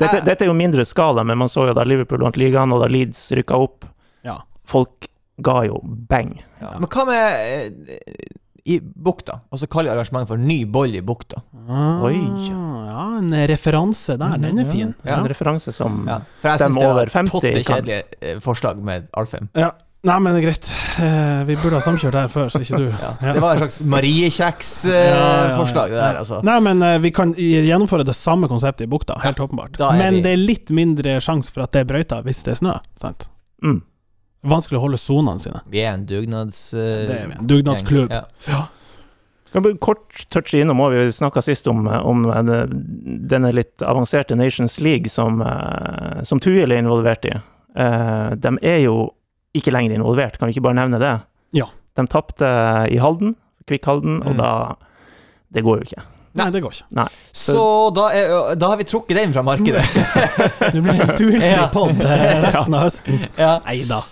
dette, 0.00 0.22
dette 0.24 0.46
er 0.46 0.48
jo 0.48 0.54
mindre 0.56 0.86
skala, 0.88 1.24
men 1.24 1.36
man 1.42 1.50
så 1.52 1.66
jo 1.68 1.74
da 1.76 1.84
Liverpool 1.84 2.24
vant 2.24 2.38
ligaen, 2.40 2.72
og 2.72 2.80
da 2.80 2.88
Leeds 2.88 3.26
rykka 3.36 3.58
opp. 3.60 3.84
Ja. 4.24 4.38
Folk 4.64 5.10
ga 5.44 5.58
jo 5.68 5.82
bang. 5.84 6.32
ja. 6.62 6.72
Men 6.80 6.88
hva 6.88 7.04
med 7.10 7.92
eh, 7.92 8.32
i 8.66 8.80
bukta? 8.82 9.36
Og 9.52 9.60
så 9.60 9.68
kaller 9.70 9.92
vi 9.92 9.98
arrangementet 9.98 10.32
for 10.32 10.40
Ny 10.42 10.56
boll 10.74 10.96
i 10.98 11.02
bukta. 11.06 11.38
Ah, 11.68 12.00
Oi. 12.08 12.16
Ja, 12.48 13.04
en 13.20 13.36
referanse 13.52 14.16
der. 14.18 14.38
Den 14.42 14.58
er 14.64 14.66
fin. 14.72 14.94
Ja. 15.04 15.20
En 15.20 15.28
referanse 15.30 15.72
som 15.76 16.00
Ja. 16.08 16.22
For 16.40 16.50
jeg 16.54 16.64
syns 16.64 16.74
det 16.80 16.82
var 16.86 16.94
over 16.96 17.06
et 17.12 17.14
50 17.14 17.30
potte 17.36 17.52
kjedelig 17.68 18.00
eh, 18.24 18.40
forslag 18.42 18.80
med 18.82 19.06
Alfheim. 19.14 19.52
Ja. 19.54 19.70
Nei, 20.06 20.16
men 20.22 20.36
det 20.36 20.40
er 20.42 20.44
greit. 20.46 20.68
Eh, 21.02 21.40
vi 21.48 21.56
burde 21.58 21.78
ha 21.80 21.82
samkjørt 21.82 22.14
her 22.20 22.28
før, 22.30 22.50
så 22.52 22.60
ikke 22.62 22.78
du. 22.78 22.86
Ja. 23.04 23.10
Ja. 23.24 23.32
Det 23.34 23.42
var 23.42 23.56
en 23.56 23.62
slags 23.64 23.80
Ja, 23.80 23.84
ja, 23.84 23.88
ja, 23.88 23.94
Mariekjeks-forslag, 23.96 25.90
det 25.90 25.98
der, 26.00 26.18
altså. 26.20 26.38
Nei, 26.46 26.56
men 26.62 26.82
eh, 26.86 26.98
vi 27.02 27.10
kan 27.16 27.32
gjennomføre 27.36 28.06
det 28.06 28.14
samme 28.16 28.48
konseptet 28.50 28.86
i 28.86 28.90
bukta, 28.92 29.18
helt 29.24 29.40
åpenbart. 29.42 29.78
Men 29.98 30.20
det 30.24 30.32
er 30.36 30.40
litt 30.40 30.70
mindre 30.74 31.18
sjanse 31.24 31.52
for 31.54 31.66
at 31.66 31.74
det 31.74 31.82
er 31.84 31.90
brøyta 31.90 32.20
hvis 32.26 32.44
det 32.46 32.54
er 32.56 32.60
snø. 32.62 32.76
Sant? 33.02 33.28
mm. 33.66 33.82
Vanskelig 34.46 34.78
å 34.78 34.82
holde 34.84 34.98
sonene 35.00 35.42
sine. 35.42 35.58
Vi 35.72 35.80
er 35.82 35.96
en 35.96 36.04
dugnads... 36.06 36.58
eh, 36.76 37.06
Det 37.08 37.14
er 37.16 37.30
vi. 37.32 37.38
En 37.40 37.48
dugnadsklubb. 37.50 38.12
Ja. 38.46 38.60
Kan 39.54 39.64
vi 39.64 39.72
kort 39.82 40.20
touche 40.30 40.60
innom, 40.60 40.78
og 40.84 40.92
vi 40.94 41.06
snakka 41.16 41.42
sist 41.42 41.66
om, 41.72 41.86
om 41.88 42.22
denne, 43.26 43.50
litt 43.56 43.82
avanserte 43.82 44.36
Nations 44.38 44.78
League 44.84 45.10
som, 45.10 45.40
som 46.28 46.38
Tuil 46.44 46.70
er 46.70 46.78
involvert 46.82 47.24
i. 47.26 47.32
Eh, 47.74 48.30
De 48.38 48.52
er 48.62 48.82
jo 48.84 48.98
ikke 49.60 49.72
lenger 49.74 49.94
involvert, 49.96 50.38
kan 50.38 50.48
vi 50.48 50.54
ikke 50.56 50.62
bare 50.68 50.78
nevne 50.80 50.98
det? 51.02 51.14
Ja. 51.58 51.66
De 51.96 52.04
tapte 52.12 52.48
i 52.92 52.98
Halden, 53.00 53.34
Kvikk 53.66 53.84
Halden, 53.88 54.20
og 54.22 54.34
Mm. 54.34 54.38
da 54.38 54.76
Det 55.52 55.62
går 55.64 55.76
jo 55.78 55.82
ikke. 55.86 56.02
Nei, 56.36 56.50
det 56.50 56.60
går 56.60 56.72
ikke. 56.74 57.04
Så 57.32 57.60
da, 57.96 58.08
er, 58.12 58.54
da 58.60 58.68
har 58.68 58.76
vi 58.76 58.84
trukket 58.84 59.16
den 59.16 59.32
fra 59.32 59.42
markedet. 59.46 59.80
Det 60.74 60.82
blir 60.82 61.00
en 61.00 61.14
turfri 61.16 61.40
Ja. 61.54 61.68
pod 61.72 61.96
eh, 62.02 62.42
resten 62.46 62.74
av 62.76 62.82
høsten. 62.84 63.22
ja. 63.38 63.54
Nei 63.64 63.84
da. 63.88 64.02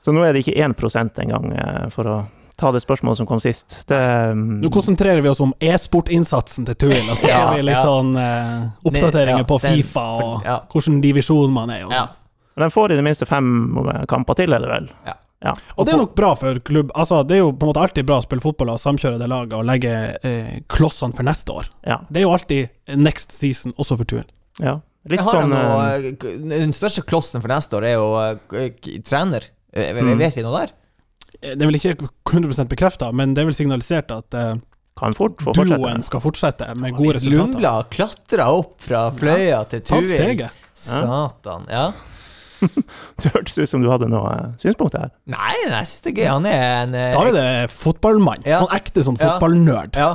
Så 0.00 0.12
nå 0.14 0.22
er 0.24 0.32
det 0.32 0.44
ikke 0.46 0.56
1% 0.64 1.18
engang, 1.20 1.52
eh, 1.52 1.88
for 1.92 2.04
å 2.08 2.16
ta 2.56 2.70
det 2.72 2.80
spørsmålet 2.84 3.16
som 3.18 3.26
kom 3.26 3.40
sist. 3.42 3.82
Det, 3.90 3.98
mm, 3.98 4.60
Nå 4.62 4.70
konsentrerer 4.72 5.20
vi 5.20 5.28
oss 5.28 5.40
om 5.44 5.52
e-sportinnsatsen 5.60 6.64
til 6.70 6.74
Tuil, 6.86 7.10
og 7.10 7.16
så 7.18 7.28
Ja, 7.28 7.38
har 7.48 7.56
vi 7.58 7.62
litt 7.66 7.74
ja. 7.76 7.82
sånn 7.84 8.12
uh, 8.16 8.68
oppdateringer 8.86 9.42
Ja, 9.42 9.48
på 9.48 9.58
den- 9.60 9.76
Fifa 9.82 10.04
og 10.22 10.44
ja. 10.46 10.60
hvilken 10.72 11.00
divisjon 11.02 11.50
man 11.52 11.70
er 11.74 11.80
i. 11.80 11.84
Og, 11.84 11.92
ja. 11.92 12.06
Sånn. 12.54 12.64
de 12.64 12.70
får 12.70 12.92
i 12.94 12.98
det 12.98 13.04
minste 13.06 13.28
fem 13.28 13.52
eh, 13.84 14.04
kamper 14.10 14.38
til, 14.38 14.54
er 14.54 14.64
det 14.64 14.70
vel? 14.70 14.88
Ja. 15.06 15.18
Ja. 15.44 15.52
og 15.76 15.84
det 15.84 15.92
er 15.92 15.98
nok 16.00 16.14
bra 16.16 16.30
for 16.40 16.56
klubb. 16.64 16.88
Altså, 16.96 17.18
det 17.28 17.36
er 17.36 17.42
jo 17.42 17.50
på 17.52 17.66
en 17.66 17.72
måte 17.74 17.82
alltid 17.84 18.06
bra 18.08 18.16
å 18.16 18.24
spille 18.24 18.40
fotball 18.40 18.70
og 18.72 18.80
samkjøre 18.80 19.18
det 19.20 19.28
laget 19.28 19.52
og 19.58 19.66
legge 19.68 19.92
eh, 20.24 20.54
klossene 20.72 21.12
for 21.12 21.26
neste 21.26 21.52
år. 21.52 21.68
Ja. 21.84 21.98
Det 22.08 22.22
er 22.22 22.24
jo 22.24 22.32
alltid 22.32 22.96
next 22.96 23.34
season, 23.36 23.74
også 23.76 24.00
for 24.00 24.08
turen. 24.08 24.30
ja. 24.62 24.78
Litt 25.04 25.20
sånn 25.20 25.50
noe, 25.52 25.80
eh, 25.98 26.06
eh, 26.16 26.38
Den 26.48 26.72
største 26.72 27.02
klossen 27.04 27.42
for 27.44 27.52
neste 27.52 27.76
år 27.76 27.84
er 27.90 27.98
jo 27.98 29.02
trener. 29.04 29.50
Mm. 29.76 30.14
Vet 30.16 30.38
vi 30.38 30.44
noe 30.46 30.62
der? 30.62 30.72
Det 31.44 31.60
er 31.60 31.68
vel 31.68 31.76
ikke 31.76 32.08
100 32.30 32.70
bekrefta, 32.70 33.10
men 33.12 33.34
det 33.34 33.42
er 33.42 33.50
vel 33.50 33.56
signalisert 33.58 34.14
at 34.14 34.36
eh, 34.38 34.54
kan 34.96 35.12
fort 35.16 35.42
få 35.42 35.52
fortsette. 35.52 35.76
duoen 35.76 36.04
skal 36.06 36.22
fortsette 36.22 36.70
med 36.78 36.94
gode 36.96 37.18
resultater. 37.18 37.40
Lundblad 37.42 37.90
klatra 37.92 38.48
opp 38.54 38.78
fra 38.80 39.08
Fløya 39.12 39.64
til 39.68 39.82
Tatt 39.84 40.08
steget. 40.08 40.62
Satan. 40.74 41.66
Ja. 41.68 41.88
Det 43.22 43.32
hørtes 43.34 43.58
ut 43.58 43.70
som 43.70 43.82
du 43.84 43.90
hadde 43.92 44.08
noe 44.12 44.34
eh, 44.34 44.52
synspunkt 44.62 44.96
her. 44.98 45.10
Nei, 45.30 45.54
nei, 45.68 45.80
jeg 45.82 45.90
syns 45.92 46.04
det 46.06 46.12
er 46.14 46.20
gøy. 46.22 46.28
Han 46.32 46.46
er 46.50 46.62
en 46.84 46.94
eh, 46.98 47.10
Da 47.14 47.24
er 47.28 47.34
det 47.38 47.48
fotballmann. 47.74 48.46
Ja. 48.48 48.62
Sånn 48.64 48.76
ekte 48.76 49.04
sånn 49.06 49.20
Ja. 49.20 49.34
fotballnerd. 49.34 49.98
Ja. 50.00 50.12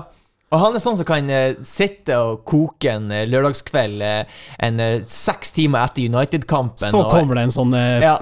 Og 0.50 0.58
han 0.64 0.74
er 0.74 0.82
sånn 0.82 0.96
som 0.98 1.06
kan 1.06 1.28
eh, 1.30 1.60
sitte 1.62 2.16
og 2.18 2.40
koke 2.50 2.90
en 2.90 3.12
lørdagskveld 3.30 4.02
en 4.02 4.80
seks 5.06 5.52
timer 5.54 5.84
etter 5.86 6.08
United-kampen. 6.10 6.90
Så 6.90 7.04
kommer 7.12 7.38
det 7.38 7.44
en 7.46 7.54
sånn 7.54 7.76
Ja. 8.02 8.16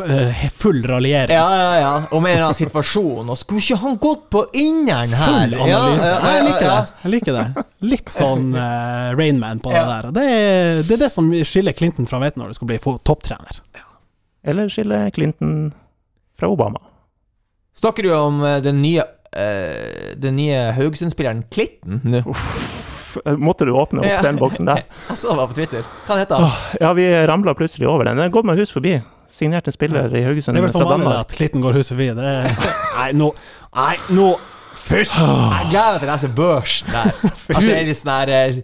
full 0.52 0.82
raljering. 0.84 1.32
Ja, 1.32 1.46
ja, 1.56 1.70
ja. 1.80 1.94
Om 2.12 2.28
en 2.28 2.34
eller 2.34 2.50
annen 2.50 2.60
situasjon. 2.60 3.32
Og 3.32 3.40
skulle 3.40 3.64
ikke 3.64 3.80
han 3.86 3.96
gått 4.04 4.28
på 4.36 4.44
inneren 4.60 5.16
her? 5.16 5.32
Full 5.48 5.56
analyse. 5.56 6.12
Ja, 6.12 6.20
ja, 6.20 6.36
jeg 6.36 6.48
liker 6.50 6.68
det. 6.68 6.84
Jeg 7.06 7.16
liker 7.16 7.40
det. 7.40 7.66
Litt 7.96 8.12
sånn 8.12 8.52
uh, 8.60 9.16
Rainman 9.16 9.64
på 9.64 9.72
det 9.72 9.88
der. 9.94 10.12
Det 10.20 10.28
er, 10.36 10.84
det 10.84 10.98
er 11.00 11.06
det 11.08 11.14
som 11.16 11.32
skiller 11.32 11.80
Clinton 11.80 12.12
fra 12.12 12.20
Veten 12.28 12.44
når 12.44 12.52
du 12.52 12.60
skal 12.60 12.74
bli 12.76 12.82
topptrener. 12.84 13.08
topptrener. 13.08 13.87
Eller 14.46 14.70
skille 14.70 15.12
Clinton 15.16 15.74
fra 16.40 16.50
Obama. 16.52 16.80
Snakker 17.78 18.04
du 18.04 18.14
om 18.16 18.44
eh, 18.46 18.60
den 18.66 18.82
nye 18.82 19.04
uh, 19.04 20.14
Den 20.18 20.36
nye 20.40 20.72
Haugesund-spilleren 20.78 21.44
Klitten 21.54 22.02
nå? 22.06 22.24
Måtte 23.38 23.66
du 23.66 23.72
åpne 23.74 24.02
opp 24.04 24.10
Ja. 24.10 24.22
den 24.22 24.38
boksen 24.38 24.66
der? 24.70 24.84
Jeg 25.10 25.18
så 25.18 25.32
det 25.34 25.38
var 25.40 25.48
på 25.52 25.58
Twitter. 25.58 25.86
Hva 26.08 26.18
heter 26.20 26.42
han? 26.42 26.52
Ja, 26.82 26.92
vi 26.98 27.06
ramla 27.28 27.54
plutselig 27.58 27.88
over 27.90 28.06
den. 28.06 28.18
Den 28.20 28.28
er 28.30 28.34
gått 28.34 28.46
meg 28.46 28.60
hus 28.62 28.74
forbi. 28.74 28.98
Signert 29.30 29.68
en 29.68 29.76
spiller 29.76 30.14
i 30.16 30.22
Haugesund 30.24 30.56
Det 30.56 30.62
er 30.62 30.68
vel 30.68 30.72
sånn 30.72 30.86
som 30.86 30.94
vanlig 30.94 31.16
at 31.20 31.34
Clinton 31.36 31.64
går 31.66 31.80
hus 31.82 31.90
forbi. 31.92 32.12
Det 32.16 32.28
er, 32.34 32.52
nei, 33.00 33.10
nå 33.18 33.32
Nei, 33.78 33.96
nå 34.16 34.30
Fysj! 34.88 35.18
Jeg 35.20 35.72
gleder 35.74 35.98
meg 35.98 36.00
til 36.00 36.08
å 36.08 36.12
lese 36.14 36.30
børsen 36.38 36.94
der. 36.94 37.10
Altså, 37.58 37.64
det 37.66 37.74
er 37.76 37.88
litt 37.90 38.00
sånn 38.00 38.14
her 38.14 38.62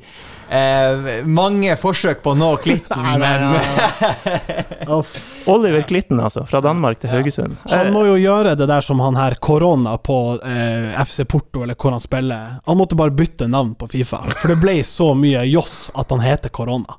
eh, 0.53 1.23
Mange 1.25 1.73
forsøk 1.81 2.21
på 2.23 2.31
å 2.33 2.37
nå 2.37 2.49
Klitten, 2.63 3.01
Nei, 3.05 3.17
nei, 3.17 3.33
men. 3.53 5.03
Oliver 5.49 5.81
Klitten, 5.89 6.19
altså. 6.23 6.45
Fra 6.49 6.61
Danmark 6.63 6.99
til 7.01 7.09
Haugesund. 7.13 7.57
Han 7.71 7.87
Eh, 7.87 7.91
må 7.95 8.05
jo 8.07 8.15
gjøre 8.21 8.53
det 8.59 8.67
der 8.69 8.81
som 8.85 8.99
han 9.03 9.15
her 9.19 9.35
korona 9.43 9.95
på 9.97 10.17
eh, 10.45 10.93
FC 11.03 11.25
Porto, 11.29 11.63
eller 11.65 11.75
hvor 11.79 11.91
han 11.95 12.03
spiller. 12.03 12.57
Han 12.67 12.77
måtte 12.79 12.95
bare 12.99 13.11
bytte 13.15 13.47
navn 13.51 13.73
på 13.79 13.87
Fifa, 13.91 14.21
for 14.39 14.53
det 14.53 14.59
ble 14.63 14.77
så 14.87 15.11
mye 15.17 15.43
joss 15.49 15.89
at 15.95 16.11
han 16.13 16.21
heter 16.23 16.49
korona. 16.53 16.97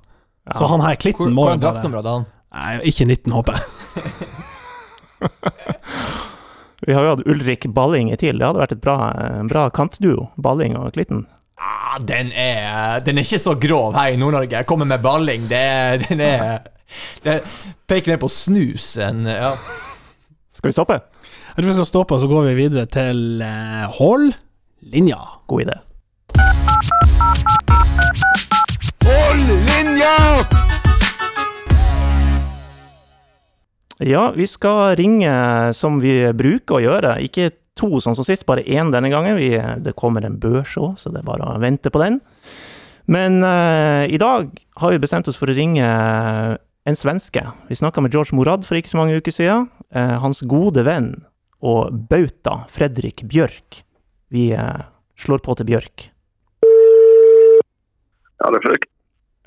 ja. 0.49 0.59
Så 0.59 0.67
han 0.71 0.81
her 0.85 0.95
Hvor- 0.97 1.03
Klitten 1.07 1.35
må 1.37 1.49
jo 1.51 1.57
bare 1.63 1.89
hadde 1.95 2.17
han? 2.19 2.27
Nei, 2.55 2.75
ikke 2.91 3.07
19, 3.09 3.33
håper 3.35 3.53
jeg. 3.59 3.65
Vi 6.87 6.93
har 6.93 7.05
jo 7.07 7.11
hatt 7.15 7.27
Ulrik 7.27 7.65
Balling 7.73 8.11
i 8.13 8.17
TIL. 8.21 8.37
Det 8.39 8.45
hadde 8.47 8.61
vært 8.61 8.75
et 8.77 8.83
bra, 8.85 8.97
bra 9.49 9.63
kantduo. 9.73 10.27
Balling 10.37 10.75
og 10.77 10.91
Klitten. 10.93 11.23
Ah, 11.65 11.99
den 11.99 12.33
er 12.37 13.01
Den 13.01 13.19
er 13.19 13.25
ikke 13.25 13.41
så 13.41 13.55
grov 13.57 13.95
her 13.97 14.13
i 14.13 14.19
Nord-Norge. 14.21 14.53
Jeg 14.53 14.67
kommer 14.69 14.89
med 14.89 15.01
balling. 15.03 15.49
Det, 15.49 16.05
den 16.09 16.21
er 16.21 16.59
Det 17.25 17.41
peker 17.89 18.13
mer 18.13 18.21
på 18.21 18.29
snus 18.29 18.95
enn 19.01 19.25
ja. 19.27 19.55
Skal 20.55 20.69
vi 20.69 20.77
stoppe? 20.77 21.01
Jeg 21.55 21.57
tror 21.57 21.71
vi 21.71 21.77
skal 21.79 21.89
stoppe, 21.89 22.17
og 22.17 22.21
så 22.21 22.29
går 22.29 22.49
vi 22.51 22.55
videre 22.59 22.85
til 22.91 23.41
uh, 23.43 23.87
Hold 23.97 24.33
linja. 24.93 25.19
God 25.49 25.65
idé. 25.65 25.79
Hold 29.09 29.49
linja! 29.71 30.15
Ja, 34.05 34.31
vi 34.37 34.47
skal 34.51 34.97
ringe 34.99 35.35
som 35.73 36.01
vi 36.03 36.17
bruker 36.37 36.81
å 36.81 36.83
gjøre. 36.83 37.19
Ikke 37.25 37.53
to 37.79 37.99
sånn 38.03 38.17
som 38.17 38.27
sist, 38.27 38.47
bare 38.47 38.65
én 38.65 38.93
denne 38.95 39.11
gangen. 39.13 39.37
Vi, 39.39 39.51
det 39.83 39.97
kommer 39.99 40.25
en 40.25 40.39
børs 40.41 40.77
òg, 40.81 40.95
så 41.01 41.13
det 41.13 41.23
er 41.23 41.29
bare 41.29 41.55
å 41.55 41.59
vente 41.63 41.93
på 41.93 42.03
den. 42.03 42.21
Men 43.11 43.43
uh, 43.45 44.07
i 44.09 44.19
dag 44.21 44.49
har 44.81 44.95
vi 44.95 45.03
bestemt 45.03 45.29
oss 45.29 45.37
for 45.37 45.51
å 45.51 45.57
ringe 45.57 45.85
en 45.85 46.97
svenske. 46.97 47.43
Vi 47.69 47.77
snakka 47.77 48.05
med 48.05 48.15
George 48.15 48.37
Morad 48.37 48.65
for 48.65 48.79
ikke 48.79 48.93
så 48.95 49.01
mange 49.01 49.19
uker 49.19 49.35
siden. 49.35 49.69
Uh, 49.95 50.17
hans 50.23 50.41
gode 50.49 50.87
venn 50.87 51.13
og 51.65 51.93
bauta, 52.09 52.63
Fredrik 52.73 53.27
Bjørk. 53.29 53.83
Vi 54.33 54.51
uh, 54.57 54.87
slår 55.21 55.45
på 55.45 55.57
til 55.59 55.69
Bjørk. 55.75 56.09
Ja, 58.41 58.51
det 58.51 58.59
er 58.59 58.65
Fredrik. 58.65 58.91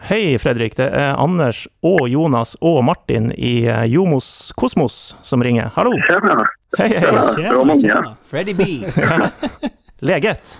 Hei, 0.07 0.37
Fredrik. 0.37 0.77
Det 0.77 0.91
er 0.93 1.17
Anders 1.17 1.63
og 1.85 2.03
Jonas 2.11 2.53
og 2.61 2.83
Martin 2.85 3.31
i 3.33 3.65
Jomos 3.89 4.53
Kosmos 4.57 5.15
som 5.25 5.41
ringer. 5.41 5.71
Hallo! 5.73 5.97
Tjena. 6.05 6.45
Hei, 6.77 6.87
hei! 6.87 7.01
Tjena. 7.35 7.49
Bra 7.49 7.63
många. 7.63 8.15
Freddy 8.23 8.53
B. 8.53 8.63
Leget? 9.99 10.59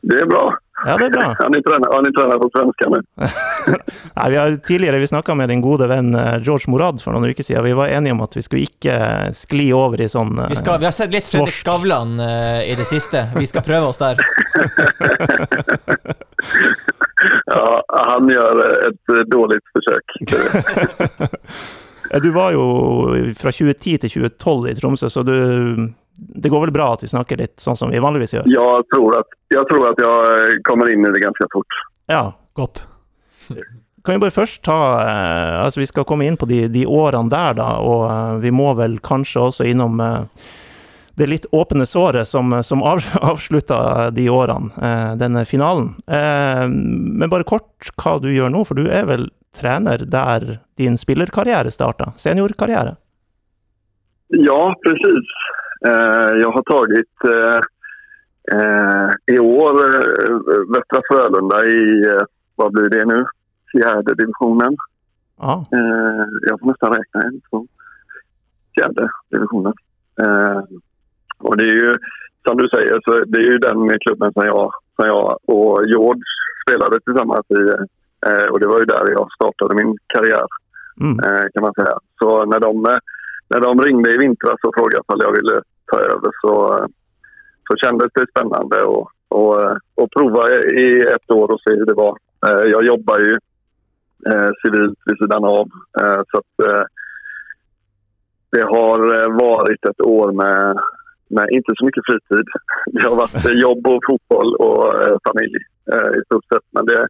Det 0.00 0.20
är 0.20 0.26
bra. 0.26 0.58
Ja, 0.84 0.96
det 0.96 1.04
er 1.04 1.10
bra. 1.10 1.34
Har 1.38 1.48
ni 1.50 1.62
tränat, 1.62 1.92
har 1.92 2.02
ni 2.02 2.12
tränat 2.12 2.40
på 2.40 2.50
svenska 2.54 2.88
nu? 2.88 3.02
Nei, 4.14 4.30
vi 4.30 4.36
har 4.36 4.56
tidligere 4.56 4.98
vi 4.98 5.06
snakka 5.06 5.34
med 5.34 5.48
din 5.48 5.60
gode 5.60 5.86
venn 5.86 6.14
eh, 6.14 6.38
George 6.42 6.70
Morad 6.70 7.02
for 7.02 7.12
noen 7.12 7.30
uker 7.30 7.42
siden. 7.42 7.64
Vi 7.64 7.72
var 7.72 7.88
enige 7.88 8.12
om 8.12 8.20
at 8.20 8.36
vi 8.36 8.42
skulle 8.42 8.62
ikke 8.68 8.98
skli 9.34 9.72
over 9.72 10.00
i 10.04 10.08
sånn 10.08 10.38
eh, 10.38 10.48
Vi, 10.52 10.56
skal, 10.60 10.78
vi 10.80 10.88
har 10.88 10.94
sett 10.94 11.12
litt 11.16 11.24
Fredrik 11.24 11.56
Skavlan 11.56 12.20
uh, 12.20 12.60
i 12.64 12.74
det 12.76 12.84
siste. 12.88 13.26
Vi 13.36 13.46
skal 13.48 13.64
prøve 13.66 13.86
oss 13.92 13.98
der. 14.02 14.20
Ja, 17.46 17.84
han 17.88 18.28
gör 18.28 18.58
eh, 18.58 18.88
ett 18.88 19.08
eh, 19.08 19.24
dåligt 19.30 19.64
försök. 19.72 20.04
Du 22.22 22.30
var 22.34 22.54
jo 22.54 22.64
fra 23.38 23.52
2010 23.54 23.96
til 24.04 24.12
2012 24.28 24.70
i 24.70 24.74
Tromsø, 24.78 25.10
så 25.12 25.24
du 25.26 25.36
Det 26.16 26.48
går 26.48 26.66
vel 26.66 26.72
bra 26.72 26.92
at 26.94 27.02
vi 27.04 27.10
snakker 27.10 27.40
litt 27.42 27.60
sånn 27.60 27.76
som 27.76 27.90
vi 27.92 28.00
vanligvis 28.00 28.32
gjør? 28.36 28.46
Jag 28.48 28.86
tror 28.94 29.18
at 29.18 29.34
jeg, 29.52 29.64
tror 29.68 29.90
at 29.90 29.98
jag 30.00 30.30
eh, 30.32 30.54
kommer 30.64 30.88
inn 30.88 31.04
i 31.04 31.10
det 31.12 31.20
ganske 31.20 31.48
fort. 31.52 31.80
Ja. 32.08 32.30
Godt. 32.56 32.86
Kan 34.04 34.14
vi 34.14 34.18
bare 34.18 34.30
først 34.30 34.62
ta 34.64 34.76
eh, 35.02 35.64
Altså, 35.64 35.82
vi 35.82 35.88
skal 35.90 36.06
komme 36.08 36.24
inn 36.26 36.38
på 36.40 36.48
de, 36.48 36.66
de 36.72 36.86
årene 36.86 37.32
der, 37.32 37.56
da, 37.58 37.72
og 37.82 38.06
eh, 38.08 38.36
vi 38.46 38.54
må 38.54 38.70
vel 38.78 38.96
kanskje 39.04 39.48
også 39.48 39.66
innom 39.68 40.00
eh, 40.00 40.46
det 41.16 41.28
litt 41.30 41.46
åpne 41.56 41.86
såret 41.88 42.28
som, 42.28 42.52
som 42.64 42.84
av, 42.84 43.04
avslutta 43.30 44.10
de 44.14 44.28
årene, 44.32 44.72
eh, 44.76 45.12
denne 45.20 45.46
finalen. 45.48 45.94
Men 46.06 47.30
bare 47.32 47.46
kort 47.48 47.88
hva 47.96 48.18
du 48.20 48.28
gjør 48.28 48.52
nå, 48.52 48.66
for 48.68 48.76
du 48.76 48.90
er 48.92 49.08
vel 49.08 49.30
trener 49.60 49.98
der 49.98 50.58
din 50.76 50.98
spillerkarriere 50.98 51.70
starta? 51.70 52.12
Seniorkarriere? 52.16 52.96
Ja, 54.28 54.74
precis. 54.82 55.26
Eh, 55.86 56.32
jag 56.42 56.52
har 56.52 56.62
tagit 56.62 57.16
eh, 57.24 57.60
eh, 58.58 59.10
i 59.34 59.38
år 59.38 59.74
Västra 60.74 61.00
Frölunda 61.08 61.66
i, 61.66 62.04
vad 62.56 62.72
blir 62.72 62.88
det 62.88 63.04
nu, 63.04 63.26
fjärde 63.72 64.14
divisionen. 64.14 64.76
Ja. 65.38 65.66
Eh, 65.72 66.26
jag 66.48 66.60
får 66.60 66.66
nästan 66.66 66.94
räkna 66.94 67.20
en, 67.22 67.40
två, 67.50 67.66
fjärde 68.74 69.08
divisionen. 69.30 69.72
Eh, 70.20 70.62
och 71.38 71.56
det 71.56 71.64
är 71.64 71.74
ju, 71.74 71.96
som 72.48 72.56
du 72.56 72.68
säger, 72.68 73.00
så 73.04 73.24
det 73.26 73.38
är 73.38 73.44
ju 73.44 73.58
den 73.58 73.98
klubben 73.98 74.32
som 74.32 74.46
jag, 74.46 74.70
som 74.96 75.06
jag 75.06 75.38
och 75.44 75.86
George 75.86 76.22
spelade 76.66 77.00
tillsammans 77.00 77.46
i. 77.50 77.86
Eh, 78.26 78.46
och 78.52 78.60
det 78.60 78.66
var 78.66 78.78
ju 78.78 78.84
där 78.84 79.10
jag 79.10 79.32
startade 79.32 79.74
min 79.74 79.96
karriär 80.06 80.46
Mm. 81.00 81.18
eh, 81.24 81.44
kan 81.54 81.62
man 81.62 81.74
säga. 81.74 81.98
Så 82.18 82.44
när 82.44 82.60
de, 82.60 82.86
eh, 82.86 82.98
när 83.48 83.60
de 83.60 83.80
ringde 83.82 84.14
i 84.14 84.18
vintras 84.18 84.60
och 84.62 84.74
frågade 84.74 85.02
om 85.06 85.20
jag 85.20 85.32
ville 85.32 85.62
ta 85.92 85.98
över 86.00 86.30
så, 86.40 86.86
så 87.68 87.76
kändes 87.76 88.08
det 88.14 88.26
spännande 88.30 88.82
och, 88.82 89.10
och, 89.28 89.62
eh, 89.62 89.76
och 89.94 90.10
prova 90.16 90.42
i 90.84 91.00
ett 91.02 91.30
år 91.30 91.50
och 91.52 91.60
se 91.60 91.70
hur 91.70 91.86
det 91.86 91.94
var. 91.94 92.16
Eh, 92.46 92.62
Jag 92.70 92.84
jobbar 92.84 93.18
ju 93.18 93.34
eh, 94.32 94.50
civilt 94.64 94.98
vid 95.06 95.18
sidan 95.18 95.44
av 95.44 95.66
eh, 96.00 96.20
så 96.30 96.38
att 96.38 96.66
det 98.52 98.62
har 98.62 98.98
vært 99.00 99.40
varit 99.40 99.84
ett 99.84 100.00
år 100.00 100.32
med, 100.32 100.78
med 101.28 101.46
inte 101.50 101.72
så 101.76 101.84
mycket 101.84 102.06
fritid. 102.06 102.46
Det 102.92 103.08
har 103.08 103.16
varit 103.16 103.46
eh, 103.46 103.52
jobb 103.52 103.86
och 103.86 104.02
fotboll 104.06 104.54
och 104.54 104.94
familj 105.28 105.56
eh, 105.92 106.10
i 106.18 106.22
stort 106.24 106.44
sett. 106.52 106.66
Men 106.70 106.86
det, 106.86 107.08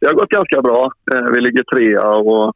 det 0.00 0.06
har 0.06 0.14
gått 0.14 0.28
ganska 0.28 0.62
bra. 0.62 0.92
Eh, 1.12 1.26
vi 1.32 1.40
ligger 1.40 1.64
trea 1.74 2.08
och 2.08 2.46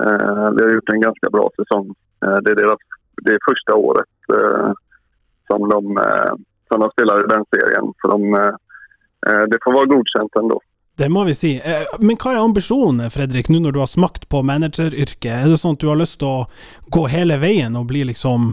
eh, 0.00 0.50
vi 0.56 0.62
har 0.62 0.70
gjort 0.74 0.88
en 0.88 1.00
ganska 1.00 1.30
bra 1.30 1.50
säsong. 1.56 1.94
Eh, 2.26 2.36
det 2.36 2.50
är 2.50 2.54
deras 2.54 2.78
det 3.22 3.30
är 3.30 3.38
första 3.50 3.74
året 3.74 4.06
som, 5.46 5.68
de, 5.68 5.98
som 6.68 6.80
de 6.80 6.90
spelar 6.90 7.24
i 7.24 7.28
den 7.28 7.44
serien. 7.54 7.92
Så 8.00 8.08
de, 8.08 8.32
det 9.50 9.58
får 9.64 9.72
vara 9.72 9.86
godkänt 9.86 10.36
ändå. 10.36 10.60
Det 10.96 11.08
må 11.08 11.24
vi 11.24 11.34
si. 11.34 11.62
Men 11.98 12.18
hva 12.20 12.34
er 12.34 12.42
ambisjonen, 12.44 13.10
Fredrik, 13.10 13.48
nå 13.48 13.62
når 13.64 13.72
du 13.72 13.80
har 13.80 13.88
smakt 13.88 14.28
på 14.28 14.42
manageryrket? 14.44 15.30
Er 15.32 15.48
det 15.48 15.56
sånn 15.62 15.78
at 15.78 15.80
du 15.80 15.88
har 15.88 15.96
lyst 15.96 16.18
til 16.20 16.28
å 16.28 16.44
gå 16.92 17.06
hele 17.08 17.40
veien 17.40 17.78
og 17.80 17.88
bli 17.88 18.04
liksom 18.04 18.52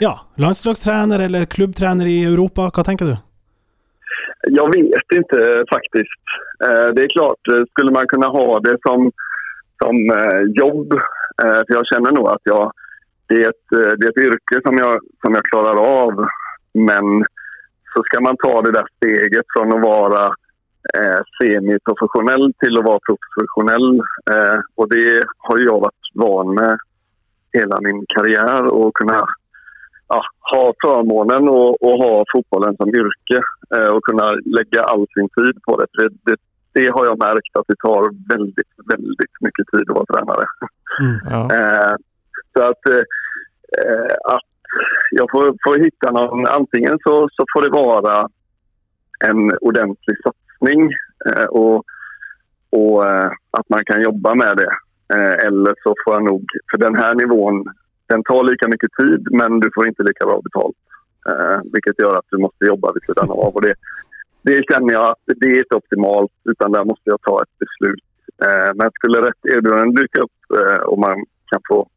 ja, 0.00 0.14
landslagstrener 0.38 1.26
eller 1.26 1.50
klubbtrener 1.50 2.06
i 2.06 2.20
Europa? 2.22 2.70
Hva 2.70 2.86
tenker 2.86 3.10
du? 3.10 3.16
Jag 4.46 4.74
vet 4.76 5.12
inte 5.14 5.64
faktiskt. 5.72 6.24
Eh, 6.64 6.88
Det 6.94 7.02
är 7.02 7.08
klart, 7.16 7.48
eh, 7.52 7.64
skulle 7.70 7.92
man 7.92 8.06
kunna 8.06 8.26
ha 8.26 8.60
det 8.60 8.76
som, 8.86 9.12
som 9.82 10.10
eh, 10.10 10.40
jobb, 10.62 10.92
för 11.42 11.74
jag 11.78 11.86
känner 11.86 12.12
nog 12.12 12.28
att 12.28 12.42
jag, 12.42 12.72
det, 13.26 13.34
är 13.34 13.48
ett, 13.48 13.68
det 13.70 14.06
är 14.06 14.10
ett 14.10 14.26
yrke 14.26 14.60
som 14.66 14.78
jag, 14.78 15.00
som 15.22 15.34
jag 15.34 15.44
klarar 15.44 15.76
av. 16.02 16.26
Men 16.74 17.24
så 17.94 18.02
ska 18.02 18.20
man 18.20 18.36
ta 18.36 18.62
det 18.62 18.72
där 18.72 18.86
steget 18.96 19.46
från 19.56 19.72
att 19.72 19.82
vara 19.84 20.34
semiprofessionell 21.40 22.52
till 22.58 22.78
att 22.78 22.84
vara 22.84 22.98
professionell. 23.08 24.00
Och 24.74 24.88
det 24.88 25.24
har 25.38 25.58
jag 25.58 25.80
varit 25.80 26.04
van 26.14 26.54
med 26.54 26.78
hela 27.52 27.80
min 27.80 28.04
karriär 28.08 28.64
och 28.66 28.94
kunna 28.94 29.26
ja, 30.08 30.22
ha 30.52 30.72
förmånen 30.84 31.48
och, 31.48 31.82
och 31.82 31.98
ha 32.04 32.24
fotbollen 32.32 32.76
som 32.76 32.88
yrke 32.88 33.42
eh, 33.76 33.88
och 33.94 34.04
kunna 34.04 34.30
lägga 34.30 34.82
all 34.82 35.06
sin 35.14 35.28
tid 35.28 35.62
på 35.62 35.76
det. 35.80 35.86
För 35.94 36.08
det, 36.08 36.14
det. 36.24 36.36
Det 36.76 36.88
har 36.90 37.04
jag 37.04 37.18
märkt 37.18 37.56
att 37.56 37.64
det 37.68 37.78
tar 37.78 38.02
väldigt, 38.28 38.72
väldigt 38.92 39.36
mycket 39.40 39.66
tid 39.72 39.90
att 39.90 39.96
vara 39.96 40.06
tränare. 40.06 40.44
Mm. 41.00 41.18
Ja. 41.30 41.48
Eh, 41.56 41.94
så 42.52 42.62
att, 42.70 42.86
eh, 42.86 43.04
eh, 43.78 44.34
att 44.34 44.50
jag 45.10 45.30
får, 45.30 45.54
får 45.64 45.78
hitta 45.78 46.10
någon, 46.10 46.46
antingen 46.46 46.98
så, 47.04 47.28
så 47.32 47.44
får 47.52 47.62
det 47.62 47.70
vara 47.70 48.28
en 49.28 49.58
ordentlig 49.60 50.16
satsning 50.22 50.90
eh, 51.26 51.44
och, 51.44 51.84
och 52.70 53.06
eh, 53.06 53.30
att 53.50 53.68
man 53.68 53.84
kan 53.84 54.02
jobba 54.02 54.34
med 54.34 54.56
det. 54.56 54.72
Eh, 55.14 55.46
eller 55.46 55.74
så 55.82 55.94
får 56.04 56.14
jag 56.14 56.24
nog, 56.24 56.44
för 56.70 56.78
den 56.78 56.96
här 56.96 57.14
nivån, 57.14 57.64
den 58.06 58.22
tar 58.22 58.44
lika 58.44 58.68
mycket 58.68 58.92
tid 58.92 59.28
men 59.30 59.60
du 59.60 59.70
får 59.74 59.88
inte 59.88 60.02
lika 60.02 60.26
bra 60.26 60.40
betalt. 60.44 60.76
Eh, 61.28 61.60
vilket 61.72 61.98
gör 61.98 62.14
att 62.16 62.30
du 62.30 62.38
måste 62.38 62.64
jobba 62.64 62.92
vid 62.92 63.02
sidan 63.02 63.30
av. 63.30 63.54
Och 63.56 63.62
det, 63.62 63.74
det 64.42 64.64
känner 64.70 64.92
jag 64.92 65.10
att 65.10 65.22
det 65.26 65.46
är 65.46 65.58
inte 65.58 65.74
optimalt 65.74 66.32
utan 66.44 66.72
där 66.72 66.84
måste 66.84 67.10
jag 67.10 67.20
ta 67.22 67.42
ett 67.42 67.58
beslut. 67.58 68.04
Eh, 68.44 68.70
men 68.74 68.90
skulle 68.90 69.28
rätt 69.28 69.42
erbjudande 69.42 70.02
dyka 70.02 70.20
upp 70.20 70.38
eh, 70.58 70.82
och 70.82 70.98
man 70.98 71.24
kan 71.50 71.60
få, 71.68 71.88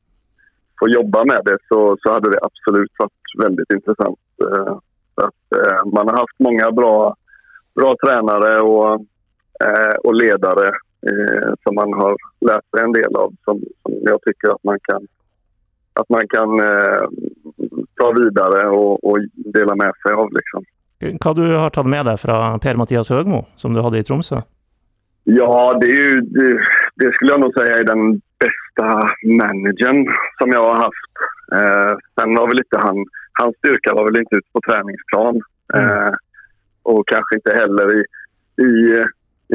få 0.79 0.89
jobba 0.89 1.25
med 1.25 1.41
det 1.45 1.57
så, 1.67 1.97
så 2.01 2.13
hade 2.13 2.31
det 2.31 2.39
absolut 2.41 2.91
varit 2.97 3.43
väldigt 3.43 3.71
intressant. 3.73 4.19
Eh, 4.43 4.77
att, 5.15 5.59
eh, 5.59 5.85
man 5.93 6.07
har 6.07 6.17
haft 6.17 6.39
många 6.39 6.71
bra, 6.71 7.15
bra 7.75 7.95
tränare 8.03 8.61
och, 8.61 8.93
eh, 9.65 9.95
och 10.03 10.15
ledare 10.15 10.67
eh, 11.09 11.53
som 11.63 11.75
man 11.75 11.93
har 11.93 12.15
lärt 12.39 12.69
sig 12.69 12.83
en 12.83 12.91
del 12.91 13.15
av 13.15 13.33
som, 13.45 13.61
som 13.81 13.93
jag 14.01 14.21
tycker 14.21 14.47
att 14.49 14.63
man 14.63 14.79
kan, 14.81 15.07
att 15.99 16.09
man 16.09 16.27
kan 16.27 16.59
eh, 16.59 17.03
ta 17.99 18.11
videre 18.11 18.67
og, 18.69 18.99
og, 19.03 19.25
dele 19.53 19.75
med 19.79 19.95
seg 20.03 20.19
av. 20.21 20.29
Liksom. 20.37 20.67
Hva 21.23 21.33
du 21.37 21.45
har 21.55 21.73
tatt 21.73 21.89
med 21.89 22.05
deg 22.09 22.19
fra 22.21 22.37
Per-Mathias 22.63 23.11
Høgmo, 23.13 23.45
som 23.55 23.75
du 23.75 23.81
hadde 23.85 24.01
i 24.01 24.05
Tromsø? 24.05 24.41
Ja, 25.27 25.55
det, 25.81 25.89
ju, 25.91 26.21
det, 26.35 26.47
det 27.01 27.11
skulle 27.15 27.33
jeg 27.33 27.43
nok 27.43 27.57
si 27.57 27.65
er 27.67 27.87
den 27.89 28.05
beste 28.41 28.85
manageren 29.41 30.05
som 30.39 30.53
jeg 30.53 30.63
har 30.63 30.85
hatt. 30.85 31.25
Eh, 31.57 32.05
sen 32.15 32.37
var 32.37 32.47
vel 32.51 32.63
ikke 32.63 32.83
han, 32.85 33.03
hans 33.41 33.57
styrka 33.59 33.97
var 33.97 34.07
vel 34.07 34.21
ikke 34.21 34.39
ute 34.39 34.55
på 34.55 34.63
träningsplan. 34.69 35.41
Eh, 35.75 36.13
og 36.87 37.03
kanskje 37.11 37.41
ikke 37.41 37.57
heller 37.57 37.91
i, 37.97 38.01
i, 38.63 38.71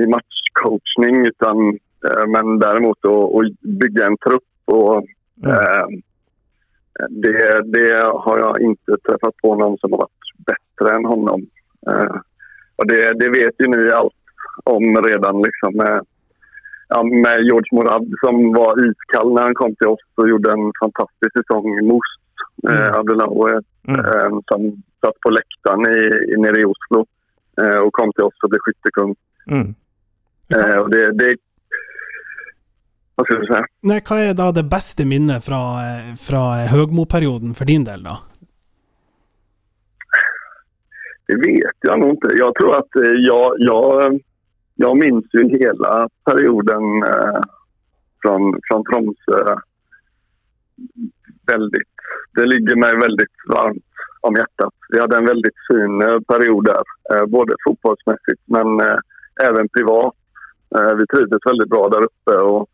i 0.03 0.05
matchcoachning 0.13 1.23
utan 1.31 1.65
eh, 1.73 2.25
men 2.35 2.59
derimot 2.61 3.09
å, 3.09 3.17
å 3.41 3.45
bygge 3.81 4.11
en 4.11 4.21
trupp 4.27 4.77
og 4.77 5.11
Mm. 5.43 6.03
Det, 7.11 7.63
det 7.65 8.03
har 8.15 8.39
jag 8.39 8.61
inte 8.61 8.97
träffat 9.09 9.37
på 9.43 9.55
någon 9.55 9.79
som 9.79 9.93
har 9.93 9.99
varit 9.99 10.47
bättre 10.47 10.97
än 10.97 11.05
honom. 11.05 11.47
Eh, 11.91 12.17
och 12.77 12.87
det, 12.87 13.13
det 13.21 13.29
vet 13.29 13.55
ju 13.59 13.67
ni 13.67 13.91
allt 13.91 14.15
om 14.65 14.97
redan 14.97 15.43
liksom 15.43 15.77
med, 15.77 16.07
ja, 16.89 17.03
med 17.03 17.39
George 17.43 17.69
Morad 17.73 18.13
som 18.25 18.53
var 18.53 18.91
iskall 18.91 19.35
när 19.35 19.43
han 19.43 19.55
kom 19.55 19.75
till 19.75 19.87
oss 19.87 20.07
och 20.15 20.29
gjorde 20.29 20.53
en 20.53 20.73
fantastisk 20.81 21.33
säsong 21.39 21.79
i 21.79 21.83
Most. 21.83 22.23
Eh, 22.69 22.87
Mm. 22.87 22.95
Abdelawi 22.95 23.61
Mm. 23.89 24.01
eh, 24.01 24.39
som 24.47 24.83
satt 25.05 25.21
på 25.21 25.31
läktaren 25.31 25.81
i, 25.97 26.33
i, 26.33 26.37
nere 26.41 26.61
i 26.61 26.65
Oslo 26.65 27.07
eh, 27.61 27.79
och 27.79 27.93
kom 27.93 28.13
till 28.13 28.25
oss 28.25 28.35
och 28.43 28.51
blev 28.51 28.59
skyttekung. 28.59 29.15
Mm. 29.51 29.75
Eh, 30.55 30.79
och 30.79 30.91
det, 30.91 31.13
det... 31.13 31.37
Vad 33.15 33.27
skal 33.27 33.41
du 33.41 33.47
si. 33.47 33.63
Nei, 33.91 34.01
hva 34.01 34.19
er 34.25 34.37
da 34.37 34.51
det 34.57 34.65
beste 34.73 35.05
minnet 35.09 35.45
fra, 35.45 35.63
eh, 35.85 36.13
fra 36.19 36.43
Høgmo-perioden 36.73 37.55
for 37.55 37.69
din 37.69 37.85
del, 37.85 38.05
da? 38.09 38.17
Det 41.29 41.37
vet 41.43 41.89
jeg 41.89 41.99
nog 42.01 42.17
ikke. 42.17 42.33
Jeg 42.41 42.57
tror 42.59 42.79
at 42.79 43.01
jeg, 43.03 43.51
jeg, 43.69 44.23
jeg 44.85 45.01
minnes 45.01 45.37
minns 45.37 45.53
hele 45.53 45.61
hela 45.67 45.93
perioden 46.29 47.05
eh, 47.11 47.43
fra, 48.25 48.39
från 48.69 48.85
Tromsö 48.91 49.45
väldigt. 51.47 51.89
Det 52.35 52.47
ligger 52.47 52.77
meg 52.77 53.01
veldig 53.01 53.27
varmt 53.55 54.05
om 54.21 54.37
hjertet. 54.39 54.75
Vi 54.93 55.01
hadde 55.01 55.17
en 55.17 55.31
veldig 55.31 55.53
fin 55.69 55.99
periode 55.99 56.25
period 56.33 56.65
där, 56.65 56.85
eh, 57.13 57.27
både 57.27 57.55
fotballmessig 57.65 58.39
men 58.45 58.81
eh, 58.81 58.99
även 59.49 59.69
privat. 59.69 60.15
Eh, 60.77 60.93
vi 60.99 61.07
trivdes 61.07 61.47
veldig 61.51 61.69
bra 61.69 61.89
der 61.89 62.05
oppe. 62.05 62.37
Och, 62.43 62.69
Ja, 62.69 62.72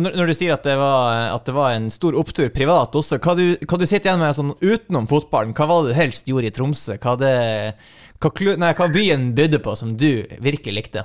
når, 0.00 0.26
du 0.30 0.34
sier 0.36 0.54
at 0.54 0.64
det, 0.64 0.76
var, 0.80 1.34
at 1.34 1.44
det 1.44 1.54
var 1.56 1.74
en 1.74 1.90
stor 1.92 2.16
opptur 2.16 2.48
privat 2.54 2.94
også, 2.96 3.18
hva 3.20 3.34
du, 3.36 3.44
hva 3.68 3.78
du 3.80 3.84
sitter 3.84 4.08
igjen 4.08 4.22
med 4.22 4.36
sånn 4.38 4.54
utenom 4.62 5.08
fotballen? 5.10 5.52
Hva 5.56 5.66
var 5.68 5.82
det 5.82 5.92
du 5.92 5.98
helst 5.98 6.30
gjorde 6.30 6.48
i 6.48 6.54
Tromsø? 6.54 6.96
Hva, 7.02 7.16
det, 7.20 7.34
hva, 8.22 8.30
nei, 8.62 8.70
hva 8.78 8.88
byen 8.92 9.32
bydde 9.36 9.60
på 9.64 9.76
som 9.76 9.92
du 10.00 10.24
virkelig 10.40 10.76
likte? 10.78 11.04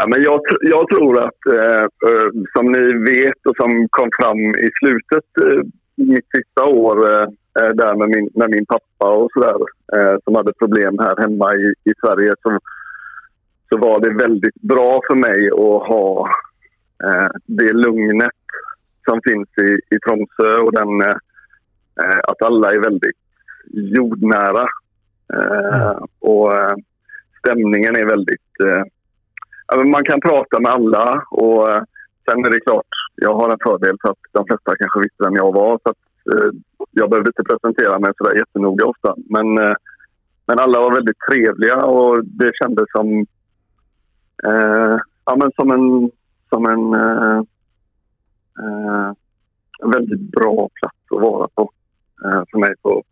Ja, 0.00 0.06
men 0.08 0.22
jag, 0.22 0.40
jag 0.60 0.88
tror 0.88 1.18
att, 1.18 1.46
eh, 1.52 1.84
eh, 2.08 2.28
som 2.56 2.72
ni 2.72 2.84
vet 3.10 3.50
og 3.50 3.56
som 3.56 3.88
kom 3.90 4.08
fram 4.18 4.40
i 4.66 4.70
slutet, 4.80 5.28
eh, 5.44 5.62
mitt 6.00 6.26
sista 6.36 6.64
år 6.64 6.96
eh, 7.12 7.28
eh, 7.60 7.72
där 7.74 7.94
med 7.96 8.08
min, 8.08 8.30
med 8.34 8.50
min 8.50 8.66
pappa 8.66 9.12
och 9.14 9.30
sådär, 9.32 9.60
eh, 9.96 10.16
som 10.24 10.34
hadde 10.34 10.58
problem 10.58 10.98
her 10.98 11.14
hjemme 11.20 11.50
i, 11.54 11.90
i 11.90 11.92
Sverige, 12.00 12.32
så, 12.42 12.58
så 13.68 13.78
var 13.78 14.00
det 14.00 14.22
veldig 14.24 14.50
bra 14.72 14.90
for 15.06 15.20
meg 15.20 15.52
å 15.52 15.68
ha 15.84 16.04
det 17.46 17.72
lugnet 17.72 18.56
som 19.08 19.20
finns 19.24 19.48
i, 19.58 19.70
i 19.94 19.98
Tromsø 20.04 20.50
og 20.64 20.72
den, 20.76 21.00
eh, 21.02 21.18
eh, 22.00 22.18
är 22.68 22.84
väldigt 22.84 23.20
jordnära. 23.96 24.66
Eh, 25.34 25.96
Och 26.20 26.54
eh, 26.54 26.76
stämningen 27.38 27.96
är 27.96 28.06
väldigt 28.06 28.60
eh, 28.60 29.84
man 29.84 30.04
kan 30.04 30.20
prate 30.20 30.60
med 30.60 30.72
alle. 30.72 31.20
og 31.30 31.68
eh, 31.68 31.82
sen 32.24 32.44
är 32.44 32.50
det 32.50 32.60
klart, 32.60 32.92
jeg 33.14 33.30
har 33.30 33.50
en 33.50 33.64
fordel 33.64 33.96
for 34.02 34.10
at 34.10 34.32
de 34.32 34.44
fleste 34.48 34.78
kanskje 34.80 35.02
visste 35.04 35.24
hvem 35.24 35.38
jeg 35.40 35.54
var. 35.54 35.78
Så 35.82 35.94
Jeg 36.98 37.06
eh, 37.06 37.28
ikke 37.30 37.48
presentere 37.48 37.98
meg 37.98 38.14
så 38.18 38.32
jättenoga 38.36 38.86
ofta. 38.86 39.14
Men, 39.34 39.58
eh, 39.58 39.74
men 40.46 40.60
alle 40.62 40.82
var 40.84 40.96
veldig 40.98 41.14
trivelige, 41.26 41.76
og 41.76 42.24
det 42.40 42.50
kändes 42.60 42.86
som, 42.92 43.08
eh, 44.48 44.96
ja, 45.26 45.36
men 45.36 45.50
som 45.56 45.70
en, 45.70 46.10
som 46.50 46.66
en 46.68 46.86
eh, 46.98 47.40
eh, 48.62 49.10
veldig 49.94 50.18
bra 50.34 50.54
plass 50.80 51.14
å 51.14 51.22
være 51.22 51.48
på 51.56 51.66
eh, 52.24 52.42
for 52.50 52.62
meg. 52.62 52.76
For, 52.84 53.02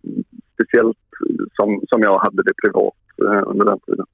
spesielt 0.58 0.98
som, 1.56 1.80
som 1.88 2.02
jeg 2.02 2.20
hadde 2.24 2.46
det 2.46 2.54
privat 2.62 3.22
eh, 3.22 3.42
under 3.46 3.72
den 3.72 3.80
tiden. 3.86 4.06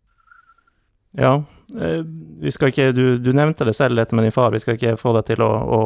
Ja, 1.16 1.34
eh, 1.80 2.04
vi 2.40 2.50
skal 2.50 2.72
ikke, 2.72 2.92
du, 2.92 3.18
du 3.18 3.32
nevnte 3.32 3.64
det 3.64 3.76
selv, 3.76 3.96
dette 3.96 4.14
med 4.14 4.24
din 4.24 4.34
far. 4.34 4.52
Vi 4.52 4.62
skal 4.62 4.78
ikke 4.78 4.96
få 5.00 5.14
deg 5.16 5.28
til 5.32 5.44
å, 5.44 5.50
å 5.50 5.80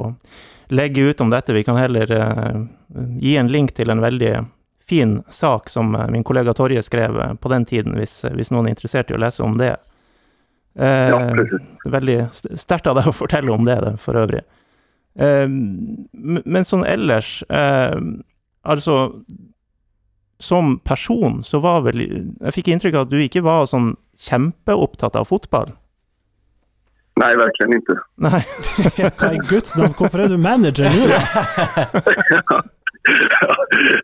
legge 0.74 1.08
ut 1.10 1.20
om 1.20 1.30
dette. 1.30 1.56
Vi 1.56 1.64
kan 1.64 1.78
heller 1.78 2.12
eh, 2.12 2.62
gi 3.20 3.36
en 3.36 3.52
link 3.52 3.74
til 3.76 3.90
en 3.90 4.02
veldig 4.04 4.36
fin 4.88 5.18
sak 5.28 5.68
som 5.68 5.92
min 6.08 6.24
kollega 6.24 6.54
Torje 6.56 6.80
skrev 6.82 7.18
på 7.36 7.50
den 7.52 7.66
tiden, 7.68 7.98
hvis, 8.00 8.22
hvis 8.32 8.48
noen 8.54 8.70
er 8.70 8.72
interessert 8.72 9.10
i 9.12 9.18
å 9.18 9.20
lese 9.20 9.44
om 9.44 9.58
det. 9.60 9.74
Eh, 10.78 11.08
Ja, 11.10 11.18
veldig 11.90 12.18
sterkt 12.32 12.86
av 12.86 12.98
deg 12.98 13.08
å 13.10 13.16
fortelle 13.16 13.50
om 13.50 13.64
det, 13.66 13.80
det, 13.82 13.96
for 14.02 14.18
øvrig. 14.20 14.44
Eh, 15.18 15.48
men 15.48 16.66
sånn 16.66 16.86
ellers 16.86 17.42
eh, 17.50 17.96
Altså, 18.68 18.94
som 20.38 20.76
person 20.84 21.40
så 21.42 21.58
var 21.64 21.80
vel 21.86 22.02
Jeg 22.04 22.54
fikk 22.54 22.68
inntrykk 22.70 22.94
av 22.94 23.06
at 23.06 23.10
du 23.10 23.18
ikke 23.22 23.42
var 23.42 23.66
sånn 23.70 23.96
kjempeopptatt 24.18 25.16
av 25.18 25.28
fotball. 25.30 25.72
Nei, 27.18 27.30
virkelig 27.38 27.80
ikke. 27.80 27.96
Nei. 28.22 28.40
Hva 29.18 29.30
i 29.34 29.40
guds 29.48 29.74
navn, 29.78 29.94
hvorfor 29.98 30.22
er 30.22 30.30
du 30.30 30.38
manager 30.42 30.90
nå, 30.90 31.06
da? 31.10 31.18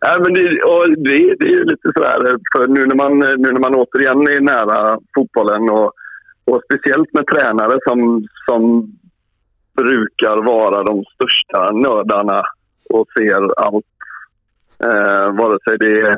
ja, 0.01 0.13
men 0.23 0.33
det, 0.33 0.43
och 0.63 0.89
det, 0.89 1.17
det 1.39 1.45
är 1.45 1.55
ju 1.59 1.63
lite 1.63 1.91
sådär, 1.95 2.37
för 2.55 2.67
nu 2.67 2.85
när, 2.85 2.95
man, 2.95 3.19
nu 3.19 3.51
när 3.51 3.59
man 3.59 3.75
återigen 3.75 4.27
är 4.27 4.41
nära 4.41 4.99
fotbollen 5.15 5.69
och, 5.69 5.93
och 6.45 6.61
speciellt 6.63 7.13
med 7.13 7.27
tränare 7.27 7.79
som, 7.87 8.27
som 8.45 8.91
brukar 9.77 10.45
vara 10.45 10.83
de 10.83 11.03
största 11.03 11.71
nördarna 11.71 12.43
och 12.89 13.07
ser 13.17 13.59
allt. 13.59 13.85
Eh, 14.79 15.35
vare 15.35 15.57
sig 15.67 15.77
det 15.79 16.01
är, 16.01 16.15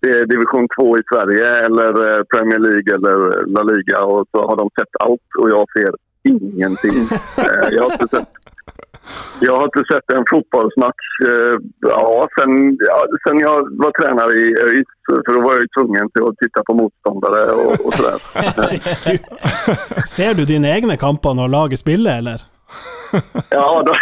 det 0.00 0.10
är 0.10 0.26
division 0.26 0.68
2 0.78 0.98
i 0.98 1.02
Sverige 1.12 1.64
eller 1.66 1.92
eh, 2.10 2.22
Premier 2.24 2.58
League 2.58 2.94
eller 2.94 3.46
La 3.46 3.62
Liga 3.62 4.04
och 4.04 4.26
så 4.30 4.48
har 4.48 4.56
de 4.56 4.70
sett 4.78 4.96
allt 5.00 5.28
och 5.38 5.50
jag 5.50 5.66
ser 5.72 5.94
ingenting. 6.22 7.08
Eh, 7.38 7.68
jag 7.74 7.82
har 7.82 7.92
inte 7.92 8.08
sett 8.08 8.28
jag 9.40 9.56
har 9.56 9.64
inte 9.64 9.84
sett 9.92 10.16
en 10.16 10.24
fotbollsmatch 10.30 11.06
eh, 11.28 11.56
ja, 11.80 12.28
sen, 12.38 12.76
ja, 12.80 13.06
sen 13.28 13.38
jag 13.38 13.56
var 13.82 13.90
tränare 13.90 14.32
i 14.32 14.46
ÖIS. 14.64 14.86
För 15.26 15.32
då 15.34 15.40
var 15.40 15.52
jag 15.52 15.60
ju 15.60 15.68
tvungen 15.76 16.10
till 16.10 16.22
att 16.22 16.36
titta 16.38 16.62
på 16.64 16.74
motståndare 16.74 17.52
och, 17.52 17.86
och 17.86 17.94
sådär. 17.94 18.18
Ser 20.16 20.34
du 20.34 20.44
dine 20.44 20.64
egne 20.64 20.96
kamper 20.96 21.34
når 21.34 21.48
laget 21.48 21.78
spiller, 21.78 22.18
eller? 22.18 22.40
Ja, 23.48 23.82
de, 23.86 23.94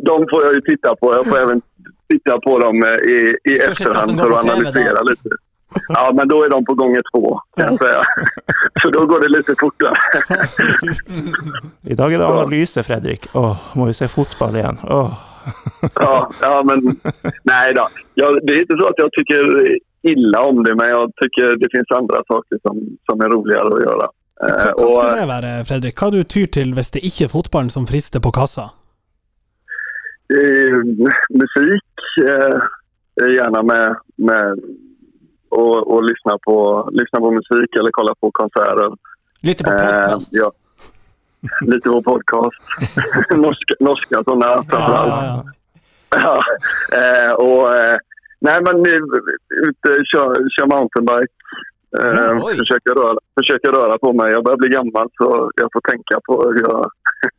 de 0.00 0.26
får 0.30 0.44
jag 0.44 0.54
ju 0.54 0.60
titta 0.60 0.96
på. 0.96 1.14
Jag 1.14 1.26
får 1.26 1.38
även 1.38 1.62
titta 2.08 2.40
på 2.40 2.58
dem 2.58 2.82
eh, 2.82 3.12
i, 3.12 3.36
i 3.50 3.58
efterhand 3.58 4.20
för 4.20 4.30
att 4.30 4.44
analysera 4.44 5.02
lite. 5.02 5.28
Ja, 5.88 6.12
men 6.14 6.28
då 6.28 6.44
är 6.44 6.50
de 6.50 6.64
på 6.64 6.74
gånger 6.74 7.02
två, 7.12 7.40
kan 7.56 7.78
säga. 7.78 8.02
Så 8.82 8.90
då 8.90 9.06
går 9.06 9.20
det 9.20 9.28
lite 9.28 9.54
fortare. 9.58 9.94
I 11.92 11.94
dag 11.94 12.12
er 12.12 12.18
det 12.18 12.26
analyse, 12.26 12.82
Fredrik. 12.82 13.28
Åh, 13.32 13.56
må 13.74 13.86
vi 13.86 13.94
se 13.94 14.08
fotball 14.08 14.56
igjen. 14.56 14.78
Åh. 14.82 15.12
Ja, 15.94 16.30
ja 16.40 16.62
men 16.66 17.00
nej 17.42 17.74
då. 17.74 17.88
Jag, 18.14 18.38
det 18.46 18.52
är 18.52 18.60
inte 18.60 18.76
så 18.80 18.86
att 18.88 18.98
jag 18.98 19.12
tycker 19.12 19.68
illa 20.02 20.40
om 20.40 20.64
det, 20.64 20.74
men 20.74 20.88
jag 20.88 21.12
tycker 21.22 21.56
det 21.56 21.68
finns 21.70 21.90
andra 21.98 22.16
saker 22.16 22.58
som, 22.62 22.80
som 23.10 23.20
er 23.20 23.28
roligere 23.28 23.70
å 23.70 23.80
gjøre. 23.80 24.08
Hva, 24.36 24.48
Eh, 24.48 24.64
hva 24.64 24.72
och, 24.72 25.02
skulle 25.02 25.20
det 25.20 25.28
være, 25.28 25.52
Fredrik? 25.64 25.94
Hva 25.96 26.10
du 26.12 26.24
tyr 26.24 26.50
til 26.52 26.74
hvis 26.76 26.90
det 26.92 27.00
ikke 27.08 27.24
er 27.24 27.32
fotballen 27.32 27.70
som 27.72 27.86
frister 27.88 28.20
på 28.20 28.34
kassa? 28.36 28.66
eh, 30.30 30.76
musikk, 31.30 32.02
eh, 32.28 32.58
gjerne 33.34 33.62
med, 33.62 33.96
med 34.16 34.64
och, 35.48 35.94
och 35.94 36.02
lyssna, 36.04 36.38
på, 36.46 36.88
lyssna 36.92 37.18
på 37.20 37.30
musik 37.30 37.76
eller 37.78 37.90
kolla 37.92 38.14
på 38.20 38.30
konserter. 38.30 38.90
Lite 39.42 39.64
på 39.64 39.70
Eh, 39.70 39.76
podkast. 39.78 40.28
ja. 40.32 40.52
Lite 41.60 41.88
på 41.88 42.02
podcast. 42.02 42.56
norska, 43.30 43.74
norska 43.80 44.24
sådana 44.24 44.62
framförallt. 44.62 45.12
Ja, 45.12 45.42
ja. 45.44 45.44
Ja, 46.10 46.42
eh, 46.98 47.32
och, 47.32 47.74
eh, 47.76 47.96
nej, 48.40 48.60
men 48.62 48.82
nu 48.82 48.94
ute 49.68 50.04
kör, 50.04 50.36
kör 50.58 50.66
mountainbike. 50.66 51.32
Eh, 51.98 52.36
Ja, 52.38 52.48
försöker, 52.58 52.90
röra, 52.94 53.18
försöker 53.40 53.68
röra 53.72 53.98
på 53.98 54.12
mig. 54.12 54.32
Jag 54.32 54.44
börjar 54.44 54.56
bli 54.56 54.68
gammal 54.68 55.08
så 55.18 55.50
jag 55.56 55.68
får 55.72 55.80
tänka 55.80 56.20
på 56.26 56.42
hur 56.42 56.60
jag, 56.60 56.90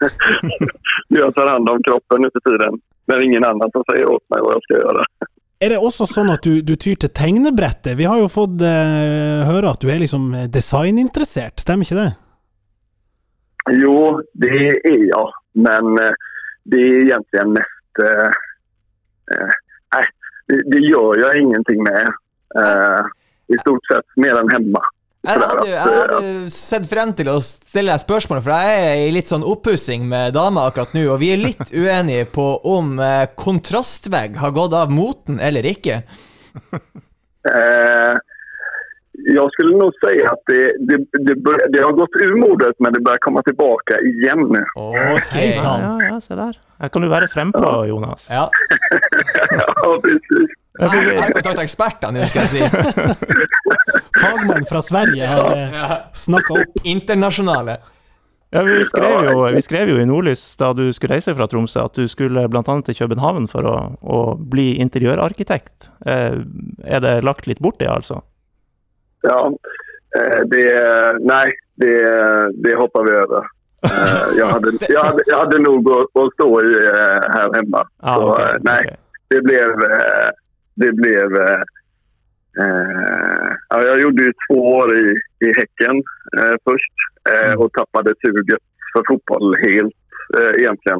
hur 1.09 1.17
jag 1.19 1.35
tar 1.35 1.47
hand 1.47 1.69
om 1.69 1.83
kroppen 1.83 2.21
nu 2.21 2.29
för 2.33 2.51
tiden. 2.51 2.79
När 3.05 3.19
ingen 3.19 3.43
annan 3.45 3.71
som 3.71 3.83
säger 3.91 4.05
åt 4.09 4.29
mig 4.29 4.39
vad 4.41 4.53
jag 4.53 4.63
ska 4.63 4.73
göra. 4.73 5.03
Er 5.57 5.73
det 5.73 5.79
også 5.81 6.05
sånn 6.05 6.29
at 6.29 6.45
du, 6.45 6.59
du 6.61 6.75
tyr 6.77 6.97
til 7.01 7.09
tegnebrettet? 7.09 7.95
Vi 7.97 8.05
har 8.05 8.19
jo 8.21 8.29
fått 8.29 8.61
eh, 8.61 9.45
høre 9.47 9.71
at 9.73 9.81
du 9.81 9.89
er 9.89 10.01
liksom 10.03 10.29
designinteressert, 10.53 11.63
stemmer 11.63 11.87
ikke 11.87 11.97
det? 11.97 12.11
Jo, 13.81 13.95
det 14.37 14.53
er 14.85 15.07
jeg, 15.09 15.31
Men 15.57 15.97
eh, 16.03 16.27
det 16.69 16.83
er 16.83 16.99
egentlig 17.07 17.47
mest... 17.57 18.03
Eh, 18.05 19.55
Nei, 19.95 20.03
det, 20.47 20.61
det 20.71 20.83
gjør 20.85 21.19
jeg 21.19 21.41
ingenting 21.41 21.81
med. 21.83 22.13
Eh, 22.59 23.09
I 23.51 23.59
stort 23.63 23.89
sett 23.91 24.21
mer 24.21 24.39
enn 24.39 24.51
hemma. 24.53 24.83
Jeg 25.27 25.41
hadde, 25.43 25.63
jeg 25.67 25.81
hadde 25.83 26.51
sett 26.55 26.85
frem 26.87 27.09
til 27.17 27.27
å 27.33 27.39
stille 27.43 27.91
deg 27.91 28.03
spørsmål, 28.03 28.39
for 28.45 28.53
jeg 28.55 28.85
er 28.85 29.01
i 29.03 29.11
litt 29.11 29.27
sånn 29.27 29.43
oppussing 29.43 30.05
med 30.07 30.37
dama 30.37 30.63
akkurat 30.69 30.93
nå, 30.95 31.03
og 31.11 31.19
vi 31.19 31.33
er 31.33 31.41
litt 31.41 31.73
uenige 31.81 32.29
på 32.31 32.45
om 32.71 32.95
eh, 33.03 33.25
kontrastvegg 33.35 34.39
har 34.39 34.55
gått 34.55 34.77
av 34.77 34.93
moten 34.93 35.41
eller 35.43 35.67
ikke. 35.67 36.01
Eh, 37.47 38.15
jag 39.25 39.51
skulle 39.51 39.77
nog 39.77 39.91
säga 40.05 40.29
att 40.31 40.43
det, 40.47 40.63
det, 40.87 40.97
det, 41.27 41.35
bör- 41.35 41.67
det 41.73 41.79
har 41.79 41.91
gått 41.93 42.15
ur 42.21 42.35
modet 42.39 42.75
men 42.79 42.93
det 42.93 42.99
börjar 42.99 43.17
komma 43.17 43.41
tilbake 43.43 43.97
igjen. 44.11 44.43
Okay. 44.75 45.49
Ja, 45.63 45.97
ja, 46.09 46.21
se 46.21 46.35
der. 46.35 46.57
Her 46.79 46.87
kan 46.89 47.01
du 47.01 47.09
være 47.09 47.27
frempå, 47.27 47.85
Jonas. 47.85 48.27
Ja. 48.31 48.49
ja, 49.59 49.99
precis. 50.03 50.49
Ja, 50.79 50.89
for 50.89 50.97
Jeg 50.97 51.05
vi- 51.09 51.15
har 51.17 51.31
kontakta 51.33 51.63
ekspertene, 51.65 52.25
skal 52.29 52.43
jeg 52.45 52.49
si. 52.49 52.59
Fagmann 54.21 54.65
fra 54.69 54.81
Sverige 54.85 55.25
har 55.25 55.55
eh, 55.57 55.93
snakka 56.13 56.53
opp. 56.53 56.77
Internasjonale. 56.85 57.77
Ja, 58.53 58.61
vi 58.63 58.85
skrev, 58.85 59.25
jo, 59.31 59.41
vi 59.55 59.61
skrev 59.65 59.89
jo 59.89 59.97
i 59.99 60.05
Nordlys 60.07 60.43
da 60.61 60.69
du 60.77 60.85
skulle 60.95 61.17
reise 61.17 61.33
fra 61.35 61.47
Tromsø, 61.51 61.81
at 61.89 61.97
du 61.97 62.05
skulle 62.07 62.45
bl.a. 62.47 62.63
til 62.85 62.95
København 62.95 63.49
for 63.51 63.65
å, 63.67 63.73
å 63.99 64.19
bli 64.37 64.75
interiørarkitekt. 64.85 65.89
Eh, 66.05 66.37
er 66.85 67.03
det 67.03 67.17
lagt 67.27 67.49
litt 67.49 67.59
bort, 67.59 67.79
det, 67.81 67.89
altså? 67.91 68.21
Ja, 69.21 69.51
eh, 70.17 70.39
det, 70.45 71.17
nej, 71.19 71.53
det, 71.75 72.01
det 72.63 72.75
hoppar 72.75 73.03
vi 73.03 73.11
över. 73.11 73.43
Jeg 73.81 74.37
jag, 74.37 74.45
hade, 74.47 74.71
jag, 74.89 75.03
hade, 75.03 75.23
jag 75.25 75.37
hade 75.37 75.59
nog 75.59 75.91
att, 75.91 76.21
att 76.23 76.33
stå 76.33 76.61
i 76.65 76.75
eh, 76.85 77.21
här 77.35 77.53
hemma. 77.55 77.87
Ah, 77.99 78.15
Så, 78.15 78.31
ok, 78.33 78.39
eh, 78.39 78.55
nej, 78.61 78.83
ok. 78.87 78.97
det 79.27 79.41
blev... 79.41 79.69
eh, 79.69 80.29
Det 80.79 80.91
blev... 80.91 81.35
eh, 81.35 81.61
eh, 82.59 83.51
ja, 83.69 83.83
jag 83.83 83.99
gjorde 84.01 84.23
ju 84.23 84.33
två 84.47 84.59
år 84.75 84.97
i, 84.97 85.05
i 85.45 85.47
Häcken 85.57 85.95
eh, 86.37 86.55
först 86.65 86.93
eh, 87.33 87.53
och 87.61 87.71
tappade 87.73 88.13
suget 88.21 88.63
för 88.93 89.03
fotboll 89.07 89.55
helt 89.65 89.95
eh, 90.39 90.61
egentligen. 90.61 90.99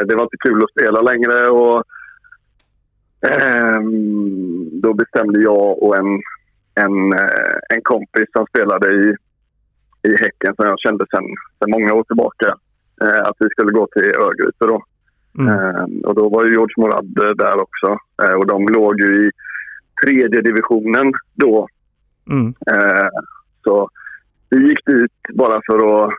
Eh, 0.00 0.06
Det 0.06 0.14
var 0.16 0.22
inte 0.22 0.36
kul 0.46 0.64
att 0.64 0.70
spela 0.70 1.00
längre 1.00 1.48
och 1.48 1.84
då 4.72 4.94
bestämde 4.94 5.40
jag 5.42 5.82
och 5.82 5.96
en, 5.96 6.20
en, 6.74 7.12
eh, 7.12 7.56
en 7.74 7.82
kompis 7.82 8.28
som 8.32 8.46
spelade 8.46 8.92
i, 8.92 9.16
i 10.08 10.16
Häcken 10.22 10.54
som 10.54 10.66
jag 10.66 10.78
kände 10.78 11.06
sedan 11.10 11.24
mange 11.60 11.84
många 11.84 11.94
år 11.94 12.04
tillbaka 12.04 12.54
eh, 13.02 13.20
att 13.28 13.36
vi 13.38 13.48
skulle 13.50 13.72
gå 13.72 13.86
till 13.86 14.16
Örgryte 14.16 14.66
då. 14.66 14.84
Mm. 15.38 15.48
Eh, 15.48 15.84
och 16.08 16.14
då 16.14 16.28
var 16.28 16.44
ju 16.44 16.52
George 16.52 16.74
Morad 16.76 17.36
där 17.36 17.62
också. 17.62 17.98
Eh, 18.22 18.34
och 18.34 18.46
de 18.46 18.66
låg 18.66 19.00
ju 19.00 19.26
i 19.26 19.30
tredje 20.04 20.40
divisionen 20.40 21.12
då. 21.34 21.68
Mm. 22.30 22.54
Eh, 22.66 23.08
så 23.64 23.88
vi 24.50 24.68
gick 24.68 24.86
dit 24.86 25.12
bara 25.34 25.60
för 25.66 26.04
att, 26.04 26.12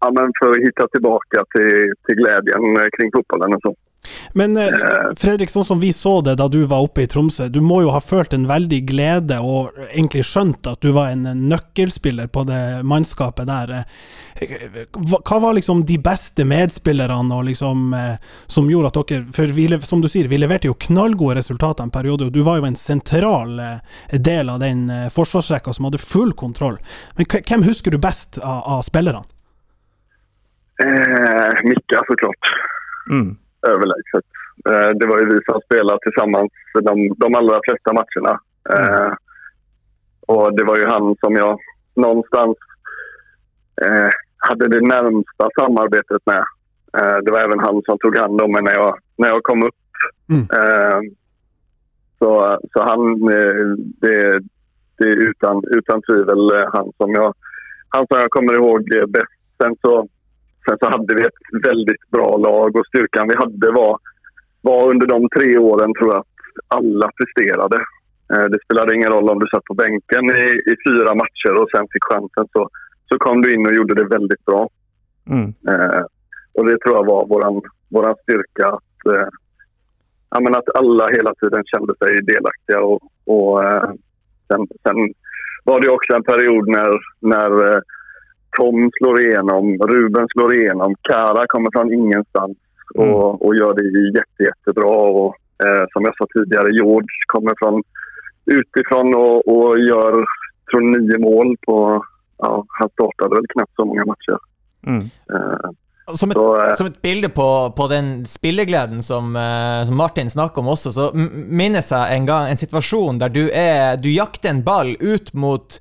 ja, 0.00 0.10
men 0.12 0.32
för 0.40 0.50
att 0.50 0.66
hitta 0.66 0.88
tillbaka 0.88 1.44
till, 1.54 1.92
till 2.06 2.16
glädjen 2.16 2.90
kring 2.98 3.10
fotbollen 3.12 3.54
och 3.54 3.60
så. 3.62 3.74
Men 4.32 4.56
eh, 4.56 4.68
Fredrik, 5.18 5.50
sånn 5.50 5.66
som 5.66 5.80
vi 5.80 5.90
så 5.92 6.18
det 6.24 6.36
da 6.40 6.48
du 6.48 6.60
var 6.68 6.84
oppe 6.84 7.04
i 7.04 7.08
Tromsø, 7.10 7.48
du 7.52 7.60
må 7.64 7.80
jo 7.84 7.92
ha 7.92 8.00
følt 8.02 8.34
en 8.36 8.46
veldig 8.48 8.80
glede 8.88 9.38
og 9.44 9.76
egentlig 9.88 10.24
skjønt 10.28 10.68
at 10.70 10.82
du 10.84 10.92
var 10.96 11.12
en 11.12 11.26
nøkkelspiller 11.48 12.30
på 12.32 12.44
det 12.48 12.60
mannskapet 12.88 13.48
der. 13.48 13.74
Eh, 14.38 14.84
Hva 14.94 15.40
var 15.42 15.56
liksom 15.56 15.82
de 15.88 15.98
beste 16.02 16.46
medspillerne 16.48 17.34
og 17.34 17.48
liksom, 17.48 17.88
eh, 17.94 18.28
som 18.46 18.70
gjorde 18.70 18.92
at 18.92 19.00
dere 19.10 19.24
For 19.34 19.54
vi, 19.54 19.66
som 19.82 20.02
du 20.04 20.08
sier, 20.08 20.28
vi 20.30 20.38
leverte 20.38 20.70
jo 20.70 20.76
knallgode 20.78 21.38
resultater 21.40 21.84
en 21.84 21.94
periode, 21.94 22.28
og 22.28 22.32
du 22.32 22.42
var 22.46 22.60
jo 22.60 22.68
en 22.68 22.78
sentral 22.78 23.58
eh, 23.60 23.98
del 24.14 24.52
av 24.52 24.62
den 24.62 24.86
eh, 24.90 25.08
forsvarsrekka 25.12 25.74
som 25.74 25.88
hadde 25.88 26.02
full 26.02 26.32
kontroll. 26.32 26.78
Men 27.16 27.26
hvem 27.34 27.66
husker 27.66 27.90
du 27.90 27.98
best 27.98 28.38
av, 28.38 28.62
av 28.78 28.86
spillerne? 28.86 29.24
Eh, 30.78 31.60
Mikke, 31.66 32.02
så 32.06 32.16
klart. 32.22 32.50
Mm. 33.10 33.36
Överlägset. 33.68 34.26
Eh, 34.68 34.90
det 34.98 35.06
var 35.06 35.18
ju 35.18 35.26
vi 35.26 35.38
som 35.44 35.60
spelade 35.60 35.98
tillsammans 36.02 36.50
de, 36.74 37.14
de 37.16 37.34
allra 37.34 37.58
flesta 37.64 37.92
matcherna. 37.92 38.40
Eh, 38.70 39.12
och 40.26 40.56
det 40.56 40.64
var 40.64 40.76
ju 40.76 40.86
han 40.86 41.16
som 41.20 41.36
jag 41.36 41.58
någonstans 41.94 42.56
eh, 43.82 44.10
hade 44.36 44.68
det 44.68 44.80
närmsta 44.80 45.48
samarbetet 45.60 46.22
med. 46.26 46.44
Eh, 46.98 47.16
det 47.24 47.30
var 47.30 47.40
även 47.40 47.58
han 47.58 47.82
som 47.82 47.98
tog 47.98 48.16
hand 48.16 48.40
om 48.40 48.52
mig 48.52 48.62
när 48.62 48.74
jag, 48.74 48.98
när 49.16 49.28
jag 49.28 49.42
kom 49.42 49.62
upp. 49.62 49.74
Mm. 50.30 50.46
Eh, 50.52 51.00
så, 52.18 52.58
så 52.72 52.82
han, 52.82 53.00
eh, 53.32 53.66
det, 53.76 54.40
det 54.98 55.04
är 55.04 55.28
utan, 55.28 55.64
utan 55.70 56.02
tvivel 56.02 56.66
han 56.72 56.92
som 56.96 57.12
jag, 57.12 57.34
han 57.88 58.06
som 58.06 58.20
jag 58.20 58.30
kommer 58.30 58.54
ihåg 58.54 58.88
bäst. 59.08 59.38
Sen 59.62 59.76
så, 59.80 60.08
sen 60.68 60.78
så 60.80 60.90
hade 60.90 61.14
vi 61.14 61.22
ett 61.22 61.66
väldigt 61.68 62.10
bra 62.10 62.36
lag 62.36 62.76
och 62.76 62.86
styrkan 62.86 63.28
vi 63.28 63.34
hade 63.34 63.72
var, 63.72 63.98
var 64.60 64.90
under 64.90 65.06
de 65.06 65.28
tre 65.36 65.58
åren 65.58 65.94
tror 65.94 66.10
jag 66.12 66.18
att 66.18 66.26
alla 66.68 67.10
presterade. 67.18 67.76
Eh, 68.32 68.44
Det 68.52 68.64
spelade 68.64 68.94
ingen 68.94 69.12
roll 69.12 69.30
om 69.30 69.38
du 69.38 69.46
satt 69.46 69.64
på 69.64 69.74
bänken 69.74 70.24
i, 70.24 70.46
i 70.70 70.74
fyra 70.88 71.14
matcher 71.14 71.52
och 71.62 71.70
sen 71.70 71.86
fick 71.92 72.04
chansen 72.04 72.46
så, 72.52 72.68
så 73.08 73.18
kom 73.18 73.42
du 73.42 73.54
in 73.54 73.66
och 73.66 73.74
gjorde 73.74 73.94
det 73.94 74.14
väldigt 74.16 74.44
bra. 74.44 74.68
Mm. 75.30 75.54
Eh, 75.68 76.02
och 76.58 76.66
det 76.66 76.78
tror 76.78 76.96
jag 76.96 77.06
var 77.06 77.26
våran, 77.26 77.62
våran 77.88 78.14
styrka. 78.22 78.66
Att, 78.68 79.14
eh, 79.14 79.28
ja, 80.30 80.40
men 80.40 80.54
att 80.54 80.74
alla 80.74 81.08
hela 81.08 81.34
tiden 81.34 81.62
kände 81.66 81.94
sig 81.98 82.22
delaktiga. 82.22 82.80
Och, 82.80 83.00
och, 83.26 83.64
eh, 83.64 83.90
sen, 84.48 84.66
sen 84.82 85.14
var 85.64 85.80
det 85.80 85.90
också 85.90 86.16
en 86.16 86.22
period 86.32 86.68
när, 86.68 86.92
när 87.20 87.50
eh, 87.70 87.80
Tom 88.58 88.90
slår 88.98 89.20
igjennom, 89.20 89.64
Ruben 89.92 90.26
slår 90.32 90.54
igjennom, 90.54 90.94
Kara 91.08 91.44
kommer 91.52 91.70
fra 91.74 91.94
ingenstans 92.00 92.56
och, 92.94 93.46
och 93.46 93.56
gör 93.60 93.72
det 93.78 94.18
jätte, 94.18 94.40
jättebra. 94.50 94.96
Och, 95.20 95.34
eh, 95.64 95.84
som 95.92 96.04
jag 96.04 96.14
sa 96.16 96.26
tidigare, 96.34 96.68
George 96.80 97.16
kommer 97.26 97.54
från 97.58 97.82
utifrån 98.58 99.14
och, 99.14 99.36
och 99.52 99.78
gör 99.78 100.12
tror 100.70 100.80
nio 100.80 101.18
mål 101.18 101.56
på... 101.66 102.04
Ja, 102.38 102.64
han 102.68 102.88
startade 102.88 103.34
väl 103.34 103.44
knappt 103.48 103.74
så 103.76 103.84
många 103.84 104.04
matcher. 104.04 104.38
Mm. 104.86 105.04
Eh, 105.32 105.70
Som 106.06 106.30
et, 106.30 106.34
Så, 106.34 106.66
eh, 106.66 106.74
som 106.74 106.86
et 106.86 107.02
bilde 107.02 107.28
på, 107.28 107.72
på 107.76 107.86
den 107.86 108.26
spillegleden 108.26 109.02
som, 109.02 109.36
eh, 109.36 109.86
som 109.86 109.96
Martin 109.96 110.30
snakker 110.30 110.62
om 110.62 110.68
også, 110.68 110.92
så 110.92 111.10
minnes 111.50 111.90
jeg 111.92 112.14
en 112.16 112.26
gang 112.26 112.48
en 112.48 112.56
situasjon 112.56 113.18
der 113.20 113.28
du, 113.28 113.42
er, 113.52 113.98
du 114.00 114.08
jakter 114.08 114.50
en 114.50 114.62
ball 114.64 114.94
ut 115.00 115.34
mot 115.34 115.80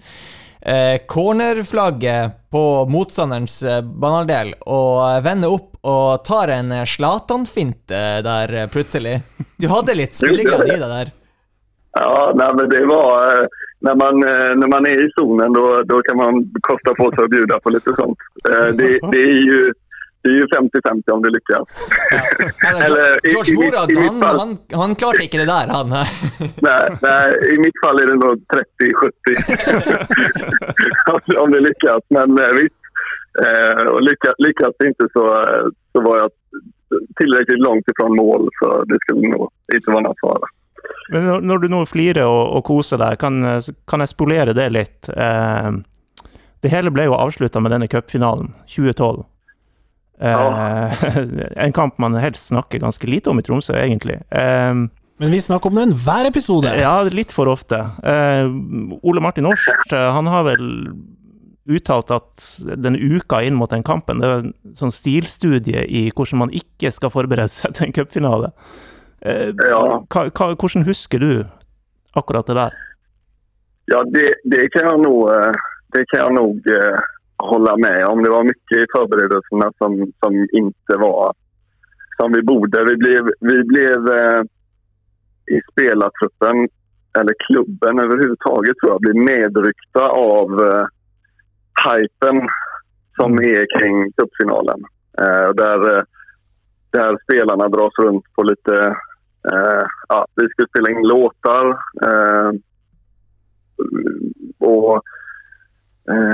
eh, 0.67 0.97
cornerflagget 1.07 2.37
på 2.51 2.63
motstanderens 2.91 3.61
banaldel 3.63 3.93
banehalvdel, 4.01 4.53
og 4.67 4.93
eh, 5.09 5.21
vender 5.25 5.55
opp 5.55 5.69
og 5.87 6.23
tar 6.27 6.51
en 6.53 6.71
eh, 6.71 6.85
Zlatan-finte 6.85 8.03
der 8.27 8.53
eh, 8.53 8.67
plutselig. 8.71 9.21
Du 9.57 9.67
hadde 9.71 9.95
litt 9.95 10.15
spilleglede 10.17 10.75
i 10.75 10.81
deg 10.81 10.91
der. 10.91 11.15
Ja, 11.97 12.31
nei, 12.35 12.51
men 12.53 12.69
det 12.69 12.83
var... 12.85 13.47
når 13.79 13.87
När 13.87 13.95
man, 13.95 14.23
eh, 14.23 14.55
när 14.55 14.67
man 14.67 14.85
är 14.85 15.05
i 15.05 15.11
zonen 15.15 15.53
då, 15.53 15.81
då 15.85 16.01
kan 16.01 16.17
man 16.17 16.33
kosta 16.61 16.93
på 16.93 17.11
sig 17.11 17.23
att 17.23 17.29
bjuda 17.29 17.59
på 17.59 17.69
lite 17.69 17.91
sånt. 17.95 18.17
Eh, 18.49 18.67
Det, 18.79 18.99
det 19.11 19.17
är 19.17 19.41
ju 19.51 19.73
det 20.23 20.29
är 20.29 20.33
ju 20.33 20.45
50-50 20.45 21.11
om 21.11 21.21
det 21.21 21.29
lyckas. 21.29 21.67
Eller, 22.67 22.83
Eller 22.85 23.27
i- 23.27 23.31
George 23.31 23.55
Morad, 23.55 23.91
han, 24.07 24.19
fall- 24.21 24.39
han, 24.39 24.57
han 24.81 24.95
klarte 24.95 25.23
ikke 25.23 25.37
det 25.37 25.45
der, 25.45 25.67
han. 25.77 25.89
nej, 26.69 26.85
nej, 27.01 27.27
I 27.53 27.59
mitt 27.65 27.77
fall 27.83 27.99
er 28.03 28.07
det 28.11 28.15
nog 28.15 28.35
30-70 31.21 31.37
om 31.37 31.51
det 31.51 31.59
lyckas. 31.59 32.03
Men 32.09 32.35
visst, 32.35 32.75
eh, 33.45 33.83
och 33.87 34.01
lyckas, 34.01 34.35
lyckas 34.37 34.73
det 34.79 34.87
inte 34.87 35.07
så, 35.13 35.25
eh, 35.41 35.65
så 35.91 36.01
var 36.01 36.17
jag 36.17 36.29
tillräckligt 37.19 37.59
långt 37.59 37.85
ifrån 37.91 38.15
mål 38.15 38.49
så 38.59 38.83
det 38.83 38.97
skulle 39.01 39.29
nog 39.29 39.49
inte 39.73 39.91
vara 39.91 40.01
någon 40.01 40.15
fara. 40.21 40.47
Men 41.11 41.25
når 41.47 41.57
du 41.59 41.67
nå 41.67 41.85
flirer 41.85 42.23
og, 42.27 42.55
og 42.57 42.63
koser 42.67 42.97
deg, 43.01 43.17
kan, 43.19 43.41
kan 43.87 43.99
jeg 44.03 44.09
spolere 44.11 44.53
det 44.55 44.69
litt? 44.75 45.09
Eh, 45.09 45.71
det 46.63 46.71
hele 46.73 46.91
ble 46.91 47.05
jo 47.07 47.15
avslutta 47.15 47.59
med 47.63 47.71
denne 47.75 47.87
cupfinalen, 47.91 48.53
2012. 48.75 49.23
Eh, 50.19 51.03
en 51.65 51.73
kamp 51.73 51.97
man 52.01 52.15
helst 52.17 52.47
snakker 52.51 52.79
ganske 52.81 53.07
lite 53.07 53.29
om 53.29 53.39
i 53.39 53.43
Tromsø, 53.45 53.73
egentlig. 53.77 54.19
Eh, 54.31 54.73
Men 55.19 55.31
vi 55.33 55.39
snakker 55.41 55.69
om 55.69 55.75
den 55.75 55.93
hver 55.93 56.25
episode. 56.29 56.71
ja, 56.77 57.01
litt 57.03 57.31
for 57.33 57.47
ofte. 57.49 57.77
Eh, 58.03 58.49
Ole 59.03 59.21
Martin 59.21 59.45
Års 59.45 59.67
eh, 59.93 60.11
han 60.13 60.25
har 60.29 60.43
vel 60.43 60.67
uttalt 61.67 62.11
at 62.15 62.45
den 62.79 62.95
uka 62.95 63.41
inn 63.43 63.57
mot 63.59 63.69
den 63.69 63.83
kampen, 63.83 64.21
det 64.23 64.27
er 64.29 64.43
en 64.45 64.53
sånn 64.77 64.93
stilstudie 64.93 65.81
i 65.89 66.05
hvordan 66.15 66.39
man 66.45 66.53
ikke 66.55 66.91
skal 66.95 67.11
forberede 67.11 67.49
seg 67.51 67.73
til 67.75 67.89
en 67.89 67.93
cupfinale. 67.97 68.53
Eh, 69.21 69.51
Ja. 69.51 69.99
hvordan 70.07 70.85
husker 70.87 71.19
du 71.19 71.31
akkurat 72.15 72.47
det 72.47 72.55
der? 72.55 72.77
Ja, 73.91 73.99
det, 74.03 74.33
det 74.47 74.69
kan 74.71 74.85
jag 74.85 74.99
nog, 75.03 75.29
eh, 75.31 75.51
det 75.93 76.05
kan 76.11 76.19
jag 76.23 76.33
nog 76.39 76.63
eh, 76.71 76.99
hålla 77.37 77.77
med 77.77 78.05
om. 78.05 78.23
Det 78.23 78.29
var 78.29 78.43
mycket 78.43 78.77
i 78.77 78.85
förberedelserna 78.95 79.71
som, 79.77 80.11
som 80.19 80.47
inte 80.51 80.97
var 80.97 81.33
som 82.17 82.31
vi 82.31 82.41
borde. 82.41 82.83
Vi 82.85 82.95
blev, 82.97 83.23
vi 83.39 83.63
blev 83.63 84.07
eh, 84.07 84.41
i 85.55 85.61
spelartruppen, 85.71 86.69
eller 87.19 87.33
klubben 87.47 87.99
överhuvudtaget 87.99 88.77
tror 88.77 88.91
jag, 88.91 89.01
blev 89.01 89.15
medryckta 89.15 90.09
av 90.09 90.49
eh, 90.61 90.85
hypen 91.85 92.49
som 93.15 93.31
Mm. 93.31 93.43
är 93.55 93.79
kring 93.79 94.11
cupfinalen. 94.11 94.79
Eh, 95.21 95.49
där, 95.53 95.97
eh, 95.97 96.03
där 96.91 97.17
spelarna 97.23 97.67
dras 97.67 97.93
runt 97.99 98.25
på 98.35 98.43
lite... 98.43 98.75
Eh, 99.53 99.83
ja, 100.07 100.25
vi 100.35 100.49
skulle 100.49 100.67
spela 100.67 100.89
in 100.89 101.07
låtar. 101.07 101.65
Eh, 102.01 102.51
och 104.59 105.01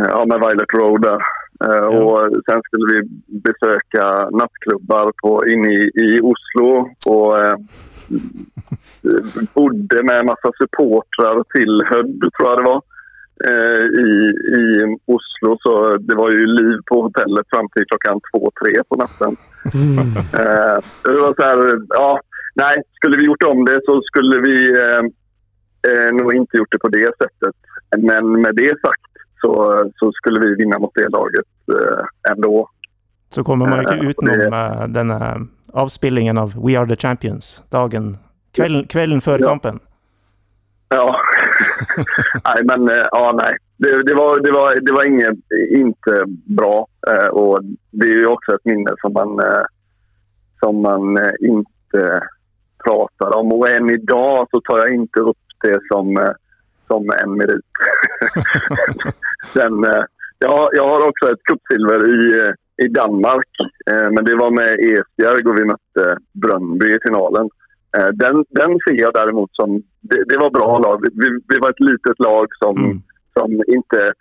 ja, 0.07 0.25
med 0.27 0.39
Violet 0.39 0.73
Road 0.73 1.01
där. 1.01 1.21
Ja. 1.59 1.87
Och 1.87 2.19
sen 2.45 2.61
skulle 2.61 2.93
vi 2.93 3.01
besöka 3.27 4.29
nattklubbar 4.29 5.11
på, 5.21 5.47
inne 5.47 5.69
i, 5.73 5.91
i 5.95 6.19
Oslo 6.21 6.89
och 7.05 7.45
eh, 7.45 7.55
bodde 9.53 10.03
med 10.03 10.19
en 10.19 10.25
massa 10.25 10.51
supportrar 10.57 11.43
till 11.53 11.83
Hödd, 11.89 12.21
tror 12.37 12.49
jag 12.49 12.57
det 12.57 12.63
var, 12.63 12.81
eh, 13.45 13.83
i, 14.05 14.09
i 14.59 14.97
Oslo. 15.05 15.57
Så 15.59 15.97
det 15.97 16.15
var 16.15 16.31
ju 16.31 16.45
liv 16.45 16.77
på 16.85 17.01
hotellet 17.01 17.45
fram 17.49 17.69
till 17.69 17.85
klockan 17.85 18.19
två, 18.31 18.51
tre 18.61 18.83
på 18.89 18.95
natten. 18.95 19.37
Eh, 20.33 20.77
det 21.03 21.19
var 21.19 21.33
så 21.35 21.43
här, 21.43 21.81
ja, 21.89 22.19
nej, 22.55 22.81
skulle 22.95 23.17
vi 23.17 23.25
gjort 23.25 23.43
om 23.43 23.65
det 23.65 23.81
så 23.85 24.01
skulle 24.01 24.41
vi 24.41 24.77
eh, 24.77 25.03
eh, 25.91 26.11
nog 26.13 26.35
inte 26.35 26.57
gjort 26.57 26.71
det 26.71 26.79
på 26.79 26.89
det 26.89 27.11
sättet. 27.17 27.55
Men 27.97 28.41
med 28.41 28.55
det 28.55 28.69
sagt 28.81 29.12
så, 29.43 29.51
så 29.99 30.11
skulle 30.15 30.39
vi 30.39 30.55
vinne 30.55 30.79
mot 30.79 30.91
det 30.95 31.09
laget 31.11 31.45
eh, 31.75 32.31
ändå. 32.31 32.67
Så 33.29 33.43
kommer 33.43 33.67
man 33.69 33.83
jo 33.83 33.89
Eh, 33.89 33.95
ikke 33.97 34.09
utenom 34.13 34.53
eh, 34.53 34.83
denne 34.87 35.17
avspillingen 35.73 36.37
av 36.37 36.53
We 36.65 36.77
Are 36.79 36.87
The 36.87 36.95
Champions 36.95 37.63
dagen 37.71 38.17
Kvelden, 38.55 38.87
kvelden 38.87 39.21
før 39.21 39.39
Ja. 39.41 39.47
kampen. 39.49 39.79
Ja. 40.93 41.07
nei, 42.47 42.59
men 42.69 42.89
eh, 42.89 43.05
ja, 43.11 43.31
nei. 43.35 43.53
Det, 43.77 44.03
det, 44.07 44.13
var, 44.15 44.39
det, 44.45 44.51
var, 44.51 44.75
det 44.81 44.93
var 44.93 45.05
inget, 45.05 45.39
inte 45.75 46.23
bra. 46.45 46.87
Eh, 47.07 47.27
och 47.27 47.59
det 47.91 48.05
är 48.09 48.13
ju 48.19 48.27
också 48.27 48.55
ett 48.55 48.65
minne 48.65 48.93
som 49.01 49.13
man, 49.13 49.39
eh, 49.39 49.65
som 50.59 50.81
man 50.81 51.17
eh, 51.17 51.33
inte 51.41 52.21
pratar 52.85 53.37
om. 53.37 53.51
Och 53.53 53.69
än 53.69 53.89
idag 53.89 54.47
så 54.51 54.61
tar 54.61 54.77
jag 54.79 54.93
inte 54.93 55.19
upp 55.19 55.37
det 55.63 55.79
som, 55.91 56.17
eh, 56.17 56.31
som 56.87 57.09
en 57.23 57.37
merit. 57.37 57.65
Sen, 59.43 59.83
eh, 59.83 60.03
jag, 60.39 60.69
jag 60.73 60.87
har 60.87 61.07
också 61.07 61.31
ett 61.31 61.43
cupsilver 61.43 61.99
i, 62.15 62.39
eh, 62.39 62.85
i 62.85 62.87
Danmark. 62.87 63.47
Eh, 63.91 64.11
men 64.11 64.25
det 64.25 64.35
var 64.35 64.51
med 64.51 64.71
Esbjerg 64.79 65.45
och 65.45 65.57
vi 65.57 65.65
mötte 65.65 66.17
Brøndby 66.33 66.85
i 66.95 66.99
finalen. 67.07 67.49
Den, 68.13 68.45
den 68.49 68.79
ser 68.83 69.01
jag 69.01 69.13
däremot 69.13 69.49
som... 69.55 69.83
Det, 70.01 70.23
det 70.29 70.37
var 70.37 70.49
bra 70.49 70.77
lag. 70.77 71.01
Vi, 71.01 71.27
vi 71.47 71.57
var 71.59 71.69
ett 71.69 71.79
litet 71.79 72.19
lag 72.19 72.47
som, 72.59 72.77
Mm. 72.85 73.01
som 73.33 73.51
inte 73.67 74.13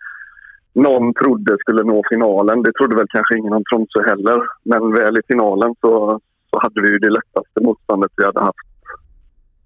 noen 0.75 1.15
trodde 1.15 1.57
skulle 1.61 1.83
nå 1.83 2.03
finalen. 2.09 2.63
Det 2.63 2.73
trodde 2.73 2.97
vel 2.97 3.09
kanskje 3.09 3.39
ingen 3.39 3.53
om 3.53 3.65
Tromsø 3.65 4.03
heller. 4.07 4.45
Men 4.65 4.93
vel 4.93 5.19
i 5.19 5.27
finalen 5.29 5.75
så, 5.81 6.21
så 6.51 6.61
hadde 6.63 6.81
vi 6.85 6.93
jo 6.93 6.99
det 6.99 7.15
letteste 7.17 7.65
motstandet 7.65 8.13
vi 8.17 8.25
hadde 8.25 8.41
haft 8.41 8.69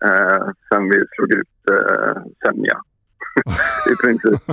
eh, 0.04 0.46
sen 0.68 0.88
vi 0.90 0.98
slo 1.14 1.26
ut 1.40 1.72
eh, 1.74 2.22
Senja. 2.44 2.78
I 3.92 3.96
princip. 4.00 4.48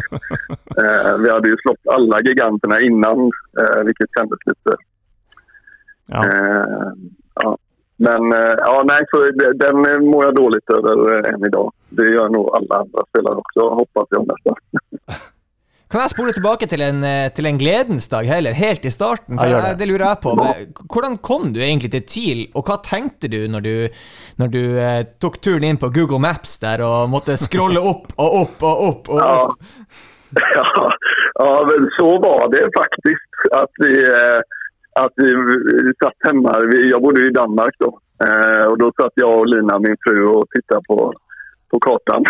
Eh, 0.78 1.18
vi 1.18 1.30
hade 1.30 1.50
ju 1.50 1.58
slått 1.58 1.88
alla 1.88 2.20
giganterna 2.22 2.82
innan, 2.82 3.32
eh, 3.60 3.84
vilket 3.84 4.10
kändes 4.18 4.40
lite 4.46 4.78
Ja. 6.06 6.26
Eh, 6.26 6.92
ja. 7.36 7.58
Men 7.98 8.34
eh, 8.34 8.56
ja, 8.58 8.84
nej, 8.86 9.06
så 9.12 9.18
den 9.56 10.06
mår 10.06 10.26
jag 10.26 10.36
dåligt 10.36 10.70
över 10.70 11.18
eh, 11.18 11.34
än 11.34 11.46
idag. 11.46 11.72
Det 11.90 12.10
gör 12.10 12.30
nog 12.30 12.50
alla 12.56 12.76
andra 12.76 13.02
spelare 13.10 13.36
också, 13.36 13.60
hoppas 13.60 14.08
jag 14.10 14.28
nästan. 14.28 14.56
Kan 15.94 16.02
jeg 16.02 16.10
spole 16.10 16.34
tilbake 16.34 16.66
til 16.66 16.82
en, 16.82 17.04
eh, 17.06 17.28
til 17.38 17.46
en 17.46 17.58
gledens 17.62 18.08
dag 18.10 18.26
heller, 18.26 18.56
helt 18.58 18.82
i 18.82 18.90
starten? 18.90 19.38
For 19.38 19.46
det. 19.46 19.52
jeg, 19.54 19.76
det 19.78 19.88
lurer 19.92 20.04
jeg 20.08 20.20
på. 20.24 20.32
Hvordan 20.90 21.20
kom 21.22 21.52
du 21.54 21.60
egentlig 21.62 21.92
til 21.94 22.02
TIL, 22.10 22.40
og 22.58 22.66
hva 22.66 22.80
tenkte 22.82 23.30
du 23.30 23.44
når 23.46 23.62
du, 23.62 23.76
når 24.42 24.50
du 24.56 24.64
eh, 24.82 25.04
tok 25.22 25.38
turen 25.46 25.68
inn 25.68 25.78
på 25.78 25.92
Google 25.94 26.18
Maps 26.24 26.56
der 26.64 26.82
og 26.82 27.12
måtte 27.14 27.38
scrolle 27.38 27.78
opp 27.78 28.10
og 28.18 28.40
opp 28.40 28.66
og 28.66 28.82
opp? 28.88 29.12
og 29.14 29.22
Ja. 29.22 29.36
opp? 29.44 29.78
ja, 30.34 30.66
ja, 31.46 31.52
men 31.70 31.86
så 32.00 32.10
var 32.26 32.50
det 32.56 32.66
faktisk 32.74 33.46
at 33.62 33.86
vi, 33.86 33.94
at 34.98 35.22
vi, 35.22 35.30
satt 36.02 36.26
hjemme. 36.26 36.56
Jeg 36.74 36.90
jag 36.90 37.06
bodde 37.06 37.28
i 37.28 37.36
Danmark 37.38 37.78
da, 37.78 37.92
og 38.66 38.80
da 38.82 38.90
satt 38.98 39.22
jeg 39.22 39.30
og 39.30 39.46
Lina, 39.46 39.78
min 39.78 40.02
fru, 40.08 40.18
og 40.40 40.50
tittet 40.58 40.90
på, 40.90 41.14
på 41.74 41.80
kartan. 41.80 42.24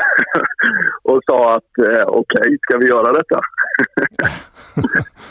och 1.04 1.20
sa 1.26 1.56
att 1.56 1.88
eh, 1.88 2.08
okej, 2.08 2.58
ska 2.62 2.78
vi 2.78 2.88
göra 2.88 3.14
detta? 3.14 3.40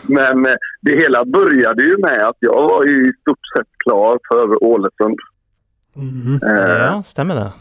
men 0.19 0.47
eh, 0.47 0.57
det 0.81 0.97
hela 0.97 1.25
började 1.25 1.83
ju 1.83 1.97
med 1.99 2.23
att 2.23 2.37
jag 2.39 2.63
var 2.63 2.89
i 2.89 3.13
stort 3.21 3.47
sett 3.57 3.73
klar 3.85 4.19
för 4.29 4.65
Ålesund. 4.65 5.19
Mhm. 5.95 6.41
Eh, 6.43 6.85
ja, 6.87 7.03
stämmer 7.05 7.35
det. 7.35 7.53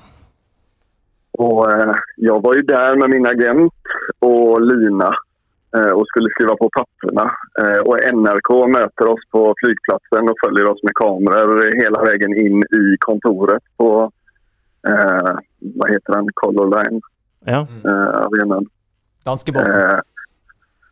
och 1.32 1.72
eh, 1.72 1.94
jag 2.16 2.42
var 2.42 2.56
ju 2.56 2.62
där 2.62 2.96
med 2.96 3.10
min 3.10 3.28
agent 3.28 3.74
och 4.20 4.62
Lina 4.62 5.16
eh, 5.76 5.92
och 5.92 6.08
skulle 6.08 6.30
skriva 6.30 6.56
på 6.56 6.70
papperna. 6.70 7.32
Eh, 7.60 7.80
och 7.80 7.98
NRK 8.14 8.50
möter 8.68 9.06
oss 9.14 9.24
på 9.32 9.54
flygplatsen 9.58 10.30
och 10.30 10.40
följer 10.46 10.66
oss 10.72 10.84
med 10.84 10.94
kameror 10.96 11.82
hela 11.84 12.04
vägen 12.04 12.38
in 12.46 12.64
i 12.64 12.98
kontoret 13.00 13.64
på 13.78 14.12
eh, 14.88 15.36
vad 15.60 15.90
heter 15.92 16.14
den? 16.14 16.28
Color 16.34 16.70
Line 16.84 17.02
Ja. 17.46 17.68
eh, 17.86 17.92
arenan. 18.26 18.66
Danskebåten. 19.26 19.72
Eh, 19.72 20.00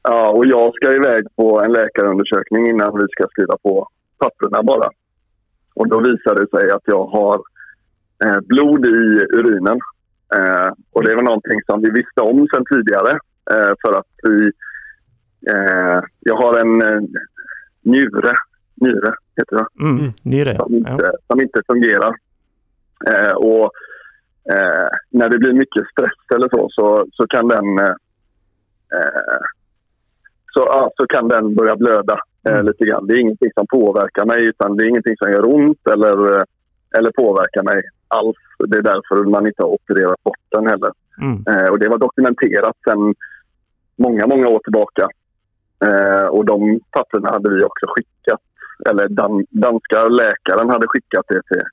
ja, 0.04 0.30
och 0.30 0.46
jag 0.46 0.76
ska 0.76 0.94
iväg 0.94 1.24
på 1.36 1.62
en 1.62 1.72
läkarundersökning 1.72 2.68
innan 2.70 2.98
vi 3.00 3.06
ska 3.12 3.28
skriva 3.32 3.58
på 3.64 3.88
papperna 4.18 4.64
bara. 4.64 4.90
Och 5.74 5.88
då 5.90 6.00
visar 6.00 6.36
det 6.36 6.60
sig 6.60 6.72
att 6.72 6.84
jag 6.86 7.06
har 7.06 7.42
eh, 8.26 8.40
blod 8.40 8.86
i 8.86 8.90
urinen. 9.34 9.80
Eh, 10.36 10.72
och 10.92 11.04
det 11.04 11.16
var 11.16 11.24
någonting 11.24 11.60
som 11.66 11.82
vi 11.82 11.90
visste 11.92 12.22
om 12.22 12.48
sedan 12.54 12.66
tidigare. 12.70 13.12
Eh, 13.52 13.74
för 13.86 14.00
att 14.00 14.08
vi... 14.24 14.52
Eh, 15.52 16.02
jag 16.20 16.36
har 16.36 16.60
en 16.60 16.82
eh, 16.82 17.02
njure, 17.82 18.34
njure 18.76 19.14
heter 19.38 19.56
det 19.56 19.66
Mm. 19.84 20.12
Nyre, 20.24 20.56
som 20.56 20.74
ja. 20.86 20.92
inte, 20.92 21.12
som 21.28 21.42
inte 21.42 21.62
fungerar. 21.68 22.16
Eh, 23.08 23.32
och 23.32 23.72
eh, 24.52 24.88
när 25.10 25.30
det 25.30 25.38
blir 25.38 25.54
mycket 25.54 25.88
stress 25.92 26.36
eller 26.36 26.50
så, 26.50 26.68
så, 26.72 27.06
så 27.14 27.28
kan 27.28 27.48
den 27.48 27.80
eh, 27.80 27.94
så, 30.54 30.60
ja, 30.60 30.92
så 30.98 31.08
kan 31.08 31.28
den 31.28 31.56
börja 31.56 31.76
blöda 31.76 32.20
eh, 32.48 32.54
Mm. 32.54 32.66
lite 32.66 32.86
grann. 32.86 33.08
Det 33.08 33.14
är 33.14 33.20
ingenting 33.20 33.52
som 33.54 33.68
påverkar 33.68 34.26
mig 34.26 34.46
utan 34.46 34.78
det 34.78 34.84
är 34.84 34.88
ingenting 34.88 35.16
som 35.18 35.32
gör 35.32 35.46
ont 35.56 35.88
eller, 35.88 36.38
eh, 36.38 36.44
eller 36.98 37.12
påverkar 37.12 37.64
mig 37.64 37.82
alls. 38.08 38.38
Det 38.68 38.78
är 38.78 38.82
därför 38.82 39.30
man 39.30 39.48
inte 39.48 39.64
har 39.64 39.70
opererat 39.70 40.24
bort 40.24 40.46
den 40.50 40.68
heller. 40.68 40.92
Mm. 41.22 41.44
Eh, 41.50 41.70
och 41.72 41.80
det 41.80 41.90
var 41.90 41.98
dokumenterat 41.98 42.78
sedan 42.84 43.16
många, 43.96 44.28
många 44.28 44.48
år 44.48 44.60
tillbaka. 44.60 45.08
Eh, 45.86 46.28
och 46.28 46.46
de 46.46 46.80
papperna 46.92 47.30
hade 47.30 47.50
vi 47.56 47.64
också 47.64 47.86
skickat. 47.88 48.42
Eller 48.90 49.08
dan 49.10 49.46
danska 49.50 50.08
läkaren 50.08 50.70
hade 50.70 50.88
skickat 50.88 51.26
det 51.28 51.42
till, 51.48 51.64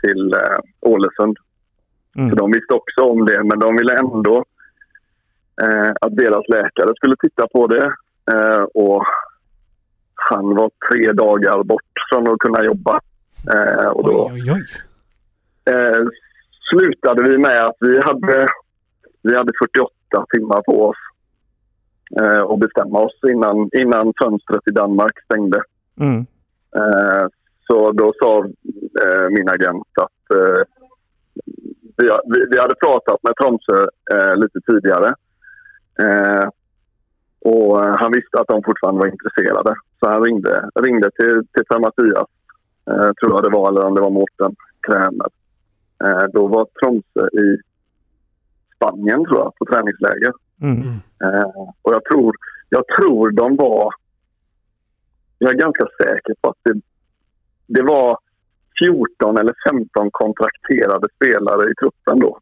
till 0.00 0.32
eh, 0.32 0.58
Ålesund. 0.80 1.36
Så 2.14 2.20
Mm. 2.20 2.36
de 2.36 2.52
visste 2.52 2.74
också 2.74 3.00
om 3.02 3.24
det, 3.26 3.42
men 3.44 3.58
de 3.58 3.76
ville 3.76 3.98
ändå 3.98 4.44
eh, 5.62 5.90
att 6.00 6.16
deras 6.16 6.48
läkare 6.48 6.92
skulle 6.96 7.16
titta 7.20 7.46
på 7.48 7.66
det. 7.66 7.84
Eh, 8.32 8.62
och 8.74 9.04
han 10.14 10.54
var 10.54 10.70
tre 10.90 11.12
dagar 11.12 11.62
bort 11.62 11.82
från 12.12 12.28
att 12.32 12.38
kunna 12.38 12.64
jobba. 12.64 13.00
Eh, 13.54 13.86
och 13.86 14.04
då 14.04 14.24
oi. 14.24 14.64
eh, 15.74 16.00
slutade 16.70 17.22
vi 17.22 17.38
med 17.38 17.60
att 17.66 17.76
vi 17.80 18.00
hade, 18.04 18.46
vi 19.22 19.36
hade 19.36 19.52
48 19.58 20.26
timmar 20.34 20.62
på 20.62 20.88
oss 20.88 20.96
eh, 22.20 22.42
att 22.42 22.58
bestämma 22.60 22.98
oss 22.98 23.18
innan, 23.32 23.70
innan 23.72 24.12
fönstret 24.22 24.62
i 24.66 24.70
Danmark 24.70 25.24
stängde. 25.24 25.62
Mm. 26.00 26.26
Så 27.70 27.92
då 27.92 28.12
sa 28.20 28.44
eh, 29.02 29.28
min 29.30 29.48
agent 29.48 29.88
att 29.94 30.36
eh, 30.38 30.62
vi, 31.96 32.10
vi, 32.50 32.58
hade 32.58 32.74
pratat 32.74 33.22
med 33.22 33.36
Tromsø 33.36 33.86
eh, 34.12 34.36
lite 34.36 34.60
tidigare. 34.66 35.14
Eh, 35.98 36.48
och 37.40 37.84
eh, 37.84 37.96
han 37.98 38.12
visste 38.12 38.40
att 38.40 38.48
de 38.48 38.62
fortfarande 38.62 39.00
var 39.00 39.06
intresserade. 39.06 39.74
Så 40.00 40.08
han 40.10 40.24
ringde, 40.24 40.70
ringde 40.74 41.10
till, 41.10 41.46
till 41.52 41.64
Per 41.64 41.78
Mattias, 41.78 42.28
eh, 42.90 43.10
tror 43.12 43.32
jag 43.32 43.42
det 43.42 43.56
var, 43.58 43.68
eller 43.68 43.84
om 43.84 43.94
det 43.94 44.00
var 44.00 44.10
Mårten 44.10 44.56
Krämer. 44.86 45.30
Eh, 46.04 46.24
då 46.32 46.46
var 46.46 46.66
Tromsø 46.80 47.38
i 47.44 47.58
Spanien, 48.76 49.24
tror 49.24 49.38
jag, 49.38 49.54
på 49.58 49.64
träningsläger. 49.64 50.32
Mm. 50.62 50.82
Eh, 51.24 51.50
och 51.82 51.92
jag 51.94 52.04
tror, 52.04 52.34
jag 52.68 52.84
tror 52.86 53.30
de 53.30 53.56
var... 53.56 53.94
Jag 55.38 55.50
är 55.50 55.58
ganska 55.58 55.86
säker 56.02 56.34
på 56.40 56.50
att 56.50 56.56
det, 56.62 56.80
det 57.74 57.82
var 57.82 58.18
14 58.84 59.36
eller 59.38 59.54
15 59.68 60.08
kontrakterade 60.10 61.08
spelare 61.16 61.70
i 61.70 61.74
truppen 61.74 62.20
då. 62.20 62.38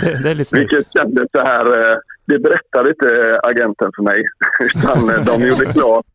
Det, 0.00 0.22
det 0.22 0.30
er 0.30 0.34
litt 0.34 0.48
snilt. 0.48 0.72
Vilket 0.72 0.92
kändes 0.92 1.30
så 1.32 1.40
här... 1.40 1.66
Eh, 1.78 1.96
det 2.26 2.38
berättade 2.38 2.90
inte 2.90 3.40
agenten 3.42 3.90
för 3.96 4.02
mig. 4.02 4.24
Utan 4.60 5.10
eh, 5.10 5.24
de 5.24 5.46
gjorde 5.48 5.72
klart, 5.72 6.06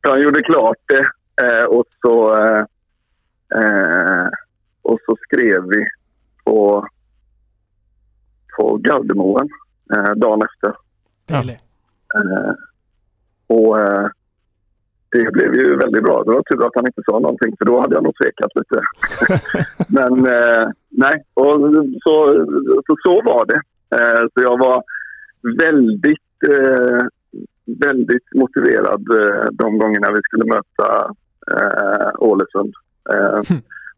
de 0.00 0.20
gjorde 0.22 0.42
klart 0.42 0.78
det. 0.86 1.06
Og 1.66 1.78
och, 1.78 1.86
så, 2.02 2.44
eh, 2.44 2.64
eh, 3.58 4.28
och 4.82 4.98
så 5.06 5.16
skrev 5.20 5.62
vi 5.68 5.86
på, 6.44 6.88
på 8.56 8.76
Gardermoen 8.76 9.48
eh, 9.96 10.12
dagen 10.16 10.42
efter. 10.42 10.76
Deilig. 11.26 11.58
Eh, 12.14 12.52
och 13.46 13.80
eh, 13.80 14.08
det 15.14 15.32
blev 15.32 15.54
ju 15.54 15.76
väldigt 15.76 16.02
bra. 16.04 16.22
Det 16.24 16.30
var 16.32 16.42
tur 16.42 16.66
att 16.66 16.74
han 16.74 16.86
inte 16.86 17.02
sa 17.10 17.18
någonting 17.18 17.54
för 17.58 17.64
då 17.64 17.80
hade 17.80 17.94
jag 17.94 18.04
nog 18.04 18.14
tvekat 18.22 18.50
lite. 18.54 18.78
Men 19.98 20.12
eh, 20.26 20.68
nej, 20.90 21.24
och 21.34 21.54
så, 22.04 22.14
så, 22.86 22.92
så 23.04 23.22
var 23.30 23.44
det. 23.46 23.60
Eh, 23.96 24.20
så 24.34 24.42
jag 24.48 24.58
var 24.58 24.82
väldigt, 25.60 26.36
eh, 26.50 27.06
väldigt 27.86 28.28
motiverad 28.34 29.02
eh, 29.20 29.44
de 29.52 29.78
gångerna 29.78 30.10
vi 30.10 30.20
skulle 30.22 30.44
möta 30.54 31.14
eh, 31.52 32.10
Ålesund. 32.18 32.74
Eh, 33.14 33.40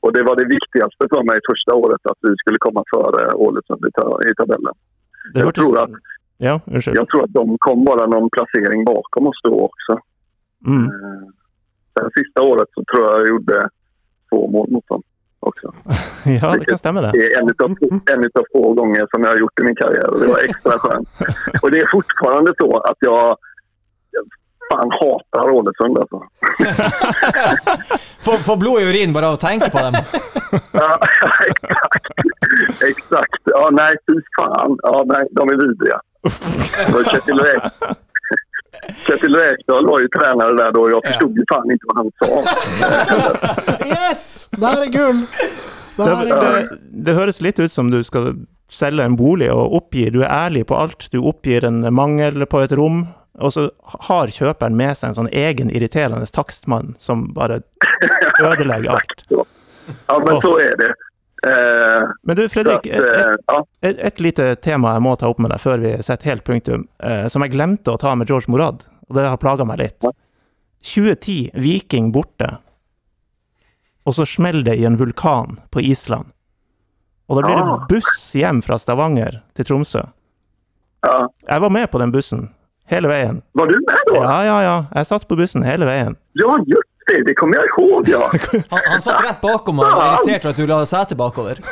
och 0.00 0.12
det 0.12 0.22
var 0.22 0.36
det 0.36 0.44
viktigaste 0.44 1.06
för 1.12 1.22
mig 1.22 1.38
första 1.50 1.74
året 1.74 2.00
att 2.04 2.18
vi 2.20 2.34
skulle 2.36 2.58
komma 2.58 2.84
före 2.94 3.32
Ålesund 3.34 3.84
i, 3.88 3.90
ta- 3.92 4.20
i 4.30 4.34
tabellen. 4.34 4.74
Det 5.34 5.40
jag 5.40 5.54
tror 5.54 5.78
att 5.82 5.90
Ja, 6.38 6.60
jag 6.94 7.08
tror 7.08 7.24
att 7.24 7.32
de 7.32 7.56
kom 7.58 7.84
bara 7.84 8.06
någon 8.06 8.30
placering 8.30 8.84
bakom 8.84 9.26
oss 9.26 9.40
då 9.44 9.60
också. 9.60 9.98
Mm. 10.66 10.84
Eh, 10.84 11.28
Sen 11.98 12.10
sista 12.24 12.42
året 12.42 12.68
så 12.74 12.84
tror 12.84 13.04
jag 13.04 13.20
jag 13.20 13.28
gjorde 13.28 13.68
två 14.30 14.50
mål 14.50 14.70
mot 14.70 14.88
dem. 14.88 15.02
också. 15.40 15.72
Ja, 16.40 16.56
det 16.58 16.64
kan 16.64 16.78
stemme, 16.78 17.00
det. 17.00 17.10
Det 17.12 17.32
är 17.32 17.38
en 17.38 17.48
av, 17.64 17.76
en 18.10 18.24
av 18.24 18.44
få 18.52 18.72
gånger 18.74 19.06
som 19.10 19.22
jag 19.22 19.30
har 19.30 19.36
gjort 19.38 19.60
i 19.60 19.62
min 19.62 19.76
karriär 19.76 20.10
och 20.10 20.20
det 20.20 20.26
var 20.26 20.38
extra 20.38 20.78
skönt. 20.78 21.08
Och 21.62 21.70
det 21.70 21.78
är 21.80 21.88
fortfarande 21.92 22.54
så 22.58 22.78
att 22.78 22.96
jag, 23.00 23.36
fan 24.72 24.90
hatar 24.90 25.50
Ålesund 25.50 25.98
alltså. 25.98 26.22
Få, 28.24 28.32
får 28.48 28.56
blod 28.56 28.80
i 28.82 28.84
urin 28.90 29.12
bare 29.12 29.26
av 29.26 29.34
å 29.34 29.36
tenke 29.36 29.70
på 29.70 29.78
dem. 29.78 29.94
Ja, 30.72 31.00
exakt. 31.48 32.06
Exakt. 32.82 33.42
Ja, 33.44 33.68
nej, 33.72 33.96
fy 34.06 34.20
fan. 34.38 34.78
Ja, 34.82 35.04
nej, 35.06 35.26
de 35.30 35.48
är 35.48 35.56
vidriga. 35.66 36.00
Kjetil 37.12 37.38
Räk- 37.38 37.96
Kjetil 39.06 39.36
Rekdal 39.36 39.86
var 39.86 40.00
ju 40.00 40.08
tränare 40.08 40.56
där 40.56 40.72
då 40.72 40.80
och 40.80 40.90
jag 40.90 41.04
förstod 41.06 41.36
ju 41.38 41.44
fan 41.48 41.70
inte 41.70 41.86
vad 41.86 41.96
han 41.96 42.10
sa. 42.18 43.86
Yes! 43.86 44.48
Der 44.60 44.82
er 44.82 44.90
gull! 44.92 45.20
Det, 45.96 46.04
Det, 46.04 46.40
det, 46.40 46.78
det 47.06 47.14
høres 47.16 47.40
litt 47.40 47.58
ut 47.60 47.72
som 47.72 47.90
du 47.90 48.02
skal 48.04 48.34
selge 48.68 49.04
en 49.06 49.16
bolig 49.16 49.48
og 49.52 49.72
oppgi. 49.78 50.08
Du 50.10 50.20
er 50.24 50.28
ærlig 50.32 50.66
på 50.66 50.76
alt. 50.76 51.06
Du 51.12 51.20
oppgir 51.24 51.64
en 51.64 51.80
mangel 51.94 52.44
på 52.50 52.60
et 52.66 52.72
rom, 52.76 53.06
og 53.38 53.52
så 53.54 53.68
har 54.10 54.28
kjøperen 54.32 54.76
med 54.76 54.96
seg 54.98 55.08
en 55.12 55.18
sånn 55.22 55.32
egen 55.32 55.70
irriterende 55.70 56.26
takstmann 56.26 56.94
som 56.98 57.28
bare 57.36 57.60
ødelegger 58.42 58.90
alt. 58.98 59.24
Ja, 59.30 60.18
men 60.18 60.40
så 60.42 60.56
er 60.60 60.76
det. 60.82 60.92
Eh, 61.44 62.02
Men 62.22 62.36
du, 62.36 62.48
Fredrik, 62.48 62.86
eh, 62.86 63.00
et, 63.00 63.66
et, 63.82 63.98
et 64.08 64.20
lite 64.24 64.54
tema 64.64 64.94
jeg 64.96 65.02
må 65.04 65.16
ta 65.20 65.28
opp 65.28 65.38
med 65.42 65.50
deg 65.52 65.60
før 65.60 65.82
vi 65.82 65.90
setter 66.02 66.30
helt 66.32 66.44
punktum, 66.46 66.86
eh, 67.04 67.26
som 67.28 67.42
jeg 67.44 67.52
glemte 67.52 67.92
å 67.92 67.98
ta 68.00 68.14
med 68.16 68.28
George 68.30 68.48
Morad, 68.50 68.86
og 69.08 69.18
det 69.18 69.26
har 69.28 69.36
plaga 69.42 69.66
meg 69.68 69.78
litt. 69.82 70.06
2010, 70.86 71.50
Viking 71.60 72.12
borte, 72.14 72.56
og 74.06 74.14
så 74.14 74.24
smeller 74.26 74.64
det 74.64 74.76
i 74.80 74.84
en 74.86 74.96
vulkan 74.98 75.58
på 75.74 75.82
Island. 75.82 76.32
Og 77.28 77.40
da 77.40 77.46
blir 77.48 77.56
det 77.58 77.64
Ah. 77.66 77.86
buss 77.90 78.32
hjem 78.38 78.60
fra 78.62 78.78
Stavanger 78.78 79.40
til 79.54 79.64
Tromsø. 79.66 80.04
ja. 81.04 81.28
Jeg 81.48 81.60
var 81.60 81.70
med 81.70 81.90
på 81.90 81.98
den 81.98 82.12
bussen 82.12 82.48
hele 82.86 83.08
veien. 83.08 83.42
Var 83.54 83.66
du 83.66 83.74
med 83.74 83.98
da? 84.12 84.14
Ja, 84.14 84.42
ja, 84.46 84.60
ja. 84.62 84.76
Jeg 84.94 85.06
satt 85.06 85.26
på 85.28 85.36
bussen 85.36 85.62
hele 85.66 85.84
veien. 85.86 86.16
Ja, 86.38 86.56
just 86.66 86.88
det. 87.06 87.22
Det 87.26 87.34
kommer 87.34 87.56
jag 87.56 87.66
ihåg, 87.66 88.08
ja. 88.08 88.32
Han, 88.70 88.80
han 88.86 89.02
satt 89.02 89.24
rett 89.24 89.40
bakom 89.40 89.78
og 89.78 89.84
var 89.84 90.12
irritert 90.12 90.42
for 90.42 90.50
at 90.50 90.56
du 90.56 90.66
la 90.66 90.86
setet 90.86 91.18
bakover. 91.18 91.60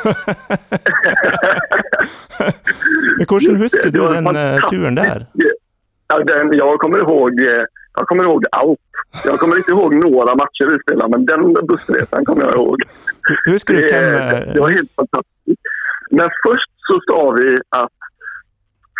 Hvordan 3.29 3.55
husker 3.61 3.89
du 3.89 4.01
den 4.13 4.27
eh, 4.35 4.59
turen 4.69 4.95
der? 4.95 5.25
Ja, 6.07 6.17
den, 6.31 6.53
jag, 6.57 6.79
kommer 6.79 6.97
ihåg, 6.97 7.39
Jeg 7.39 7.65
jag 7.95 8.07
kommer 8.07 8.23
ihåg 8.23 8.43
allt. 8.51 8.79
Jag 9.23 9.39
kommer 9.39 9.57
inte 9.57 9.71
ihåg 9.71 9.95
några 9.95 10.35
matcher 10.35 10.69
vi 10.73 10.79
spelade, 10.79 11.09
men 11.17 11.25
den 11.25 11.67
bussresan 11.67 12.25
kommer 12.25 12.45
jag 12.45 12.55
ihåg. 12.55 12.81
Husker 13.45 13.73
du 13.73 13.81
Det, 13.81 13.89
hvem 13.89 14.53
det 14.53 14.59
var 14.59 14.69
eh, 14.69 14.75
helt 14.75 14.91
fantastiskt. 14.95 15.61
Men 16.09 16.29
först 16.45 16.71
så 16.87 16.99
sa 17.07 17.31
vi 17.31 17.57
att 17.69 17.93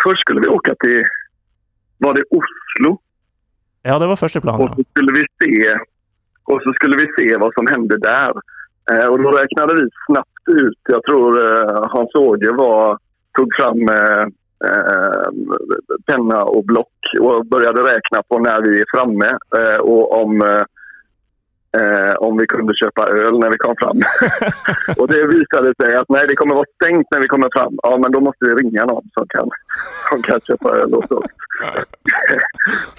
först 0.04 0.20
skulle 0.20 0.40
vi 0.40 0.48
åka 0.48 0.74
till, 0.74 1.04
var 1.98 2.14
det 2.14 2.22
Oslo? 2.30 2.98
Ja, 3.82 3.98
det 3.98 4.06
var 4.06 4.16
første 4.16 4.40
plan. 4.40 4.60
Og 4.60 4.68
så 4.76 4.84
skulle 4.90 5.12
vi 5.12 5.22
se, 5.38 5.78
och 6.46 6.62
så 6.62 6.72
skulle 6.72 6.96
vi 6.96 7.06
se 7.18 7.36
vad 7.36 7.54
som 7.54 7.66
hände 7.66 7.96
där. 7.98 8.32
Eh, 8.90 9.06
och 9.06 9.22
då 9.22 9.30
räknade 9.30 9.74
vi 9.74 9.88
snabbt 10.06 10.48
ut, 10.62 10.80
jag 10.88 11.02
tror 11.04 11.30
eh, 11.44 11.84
Hans 11.88 12.14
Åge 12.14 12.52
var, 12.52 12.98
tog 13.38 13.48
fram 13.58 13.88
eh, 13.88 14.24
eh, 14.64 15.28
penna 16.06 16.44
och 16.44 16.64
block 16.64 16.98
och 17.20 17.46
började 17.46 17.80
räkna 17.82 18.22
på 18.28 18.38
när 18.38 18.60
vi 18.60 18.80
är 18.80 18.84
framme 18.96 19.38
eh, 19.56 19.78
och 19.78 20.22
om, 20.22 20.42
eh, 21.78 22.14
om 22.18 22.36
vi 22.36 22.46
kunde 22.46 22.74
köpa 22.74 23.08
öl 23.08 23.38
när 23.38 23.50
vi 23.50 23.58
kom 23.58 23.74
fram. 23.78 24.00
och 24.98 25.08
det 25.08 25.26
visade 25.26 25.74
sig 25.82 25.96
att 25.96 26.08
nej, 26.08 26.26
det 26.28 26.36
kommer 26.36 26.54
vara 26.54 26.74
stängt 26.74 27.06
när 27.10 27.20
vi 27.20 27.28
kommer 27.28 27.48
fram. 27.56 27.74
Ja, 27.82 27.98
men 28.02 28.12
då 28.12 28.20
måste 28.20 28.44
vi 28.44 28.54
ringa 28.54 28.84
någon 28.84 29.08
som 29.14 29.26
kan, 29.28 29.50
som 30.10 30.22
kan 30.22 30.40
köpa 30.40 30.76
öl 30.76 30.92
hos 30.92 31.10
oss. 31.10 31.30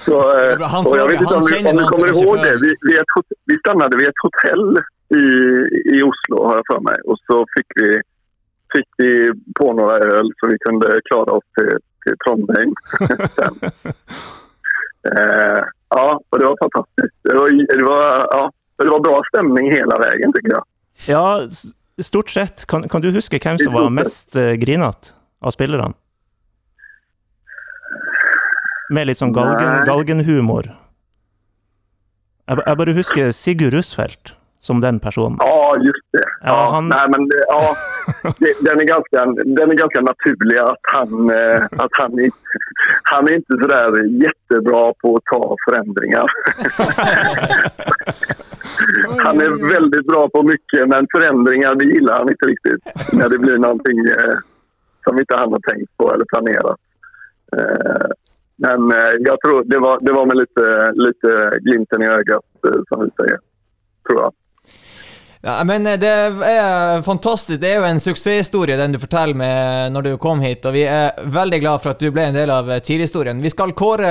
Så, 0.05 0.39
eh, 0.39 0.59
Han 0.61 0.85
och 0.85 0.91
såg- 0.91 0.99
jag 0.99 1.07
vet 1.07 1.21
inte 1.21 1.35
om, 1.35 1.41
du, 1.41 1.69
om 1.69 1.77
du 1.77 1.83
kommer 1.83 2.07
ihåg 2.23 2.37
det. 2.37 2.57
Vi, 2.61 2.75
vi, 2.81 2.97
ett, 2.97 3.05
vi 3.45 3.57
stannade 3.59 3.97
vid 3.97 4.07
ett 4.07 4.21
hotell 4.23 4.77
i, 5.15 5.23
i 5.95 6.03
Oslo, 6.03 6.45
har 6.47 6.55
jag 6.55 6.63
för 6.75 6.79
mig. 6.79 6.95
Och 7.05 7.17
så 7.27 7.45
fick 7.57 7.65
vi, 7.75 8.01
fick 8.73 8.87
vi 8.97 9.31
på 9.59 9.73
några 9.73 9.93
öl 9.97 10.31
så 10.39 10.47
vi 10.47 10.57
kunde 10.59 11.01
klara 11.05 11.31
oss 11.31 11.43
till, 11.59 11.77
till 12.03 12.15
Trondheim 12.25 12.73
sen. 13.35 13.71
Eh, 15.17 15.63
ja, 15.89 16.21
och 16.29 16.39
det 16.39 16.45
var 16.45 16.57
fantastiskt. 16.61 17.15
Det 17.23 17.35
var, 17.35 17.77
det, 17.77 17.83
var, 17.83 18.27
ja, 18.31 18.51
det 18.77 18.89
var 18.89 18.99
bra 18.99 19.21
stämning 19.33 19.71
hela 19.71 19.97
vägen, 19.97 20.33
tycker 20.33 20.49
jag. 20.51 20.63
Ja, 21.07 21.41
stort 22.01 22.29
sett. 22.29 22.65
Kan, 22.65 22.89
kan 22.89 23.01
du 23.01 23.11
huske 23.11 23.39
hvem 23.43 23.57
som 23.57 23.73
var 23.73 23.89
mest 23.89 24.33
grinete 24.33 25.07
av 25.41 25.51
spillerne? 25.51 25.93
Med 28.89 29.07
litt 29.09 29.19
sånn 29.19 29.33
galgen, 29.35 29.81
galgenhumor. 29.87 30.69
Jeg, 32.47 32.61
jeg 32.63 32.77
bare 32.79 32.93
husker 32.95 33.31
Sigurd 33.35 33.73
Russfeldt 33.75 34.33
som 34.63 34.79
den 34.81 34.97
personen. 35.03 35.35
Ja, 35.43 35.73
just 35.83 36.05
det. 36.15 36.23
Ja, 36.41 36.53
Ja, 36.53 36.69
han- 36.73 36.87
Nei, 36.89 37.03
men, 37.13 37.27
det- 37.29 37.43
ja, 37.51 37.75
det, 38.39 38.53
den, 38.65 38.79
er 38.81 38.87
ganske, 38.89 39.25
den 39.57 39.71
er 39.71 39.75
ganske 39.81 40.01
naturlig 40.01 40.57
at 40.63 40.91
han, 40.95 41.29
at 41.85 41.99
han, 41.99 42.15
han, 43.11 43.27
er 43.27 43.37
ikke 43.37 43.59
så 43.61 43.67
der 43.73 43.99
jättebra 44.23 44.81
på 45.03 45.13
å 45.17 45.21
ta 45.31 45.41
forandringer. 45.67 46.27
Han 49.23 49.41
er 49.41 49.55
veldig 49.69 49.99
bra 50.07 50.21
på 50.31 50.41
mye, 50.47 50.83
men 50.91 51.07
forandringer 51.11 51.75
det 51.79 51.87
gillar 51.89 52.21
han 52.21 52.29
ikke 52.31 52.49
riktig. 52.51 52.75
Når 53.17 53.29
det 53.33 53.39
blir 53.41 53.57
någonting 53.59 53.99
eh, 54.13 54.37
som 55.03 55.17
ikke 55.19 55.39
han 55.39 55.55
har 55.55 55.63
tenkt 55.65 55.89
på 55.97 56.07
eller 56.13 56.27
planerat. 56.31 56.79
Men 58.57 58.91
eh, 58.91 59.13
jag 59.19 59.41
tror 59.41 59.63
det 59.63 59.79
var, 59.79 59.97
det 60.01 60.11
var 60.11 60.25
med 60.25 60.37
lite, 60.37 60.91
lite 60.93 61.59
glimten 61.61 62.03
i 62.03 62.05
ögat, 62.05 62.45
eh, 62.65 62.81
som 62.89 63.05
vi 63.05 63.11
säger. 63.17 63.39
Tror 64.07 64.21
jag. 64.21 64.33
Ja, 65.41 65.63
men 65.63 65.87
eh, 65.87 65.99
det 65.99 66.07
er 66.07 67.01
fantastisk. 67.01 67.61
Det 67.61 67.69
er 67.69 67.77
jo 67.77 67.85
en 67.85 68.01
suksesshistorie 68.01 68.77
den 68.79 68.95
du 68.95 68.99
forteller 68.99 69.37
med 69.37 69.93
når 69.93 70.07
du 70.07 70.11
kom 70.17 70.41
hit, 70.41 70.65
og 70.65 70.73
vi 70.73 70.87
er 70.89 71.13
veldig 71.29 71.59
glad 71.61 71.83
for 71.83 71.93
at 71.93 72.01
du 72.01 72.09
ble 72.09 72.25
en 72.31 72.39
del 72.39 72.49
av 72.49 72.71
TIL-historien. 72.81 73.43
Vi 73.45 73.53
skal 73.53 73.75
kåre 73.77 74.09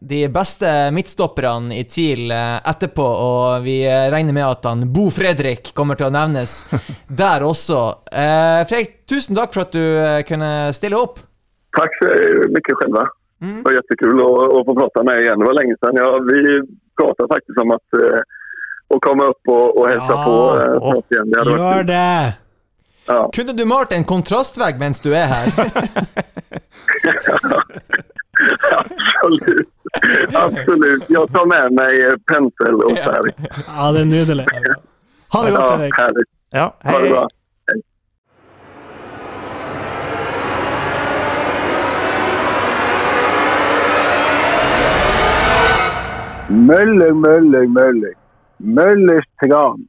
de 0.00 0.24
beste 0.32 0.72
midtstopperne 0.96 1.76
i 1.76 1.84
TIL 1.84 2.32
etterpå, 2.32 3.04
og 3.04 3.66
vi 3.68 3.82
regner 3.84 4.32
med 4.32 4.48
at 4.48 4.70
han 4.70 4.88
Bo 4.88 5.10
Fredrik 5.12 5.74
kommer 5.76 6.00
til 6.00 6.08
å 6.08 6.14
nevnes 6.16 6.62
der 7.22 7.44
også. 7.44 7.82
Eh, 8.08 8.62
Fredrik, 8.72 9.02
tusen 9.04 9.36
takk 9.36 9.52
for 9.52 9.66
at 9.68 9.76
du 9.76 10.24
kunne 10.32 10.72
stille 10.72 10.96
opp. 10.96 11.20
Takk 11.76 12.00
så 12.00 12.14
mycket 12.52 12.80
själva. 13.42 13.56
Det 13.58 13.64
var 13.64 13.72
jättekul 13.72 14.20
att, 14.20 14.60
att 14.60 14.64
få 14.66 14.74
prata 14.80 15.02
med 15.02 15.14
er 15.14 15.20
igen. 15.24 15.38
Det 15.38 15.44
var 15.44 15.54
länge 15.54 15.76
sedan. 15.80 15.96
Ja, 15.96 16.18
vi 16.18 16.62
pratade 17.00 17.28
faktiskt 17.34 17.58
om 17.58 17.70
att, 17.70 17.88
eh, 18.02 18.18
att 18.94 19.00
komma 19.00 19.24
upp 19.24 19.42
och, 19.48 19.78
och 19.78 19.88
hälsa 19.88 20.06
Ja, 20.08 20.24
på 20.24 20.60
eh, 20.62 20.92
snart 20.92 21.10
igen. 21.12 21.30
Det 21.30 21.50
gör 21.50 21.82
det! 21.82 22.36
Ja. 23.06 23.30
Kunde 23.34 23.52
du 23.52 23.64
malt 23.64 23.92
en 23.92 24.04
kontrastvegg 24.04 24.78
mens 24.78 25.00
du 25.00 25.10
er 25.14 25.26
her? 25.26 25.46
Absolut. 29.24 29.68
Absolut. 30.34 31.04
Jag 31.08 31.32
tar 31.32 31.46
med 31.46 31.72
mig 31.72 32.10
pensel 32.32 32.74
och 32.74 32.98
färg. 32.98 33.30
Ja, 33.76 33.92
det 33.92 34.00
er 34.00 34.04
nydelig. 34.04 34.46
Ha 35.32 35.44
det 35.44 35.50
godt, 35.50 35.60
Ja, 35.60 35.76
Fredrik. 35.76 35.94
Ja, 36.50 36.76
Ja, 36.82 36.90
Ha 36.90 36.98
det 36.98 37.08
bra. 37.08 37.28
Møller, 46.72 47.12
møller, 47.12 47.68
møller. 47.68 48.18
Møllers 48.62 49.28
tran. 49.42 49.86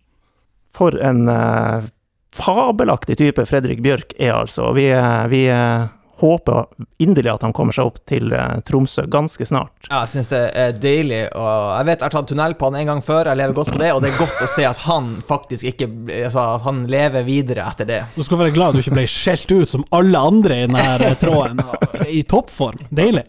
For 0.74 0.96
en 1.00 1.28
eh, 1.30 1.90
fabelaktig 2.34 3.18
type 3.22 3.46
Fredrik 3.46 3.84
Bjørk 3.86 4.16
er, 4.18 4.34
altså. 4.42 4.72
Vi, 4.76 4.88
eh, 4.92 5.28
vi 5.32 5.44
eh, 5.54 5.86
håper 6.24 6.66
inderlig 7.04 7.32
at 7.34 7.46
han 7.46 7.54
kommer 7.56 7.76
seg 7.76 7.90
opp 7.90 8.00
til 8.10 8.34
eh, 8.34 8.58
Tromsø 8.66 9.06
ganske 9.12 9.46
snart. 9.46 9.74
Ja, 9.90 10.02
jeg 10.04 10.14
syns 10.16 10.32
det 10.32 10.42
er 10.60 10.74
deilig. 10.78 11.22
Og 11.38 11.52
jeg 11.78 11.90
vet 11.90 12.00
jeg 12.00 12.08
har 12.08 12.16
tatt 12.16 12.32
tunnel 12.32 12.58
på 12.58 12.70
han 12.72 12.80
en 12.82 12.90
gang 12.94 13.04
før, 13.06 13.30
jeg 13.30 13.42
lever 13.44 13.58
godt 13.60 13.74
på 13.76 13.82
det, 13.84 13.92
og 13.94 14.02
det 14.04 14.12
er 14.12 14.22
godt 14.22 14.42
å 14.46 14.50
se 14.56 14.66
at 14.70 14.82
han 14.88 15.12
faktisk 15.30 15.70
ikke 15.74 15.90
altså, 16.24 16.48
at 16.58 16.66
han 16.68 16.84
lever 16.92 17.28
videre 17.28 17.68
etter 17.70 17.90
det. 17.90 18.02
Du 18.18 18.24
skal 18.26 18.42
være 18.42 18.56
glad 18.56 18.74
du 18.74 18.82
ikke 18.84 18.98
ble 18.98 19.06
skjelt 19.12 19.54
ut 19.54 19.76
som 19.76 19.86
alle 19.94 20.26
andre 20.34 20.64
i 20.64 20.66
denne 20.68 21.14
tråden. 21.22 21.64
I 22.10 22.26
toppform. 22.30 22.88
Deilig. 22.90 23.28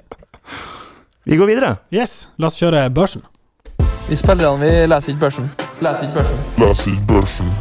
Vi 1.25 1.37
går 1.41 1.49
videre. 1.49 1.77
Yes, 1.95 2.29
la 2.37 2.51
oss 2.51 2.61
kjøre 2.61 2.89
børsen. 2.95 3.25
Vi 4.09 4.17
spillerne 4.17 4.61
vi 4.61 4.73
leser 4.91 5.15
ikke 5.15 5.25
børsen. 5.27 5.47
Leser 5.83 6.07
ikke 6.09 6.19
børsen. 6.21 6.43
Leser 6.61 6.91
ikke 6.93 7.07
børsen. 7.09 7.55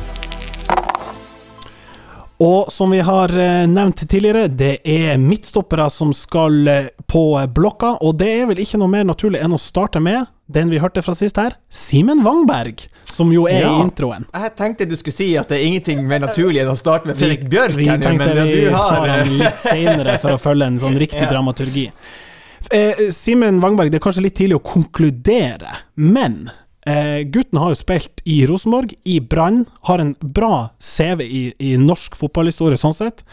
Og 2.43 2.67
som 2.73 2.91
vi 2.91 2.99
har 3.05 3.31
eh, 3.39 3.63
nevnt 3.71 4.01
tidligere, 4.09 4.49
det 4.51 4.73
er 4.89 5.19
midtstoppere 5.21 5.85
som 5.93 6.09
skal 6.17 6.57
eh, 6.67 6.87
på 7.07 7.21
blokka, 7.55 7.93
og 8.03 8.17
det 8.19 8.27
er 8.41 8.49
vel 8.49 8.59
ikke 8.59 8.79
noe 8.81 8.91
mer 8.91 9.05
naturlig 9.07 9.39
enn 9.45 9.55
å 9.55 9.59
starte 9.61 10.01
med 10.03 10.25
den 10.53 10.67
vi 10.73 10.81
hørte 10.83 10.99
fra 11.05 11.13
sist 11.15 11.37
her, 11.39 11.55
Simen 11.71 12.19
Wangberg, 12.25 12.83
som 13.07 13.31
jo 13.31 13.45
er 13.47 13.61
Ja. 13.63 13.71
i 13.77 13.85
introen. 13.85 14.25
Jeg 14.35 14.51
tenkte 14.59 14.89
du 14.89 14.97
skulle 14.99 15.15
si 15.15 15.29
at 15.39 15.47
det 15.53 15.61
er 15.61 15.69
ingenting 15.69 16.03
mer 16.09 16.19
naturlig 16.25 16.59
enn 16.65 16.73
å 16.73 16.75
starte 16.77 17.07
med 17.07 17.15
Fredrik 17.21 17.47
Bjørk. 17.53 17.77
Vi 17.79 17.87
vi 17.87 17.95
tenkte 18.03 18.27
men 18.35 18.43
vi 18.51 18.65
har 18.73 18.91
tar 18.91 19.07
han 19.13 19.33
litt 19.39 19.63
senere 19.63 20.17
for 20.19 20.35
å 20.35 20.41
følge 20.41 20.67
en 20.73 20.81
sånn 20.83 20.99
riktig 20.99 21.23
Ja. 21.29 21.31
dramaturgi. 21.31 21.87
Eh, 22.71 23.09
Simen 23.11 23.59
Wangberg, 23.59 23.91
det 23.91 23.99
er 23.99 24.03
kanskje 24.05 24.23
litt 24.25 24.37
tidlig 24.39 24.57
å 24.57 24.63
konkludere, 24.65 25.73
men 25.99 26.47
eh, 26.87 27.21
gutten 27.27 27.59
har 27.61 27.73
jo 27.73 27.79
spilt 27.79 28.23
i 28.23 28.43
Rosenborg, 28.49 28.95
i 29.03 29.19
Brann, 29.19 29.65
har 29.89 30.03
en 30.03 30.15
bra 30.21 30.69
CV 30.79 31.25
i, 31.27 31.43
i 31.59 31.75
norsk 31.77 32.15
fotballhistorie 32.17 32.79
sånn 32.79 32.95
sett, 32.97 33.25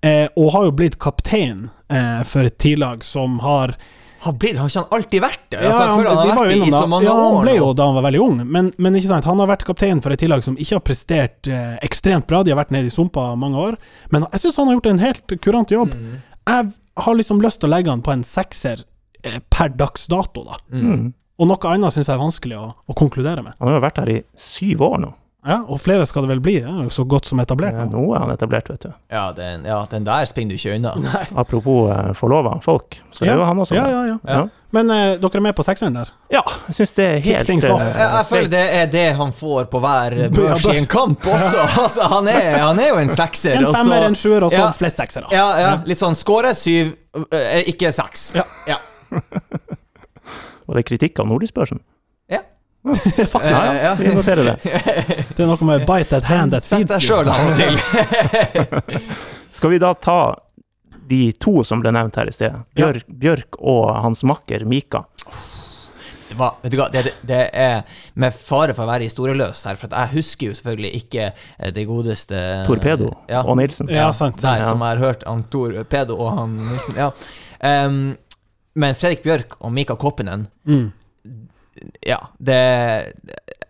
eh, 0.00 0.26
og 0.36 0.52
har 0.56 0.68
jo 0.68 0.76
blitt 0.80 0.98
kaptein 1.02 1.68
eh, 1.92 2.22
for 2.28 2.48
et 2.48 2.58
tidlag 2.58 3.04
som 3.06 3.40
har 3.44 3.76
Har, 4.22 4.36
blitt, 4.38 4.54
har 4.54 4.68
ikke 4.70 4.84
han 4.84 4.96
alltid 4.96 5.22
vært 5.22 5.46
det? 5.50 5.58
Altså, 5.58 5.82
ja, 5.82 5.86
han, 5.90 6.06
han 6.06 6.18
har 6.18 6.36
vært 6.38 6.50
det 6.52 6.66
i 6.68 6.70
så 6.70 6.86
mange 6.86 7.06
ja, 7.08 7.14
han 7.18 7.38
år 7.38 7.46
ble 7.46 7.54
jo 7.56 7.70
da 7.74 7.86
han 7.88 7.96
var 7.96 8.04
veldig 8.06 8.20
ung, 8.22 8.42
men, 8.46 8.72
men 8.78 8.98
han 8.98 9.40
har 9.42 9.48
vært 9.50 9.64
kaptein 9.66 10.02
for 10.02 10.14
et 10.14 10.22
tillag 10.22 10.44
som 10.46 10.54
ikke 10.54 10.78
har 10.78 10.84
prestert 10.86 11.50
eh, 11.50 11.72
ekstremt 11.82 12.28
bra. 12.30 12.42
De 12.42 12.54
har 12.54 12.60
vært 12.60 12.70
nede 12.70 12.86
i 12.86 12.94
sumpa 12.94 13.32
mange 13.34 13.58
år, 13.58 13.80
men 14.14 14.26
jeg 14.30 14.44
syns 14.44 14.60
han 14.62 14.70
har 14.70 14.78
gjort 14.78 14.92
en 14.92 15.02
helt 15.02 15.34
kurant 15.42 15.74
jobb. 15.74 15.96
Mm. 15.98 16.20
Jeg 16.48 16.72
har 17.04 17.18
liksom 17.18 17.42
lyst 17.42 17.62
til 17.62 17.70
å 17.70 17.74
legge 17.74 17.92
han 17.92 18.02
på 18.04 18.12
en 18.14 18.24
sekser 18.26 18.84
eh, 19.22 19.40
per 19.52 19.72
dags 19.78 20.08
dato, 20.10 20.44
da. 20.48 20.58
Mm. 20.74 21.12
Og 21.40 21.48
noe 21.48 21.70
annet 21.70 21.94
syns 21.94 22.10
jeg 22.10 22.16
er 22.16 22.22
vanskelig 22.22 22.58
å, 22.58 22.66
å 22.74 22.96
konkludere 22.98 23.44
med. 23.44 23.56
Han 23.58 23.70
har 23.70 23.78
jo 23.78 23.84
vært 23.86 24.00
her 24.02 24.12
i 24.12 24.20
syv 24.38 24.84
år 24.86 24.98
nå. 25.02 25.12
Ja, 25.42 25.56
Og 25.66 25.80
flere 25.82 26.04
skal 26.06 26.22
det 26.22 26.30
vel 26.36 26.40
bli, 26.42 26.54
ja, 26.60 26.72
så 26.94 27.02
godt 27.08 27.26
som 27.26 27.40
etablert. 27.42 27.74
Ja, 27.74 27.84
nå. 27.90 28.02
er 28.14 28.22
han 28.22 28.30
etablert, 28.30 28.68
vet 28.70 28.84
du. 28.86 28.92
Ja, 29.10 29.24
den, 29.34 29.64
ja, 29.66 29.80
den 29.90 30.04
der 30.06 30.26
springer 30.30 30.54
du 30.54 30.60
ikke 30.60 30.76
unna. 30.76 30.92
Apropos 31.42 31.90
eh, 31.90 32.12
forlova 32.14 32.60
folk, 32.62 33.00
så 33.10 33.26
ja. 33.26 33.32
det 33.32 33.40
var 33.40 33.50
han 33.50 33.62
også 33.64 33.74
ja, 33.74 33.88
ja, 33.90 34.02
ja. 34.12 34.18
Ja. 34.22 34.44
Men 34.72 34.92
eh, 34.94 35.16
dere 35.18 35.40
er 35.40 35.44
med 35.48 35.56
på 35.58 35.64
sekseren 35.66 35.98
der? 35.98 36.12
Ja, 36.30 36.44
jeg 36.68 36.78
syns 36.78 36.94
det 36.94 37.08
er 37.08 37.18
helt 37.26 37.50
uh, 37.50 37.56
eh, 37.56 37.66
Jeg, 37.66 38.06
jeg 38.06 38.28
føler 38.30 38.52
det 38.54 38.62
er 38.78 38.92
det 38.94 39.04
han 39.18 39.34
får 39.36 39.66
på 39.72 39.82
hver 39.82 40.16
børs 40.36 40.68
i 40.70 40.78
en 40.78 40.90
kamp 40.90 41.26
også. 41.26 41.66
Altså, 41.82 42.06
han, 42.14 42.30
er, 42.30 42.60
han 42.62 42.78
er 42.78 42.92
jo 42.92 43.00
en 43.02 43.10
sekser. 43.10 43.58
En 43.58 43.66
femmer, 43.74 44.06
en 44.06 44.18
sjuer, 44.18 44.46
og 44.46 44.54
så 44.54 44.62
Ja. 44.62 44.70
flest 44.78 45.02
seksere. 45.02 45.32
Ja, 45.34 45.48
ja, 45.58 45.72
litt 45.90 45.98
sånn 45.98 46.14
skåre, 46.18 46.54
syv, 46.54 46.94
ikke 47.66 47.90
seks. 47.92 48.30
Ja. 48.38 48.46
ja. 48.70 48.78
Og 50.70 50.78
det 50.78 50.86
kritikk 50.86 51.18
av 51.18 51.26
Nordlysbørsen. 51.26 51.82
Faktisk. 52.82 53.36
Ja, 53.50 53.74
ja. 53.82 53.94
Vi 53.94 54.14
noterer 54.14 54.44
det. 54.44 54.56
Det 55.36 55.44
er 55.44 55.46
noe 55.46 55.66
med 55.68 55.84
bite 55.86 56.10
that 56.10 56.24
hand 56.26 56.52
that 56.56 56.64
Sett 56.66 56.88
deg 56.90 56.98
you. 56.98 57.06
sjøl 57.06 57.28
av 57.30 57.46
og 57.46 57.56
til. 57.56 57.76
Skal 59.56 59.70
vi 59.70 59.78
da 59.82 59.92
ta 59.94 60.18
de 61.08 61.32
to 61.42 61.62
som 61.66 61.82
ble 61.82 61.92
nevnt 61.94 62.16
her 62.18 62.28
i 62.30 62.34
sted? 62.34 62.54
Bjørk, 62.76 63.06
Bjørk 63.22 63.58
og 63.60 63.90
hans 64.02 64.22
makker 64.26 64.64
Mika. 64.68 65.04
Det, 66.32 66.38
var, 66.38 66.54
vet 66.62 66.72
du 66.72 66.78
hva, 66.80 66.86
det, 66.94 67.10
det 67.28 67.40
er 67.60 67.82
med 68.16 68.32
fare 68.32 68.72
for 68.72 68.86
å 68.86 68.88
være 68.88 69.04
historieløs 69.04 69.66
her, 69.68 69.76
for 69.76 69.90
at 69.92 69.98
jeg 69.98 70.14
husker 70.16 70.48
jo 70.48 70.54
selvfølgelig 70.56 70.92
ikke 71.02 71.26
eh, 71.28 71.72
det 71.76 71.84
godeste 71.90 72.40
Torpedo 72.64 73.10
ja. 73.28 73.42
og 73.44 73.58
Nilsen. 73.60 73.90
Ja, 73.92 74.06
sant. 74.16 74.40
Der, 74.40 74.62
Ja. 74.62 74.70
som 74.70 74.80
jeg 74.80 74.96
har 74.96 75.02
hørt 75.02 75.26
han 75.28 75.44
Torpedo 75.52 76.16
og 76.16 76.32
han 76.38 76.56
Nilsen. 76.70 76.96
Ja. 76.96 77.10
Um, 77.60 78.00
men 78.80 78.96
Fredrik 78.96 79.20
Bjørk 79.26 79.58
og 79.60 79.70
Mika 79.76 79.94
Koppinen 80.00 80.48
Mm. 80.64 80.88
Ja, 82.06 82.18
det 82.38 82.58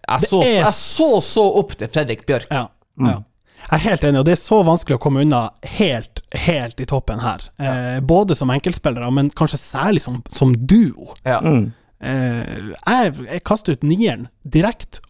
Jeg 0.08 0.20
så, 0.28 0.40
er 0.44 0.56
jeg 0.64 0.74
så 0.76 1.10
så 1.24 1.44
opp 1.60 1.76
til 1.78 1.88
Fredrik 1.92 2.26
Bjørk. 2.28 2.48
Ja, 2.50 2.66
Mm. 3.00 3.06
ja. 3.08 3.18
Jeg 3.62 3.78
er 3.78 3.82
helt 3.90 4.02
enig, 4.04 4.18
og 4.20 4.24
det 4.26 4.32
er 4.34 4.40
så 4.42 4.58
vanskelig 4.66 4.96
å 4.98 5.00
komme 5.00 5.22
unna 5.22 5.38
helt, 5.78 6.20
helt 6.34 6.80
i 6.82 6.84
toppen 6.90 7.20
her. 7.22 7.44
Eh, 7.62 8.00
både 8.04 8.34
som 8.36 8.50
enkeltspillere, 8.50 9.06
men 9.14 9.30
kanskje 9.30 9.56
særlig 9.62 10.02
som, 10.02 10.18
som 10.34 10.52
duo. 10.52 11.14
Ja. 11.24 11.38
Mm. 11.40 11.70
Eh, 12.02 12.50
jeg, 12.74 13.14
jeg 13.30 13.44
kaster 13.46 13.72
ut 13.78 13.86
nieren 13.86 14.26
direkte. 14.44 15.00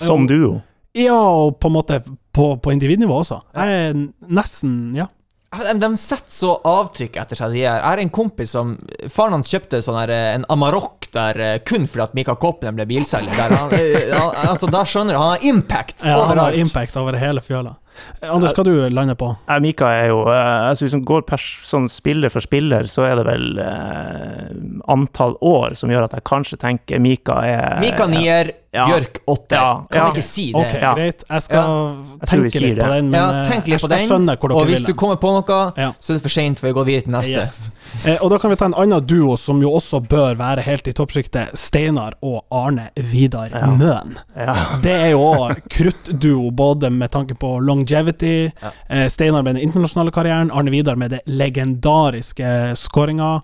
Som 0.00 0.26
duo. 0.26 0.62
Ja, 0.96 1.18
og 1.20 1.58
på 1.60 1.68
en 1.68 1.76
måte 1.76 2.00
på, 2.34 2.48
på 2.64 2.72
individnivå 2.72 3.20
også. 3.20 3.42
Jeg 3.54 3.76
er 3.90 4.00
nesten 4.32 4.96
Ja. 4.96 5.06
De, 5.48 5.78
de 5.80 5.88
setter 5.96 6.32
så 6.34 6.50
avtrykk 6.68 7.14
etter 7.22 7.38
seg, 7.40 7.54
de 7.56 7.62
her. 7.64 7.78
Jeg 7.80 7.86
har 7.86 8.02
en 8.02 8.10
kompis 8.12 8.52
som 8.52 8.74
Faren 9.08 9.38
hans 9.38 9.48
kjøpte 9.48 9.80
sånn 9.84 9.96
her, 9.96 10.12
eh, 10.12 10.34
en 10.36 10.44
Amarok 10.52 11.08
der 11.14 11.40
eh, 11.40 11.58
kun 11.64 11.86
fordi 11.88 12.04
at 12.04 12.16
Mika 12.18 12.34
Koppelen 12.36 12.76
ble 12.76 12.84
bilselger. 12.90 13.32
Der 13.32 13.54
han, 13.56 13.72
eh, 13.72 14.12
han, 14.12 14.34
altså, 14.50 14.68
da 14.72 14.84
skjønner 14.84 15.16
du, 15.16 15.20
han 15.22 15.32
har 15.38 15.46
impact 15.48 16.04
ja 16.04 16.18
han 16.18 16.34
har 16.34 16.34
overalt. 16.36 16.60
impact 16.66 16.98
over 17.00 17.16
hele 17.16 17.40
fjøla. 17.44 17.78
Anders, 18.22 18.52
hva 18.54 18.62
du 18.62 18.74
lander 18.94 19.16
på? 19.18 19.32
Jeg, 19.48 19.62
Mika 19.64 19.88
er 19.90 20.12
jo 20.12 20.20
altså 20.30 20.84
Hvis 20.84 20.92
man 20.94 21.00
går 21.08 21.24
pers 21.26 21.46
sånn 21.66 21.88
spiller 21.90 22.30
for 22.30 22.44
spiller, 22.44 22.86
så 22.86 23.08
er 23.08 23.16
det 23.18 23.24
vel 23.26 23.58
eh, 23.58 24.52
antall 24.94 25.34
år 25.42 25.74
som 25.80 25.90
gjør 25.90 26.06
at 26.06 26.14
jeg 26.14 26.26
kanskje 26.28 26.60
tenker 26.62 27.02
Mika 27.02 27.40
er 27.42 27.80
Mika 27.82 28.06
nier, 28.12 28.52
Ja. 28.72 28.84
Bjørk 28.84 29.18
8. 29.26 29.56
Ja, 29.56 29.68
Kan 29.90 29.98
ja. 29.98 30.04
vi 30.12 30.18
ikke 30.18 30.22
si 30.28 30.42
det? 30.52 30.60
Ok, 30.60 30.74
Ja. 30.82 30.94
greit. 30.94 31.22
Jeg 31.30 31.42
skal 31.42 31.96
tenke 32.28 32.60
litt 32.60 32.78
på 32.78 32.88
den, 32.92 33.10
men 33.10 33.20
ja, 33.20 33.28
eh, 33.40 33.48
tenk 33.48 33.64
litt 33.66 33.80
jeg, 33.80 33.80
på 33.80 33.88
den. 33.88 34.28
Og 34.52 34.66
hvis 34.66 34.82
vil. 34.82 34.86
du 34.86 34.92
kommer 34.94 35.16
på 35.16 35.30
noe, 35.32 35.72
Ja. 35.76 35.92
så 35.98 36.10
er 36.12 36.14
det 36.18 36.22
for 36.22 36.28
seint, 36.28 36.58
for 36.60 36.66
vi 36.66 36.72
går 36.74 36.84
videre 36.84 37.02
til 37.06 37.12
neste. 37.12 37.32
Yes. 37.32 37.70
Eh, 38.04 38.18
og 38.20 38.28
da 38.30 38.36
kan 38.38 38.50
vi 38.50 38.56
ta 38.56 38.66
en 38.66 38.74
annen 38.74 39.06
duo 39.06 39.36
som 39.36 39.60
jo 39.62 39.70
også 39.72 40.02
bør 40.06 40.36
være 40.36 40.60
helt 40.62 40.86
i 40.86 40.92
toppsjiktet. 40.92 41.56
Steinar 41.56 42.12
og 42.22 42.44
Arne 42.52 42.90
Vidar 42.96 43.48
Ja. 43.54 43.66
Møen. 43.66 44.18
ja. 44.36 44.54
Det 44.82 44.92
er 44.92 45.10
jo 45.12 45.18
òg 45.20 45.62
kruttduo, 45.70 46.50
både 46.52 46.90
med 46.92 47.10
tanke 47.10 47.34
på 47.38 47.58
longevity, 47.64 48.52
Ja. 48.62 48.70
eh, 48.90 49.08
Steinar 49.08 49.42
med 49.42 49.54
den 49.56 49.62
internasjonale 49.66 50.10
karrieren, 50.12 50.50
Arne 50.52 50.70
Vidar 50.70 50.94
med 50.94 51.10
det 51.10 51.20
legendariske 51.26 52.76
skåringa. 52.76 53.40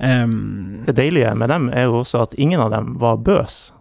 Um, 0.00 0.84
Det 0.86 0.94
deilige 0.94 1.34
med 1.36 1.48
dem 1.48 1.68
er 1.70 1.82
jo 1.88 2.00
også 2.04 2.22
at 2.22 2.34
ingen 2.38 2.60
av 2.60 2.70
dem 2.70 2.94
var 2.98 3.16
bøs. 3.16 3.72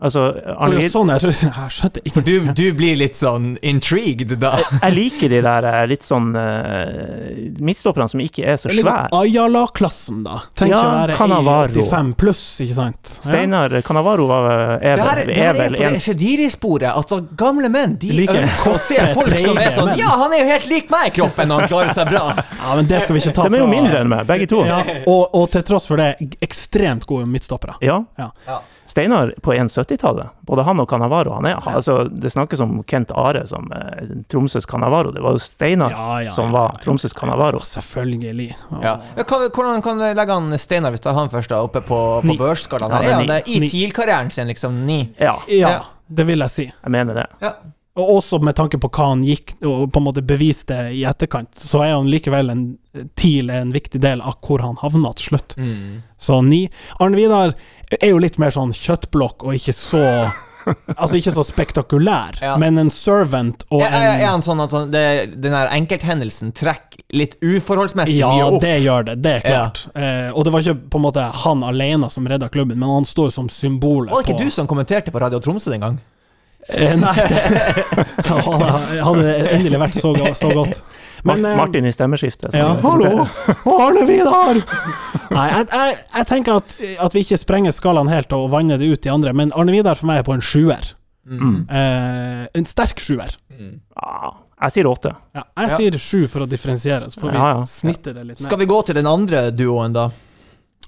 Altså, 0.00 0.22
Arne 0.56 0.78
Vid- 0.80 0.92
sånn, 0.94 1.10
jeg, 1.12 1.32
jeg 1.44 1.72
skjønte 1.76 2.00
ikke 2.08 2.22
du, 2.24 2.32
du 2.56 2.64
blir 2.78 2.96
litt 2.96 3.18
sånn 3.18 3.50
intrigued 3.60 4.32
da. 4.40 4.54
jeg 4.80 4.94
liker 4.96 5.28
de 5.28 5.40
der 5.44 5.66
eh, 5.68 5.82
litt 5.90 6.06
sånn 6.06 6.30
uh, 6.36 7.60
midtstopperne 7.60 8.08
som 8.08 8.22
ikke 8.24 8.46
er 8.48 8.56
så 8.56 8.70
svære. 8.70 8.72
er 8.72 8.78
liksom. 8.80 9.18
Ayala-klassen, 9.20 10.22
da. 10.24 10.38
Trenger 10.56 10.74
Ja, 10.76 10.80
ikke 10.80 10.94
være 10.96 11.18
Cannavaro. 11.18 11.84
85 11.84 12.14
pluss, 12.22 12.42
ikke 12.64 12.76
sant? 12.78 13.12
Ja. 13.12 13.26
Steinar 13.28 13.76
Canavaro 13.84 14.26
var, 14.30 14.48
er, 14.80 14.96
Det 14.96 15.04
her, 15.10 15.20
det 15.26 15.36
er 15.36 15.40
her 15.42 15.50
er 15.50 15.60
vel 15.60 15.76
på 15.76 15.82
det 15.82 15.90
en 15.90 15.98
Esediri-sporet. 16.00 16.88
Altså, 16.94 17.20
gamle 17.44 17.68
menn 17.72 17.98
de 18.00 18.14
Liker 18.22 18.40
ønsker 18.44 18.72
å 18.76 18.80
se 18.80 18.98
folk 19.18 19.36
som 19.44 19.60
er 19.60 19.70
sånn. 19.76 19.92
Ja, 20.00 20.14
han 20.22 20.32
er 20.36 20.44
jo 20.44 20.50
helt 20.54 20.68
lik 20.72 20.90
meg 20.92 21.10
i 21.10 21.14
kroppen 21.20 21.50
når 21.52 21.66
han 21.66 21.72
klarer 21.74 21.94
seg 22.00 22.10
bra. 22.14 22.24
Ja, 22.60 22.74
men 22.76 22.86
det 22.86 22.98
skal 23.02 23.16
vi 23.16 23.20
ikke 23.22 23.32
ta 23.34 23.46
De 23.48 23.56
er 23.56 23.62
jo 23.62 23.68
mindre 23.70 24.02
enn 24.04 24.10
meg, 24.12 24.26
begge 24.28 24.46
to. 24.50 24.60
Ja, 24.68 24.80
og, 25.08 25.22
og 25.34 25.46
til 25.52 25.64
tross 25.66 25.88
for 25.90 25.98
det, 26.00 26.12
ekstremt 26.44 27.06
gode 27.08 27.26
midtstoppere. 27.30 27.78
Ja. 27.84 27.96
Ja. 28.20 28.28
Ja. 28.46 28.58
Steinar 28.90 29.32
på 29.42 29.54
1,70-tallet, 29.90 30.28
både 30.46 30.64
han 30.64 30.80
og 30.80 30.88
Canavaro 30.90 31.34
han 31.34 31.46
er, 31.46 31.56
altså, 31.66 32.08
Det 32.10 32.30
snakkes 32.32 32.60
om 32.60 32.82
Kent 32.84 33.10
Are 33.14 33.46
som 33.46 33.70
eh, 33.72 34.06
Tromsøs 34.28 34.66
Canavaro. 34.66 35.10
Det 35.12 35.22
var 35.22 35.32
jo 35.36 35.38
Steinar 35.42 35.90
Ja, 35.90 36.20
ja, 36.22 36.30
som 36.30 36.52
var 36.52 36.72
ja. 36.74 36.82
Tromsøs 36.84 37.12
Canavaro. 37.16 37.60
Selvfølgelig. 37.60 38.56
Ja. 38.82 38.96
Ja, 39.16 39.22
Kan, 39.24 39.48
hvordan 39.54 39.82
kan 39.82 39.98
du 39.98 40.04
legge 40.14 40.32
han 40.32 40.58
Steinar, 40.58 40.90
hvis 40.90 41.00
det 41.04 41.10
er 41.12 41.18
han 41.18 41.30
først, 41.30 41.50
da, 41.50 41.60
oppe 41.62 41.80
på, 41.80 42.00
på 42.26 42.36
børsskalaen? 42.38 42.90
Ja, 42.92 43.10
er 43.10 43.18
han 43.20 43.28
det 43.28 43.42
i 43.48 43.60
TIL-karrieren 43.68 44.30
sin, 44.30 44.46
liksom? 44.50 44.80
Ni? 44.86 45.02
Ja, 45.18 45.36
Ja, 45.48 45.68
Ja. 45.76 45.80
det 46.08 46.26
vil 46.26 46.38
jeg 46.38 46.50
si. 46.50 46.64
jeg 46.72 46.90
mener 46.90 47.14
det. 47.14 47.26
Ja. 47.42 47.52
Og 47.98 48.10
også 48.20 48.38
med 48.42 48.54
tanke 48.54 48.78
på 48.78 48.88
hva 48.94 49.08
han 49.10 49.24
gikk 49.26 49.56
og 49.66 49.88
på 49.92 49.98
en 49.98 50.04
måte 50.06 50.22
beviste 50.22 50.76
i 50.94 51.00
etterkant, 51.10 51.50
så 51.58 51.82
er 51.82 51.96
han 51.96 52.06
likevel 52.10 52.52
en 52.52 52.60
TIL 53.18 53.50
en 53.50 53.72
viktig 53.74 53.98
del 54.00 54.22
av 54.22 54.36
hvor 54.46 54.62
han 54.62 54.78
havna 54.80 55.10
til 55.18 55.32
slutt. 55.32 55.56
Mm. 55.58 55.98
Så 56.16 56.38
ni. 56.46 56.62
Arne 57.02 57.18
Vidar 57.18 57.54
er 57.98 58.12
jo 58.12 58.20
litt 58.22 58.38
mer 58.38 58.54
sånn 58.54 58.70
kjøttblokk 58.76 59.42
og 59.48 59.58
ikke 59.58 59.74
så 59.74 60.04
Altså 61.00 61.16
ikke 61.16 61.32
så 61.32 61.42
spektakulær, 61.42 62.36
Ja. 62.44 62.50
men 62.60 62.76
en 62.78 62.90
servant 62.92 63.64
og 63.72 63.80
Er, 63.80 63.94
er, 64.20 64.26
han 64.28 64.42
sånn 64.44 64.60
at 64.60 64.74
han, 64.76 64.90
det, 64.92 65.04
den 65.40 65.54
her 65.56 65.70
enkelthendelsen 65.72 66.52
trekker 66.52 67.00
litt 67.16 67.38
uforholdsmessig 67.40 68.18
Ja, 68.20 68.28
mye 68.36 68.44
opp? 68.52 68.60
det 68.62 68.74
gjør 68.84 69.06
det. 69.08 69.14
Det 69.24 69.32
er 69.38 69.40
klart. 69.46 69.86
Eh, 69.96 70.28
og 70.36 70.44
det 70.44 70.52
var 70.52 70.60
ikke 70.60 70.76
på 70.92 71.00
en 71.00 71.06
måte 71.08 71.24
han 71.46 71.64
alene 71.66 72.10
som 72.12 72.28
redda 72.28 72.50
klubben, 72.52 72.78
men 72.78 72.92
han 72.92 73.08
står 73.08 73.32
som 73.34 73.48
symbolet 73.48 74.12
Var 74.12 74.20
det 74.22 74.28
på 74.28 74.36
ikke 74.36 74.44
du 74.50 74.54
som 74.54 74.68
kommenterte 74.70 75.10
på 75.10 75.24
Radio 75.24 75.40
Tromsø 75.40 75.72
den 75.72 75.80
gang? 75.80 75.98
Eh, 76.68 76.92
nei, 77.00 77.14
det 78.20 79.02
hadde, 79.02 79.30
endelig 79.56 79.80
vært 79.80 79.96
så, 79.98 80.12
så 80.38 80.50
godt. 80.54 80.82
Men 81.26 81.44
eh, 81.44 81.56
Martin 81.58 81.86
i 81.88 81.92
stemmeskiftet. 81.92 82.54
Ja, 82.54 82.74
hallo! 82.84 83.26
Arne 83.80 84.04
Vidar! 84.08 84.60
Nei, 85.30 85.46
jeg, 85.50 85.66
jeg, 85.72 85.96
jeg 86.14 86.28
tenker 86.30 86.60
at, 86.60 86.76
at 87.06 87.16
vi 87.16 87.24
ikke 87.24 87.38
sprenger 87.40 87.74
skalaen 87.74 88.10
helt 88.12 88.32
og 88.36 88.48
vanner 88.54 88.80
det 88.80 88.88
ut 88.92 89.06
i 89.08 89.12
andre, 89.12 89.32
men 89.36 89.52
Arne 89.58 89.74
Vidar 89.74 89.98
for 89.98 90.10
meg 90.10 90.22
er 90.22 90.28
på 90.28 90.36
en 90.36 90.44
sjuer. 90.44 90.92
Mm. 91.30 91.58
Eh, 91.70 92.46
en 92.58 92.66
sterk 92.66 93.02
sjuer. 93.02 93.34
Ja, 93.60 94.32
jeg 94.64 94.74
sier 94.76 94.88
åtte. 94.90 95.12
Ja, 95.36 95.44
jeg 95.60 95.70
Ja. 95.70 95.76
sier 95.76 95.98
sju 96.00 96.24
for 96.28 96.44
å 96.44 96.48
differensiere, 96.48 97.10
så 97.12 97.20
får 97.22 97.30
vi 97.30 97.36
Ja, 97.38 97.48
ja. 97.58 97.66
snitte 97.68 98.12
det 98.16 98.24
litt 98.28 98.40
Skal 98.40 98.58
vi 98.60 98.66
gå 98.70 98.78
til 98.88 98.96
den 98.98 99.06
andre 99.08 99.50
duoen, 99.52 99.92
da? 99.96 100.08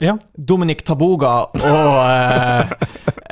Ja. 0.01 0.17
Dominic 0.35 0.83
Taboga 0.85 1.33
og 1.53 1.59
uh, 1.63 2.73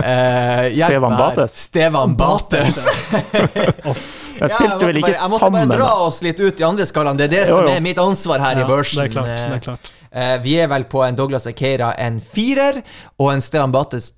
uh, 0.00 0.66
Stevan. 0.86 1.16
Bates. 1.18 1.56
Stevan 1.64 2.16
Bates. 2.16 2.76
Jeg 4.40 4.50
spilte 4.54 4.68
måtte 4.72 4.86
vel 4.88 4.96
ikke 5.02 5.08
bare, 5.10 5.16
jeg 5.20 5.30
måtte 5.34 5.48
bare 5.52 5.66
dra 5.68 5.88
oss 6.06 6.22
litt 6.24 6.38
ut 6.40 6.60
i 6.62 6.64
andre 6.64 6.86
skalaen. 6.88 7.18
Det 7.18 7.26
er 7.26 7.32
det 7.34 7.40
Jo, 7.50 7.58
som 7.58 7.66
er 7.68 7.82
mitt 7.84 7.98
ansvar 8.00 8.40
her 8.40 8.62
i 8.62 8.64
børsen. 8.68 9.02
det 9.02 9.10
er 9.10 9.12
klart. 9.12 9.32
Det 9.36 9.58
er 9.58 9.64
klart. 9.66 9.90
Uh, 10.10 10.36
vi 10.46 10.54
er 10.62 10.70
vel 10.72 10.86
på 10.88 11.02
en 11.04 11.18
Douglas 11.18 11.44
Ekeira 11.50 11.90
en 12.00 12.16
firer, 12.24 12.80
og 13.20 13.34
en 13.34 13.44
Stevan 13.44 13.74
Bates 13.74 14.12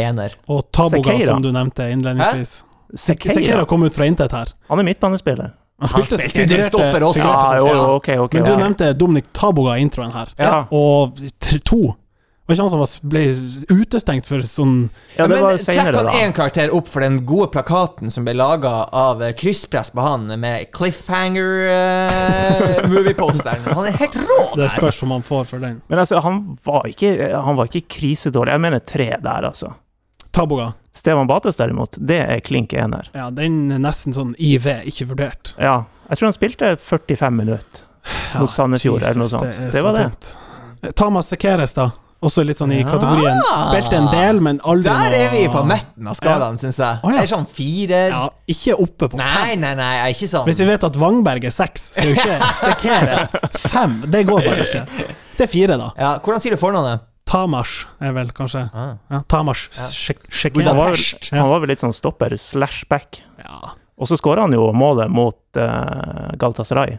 ener. 0.00 0.34
Og 0.50 0.64
Taboga, 0.74 1.12
Sekeira. 1.12 1.30
som 1.36 1.44
du 1.44 1.52
nevnte 1.54 1.86
innledningsvis. 1.94 2.56
Sekeira 2.98 3.38
Sekeira. 3.38 3.64
kom 3.70 3.86
ut 3.86 3.94
fra 3.94 4.08
intet 4.10 4.34
her. 4.34 4.50
Han 4.72 4.82
er 4.82 4.88
midtbanespiller. 4.90 5.52
Han 5.80 5.88
spilte 5.88 6.18
spilte 6.18 6.34
figurerte- 6.34 7.04
også. 7.06 7.22
figurerte 7.22 7.22
Ja, 7.22 7.56
jo, 7.56 7.94
okay, 7.94 8.16
jo, 8.18 8.24
ok, 8.24 8.26
ok. 8.26 8.34
Men 8.34 8.44
du 8.44 8.50
ja. 8.50 8.56
nevnte 8.64 8.90
Dominic 8.98 9.30
Taboga 9.32 9.78
i 9.78 9.84
introen 9.86 10.10
her. 10.12 10.34
Ja. 10.36 10.58
Og 10.76 11.14
tr- 11.50 11.64
to 11.66 11.82
Var 12.50 12.56
ikke 12.56 12.64
han 12.66 12.72
som 12.88 13.10
ble 13.12 13.20
utestengt 13.70 14.26
for 14.26 14.42
sånn 14.42 14.88
ja, 15.14 15.22
det 15.30 15.36
men 15.36 15.58
trekk 15.62 15.94
han 15.94 16.08
én 16.18 16.32
karakter 16.34 16.72
opp 16.74 16.88
for 16.90 16.98
den 17.04 17.20
gode 17.28 17.46
plakaten 17.54 18.10
som 18.10 18.24
ble 18.26 18.34
laga 18.34 18.72
av 18.90 19.22
eh, 19.22 19.30
krysspress 19.38 19.92
på 19.94 20.02
han 20.02 20.26
med 20.42 20.66
cliffhanger-movieposteren. 20.74 23.62
han 23.76 23.86
er 23.86 23.94
helt 24.00 24.16
rå 24.18 24.40
der! 24.56 24.64
Det 24.64 24.70
spørs 24.74 24.98
om 25.06 25.10
han 25.14 25.22
får 25.26 25.44
for 25.52 25.58
den. 25.62 25.78
Men 25.86 26.02
altså, 26.02 26.18
han 26.24 26.40
var 26.66 26.88
ikke, 26.90 27.12
han 27.36 27.54
var 27.60 27.70
ikke 27.70 27.86
krisedårlig. 28.00 28.50
Jeg 28.56 28.64
mener 28.66 28.80
tre 28.82 29.08
der, 29.22 29.46
altså. 29.52 29.68
Taboga. 30.34 30.72
Stevan 30.94 31.26
Bates 31.30 31.54
derimot, 31.58 31.94
det 32.02 32.18
er 32.24 32.40
klink 32.42 32.72
ener. 32.74 33.06
Ja, 33.14 33.28
den 33.34 33.70
er 33.74 33.78
nesten 33.82 34.12
sånn 34.16 34.34
IV, 34.42 34.66
ikke 34.90 35.06
vurdert. 35.12 35.52
Ja. 35.58 35.84
Jeg 36.10 36.18
tror 36.18 36.26
han 36.32 36.34
spilte 36.34 36.74
45 36.82 37.30
minutter 37.44 37.84
Ja, 38.34 38.40
mot 38.42 38.50
Sandefjord, 38.50 39.02
eller 39.06 39.22
noe 39.22 39.28
Jesus, 39.28 39.38
sånt. 39.38 39.54
er 39.54 39.70
Det 39.70 39.78
så 39.78 39.86
var 39.86 39.94
det. 40.00 40.06
tungt. 40.10 40.34
Eh, 40.82 40.90
Thomas 40.96 41.28
Sekeres, 41.32 41.72
da. 41.76 41.90
Også 42.20 42.42
litt 42.44 42.58
sånn 42.60 42.72
i 42.74 42.82
Ja. 42.82 42.84
kategorien 42.90 43.38
Spilte 43.62 43.96
en 43.96 44.06
del, 44.12 44.40
men 44.44 44.58
aldri 44.60 44.90
Der 44.92 45.14
er 45.16 45.30
vi 45.32 45.46
på 45.48 45.62
midten 45.64 46.06
av 46.06 46.14
skalaen, 46.18 46.58
syns 46.60 46.76
jeg. 46.76 46.98
Oh, 47.02 47.10
ja. 47.14 47.22
Er 47.22 47.26
sånn 47.30 47.46
firer. 47.48 48.10
Ja, 48.12 48.28
ikke 48.46 48.74
oppe 48.76 49.08
på 49.08 49.16
fem. 49.18 49.60
nei, 49.60 49.72
nei, 49.72 49.92
jeg 49.96 50.02
er 50.04 50.12
ikke 50.12 50.28
sånn. 50.28 50.44
Hvis 50.50 50.58
vi 50.60 50.66
vet 50.68 50.84
at 50.84 50.96
Wangberg 51.00 51.44
er 51.48 51.50
seks, 51.50 51.90
så 51.94 52.02
er 52.04 52.10
jo 52.10 52.14
ikke 52.20 52.50
Sekeres 52.66 53.32
fem. 53.72 54.02
Det 54.06 54.26
går 54.28 54.44
bare 54.44 54.66
ikke. 54.66 54.84
Det 55.38 55.46
er 55.46 55.52
fire, 55.54 55.78
da. 55.80 55.92
ja, 55.96 56.18
hvordan 56.18 56.40
sier 56.44 56.52
du 56.52 56.60
fornavnet? 56.60 57.06
Tamas 57.30 57.86
er 58.02 58.12
vel 58.12 58.32
kanskje 58.34 58.68
Ah. 58.74 58.96
ja, 59.10 59.20
Tamas 59.28 59.68
Ja. 59.72 60.64
Han 60.66 60.76
var, 60.76 60.96
han 61.30 61.48
var 61.48 61.60
vel 61.60 61.68
litt 61.68 61.80
sånn 61.80 61.94
stopper 61.94 62.36
slash 62.36 62.84
back. 62.90 63.22
Ja. 63.38 63.72
Og 64.00 64.08
så 64.08 64.16
skåra 64.18 64.42
han 64.44 64.52
jo 64.52 64.72
målet 64.72 65.08
mot 65.12 65.36
uh, 65.56 66.32
Galatasaray. 66.36 66.98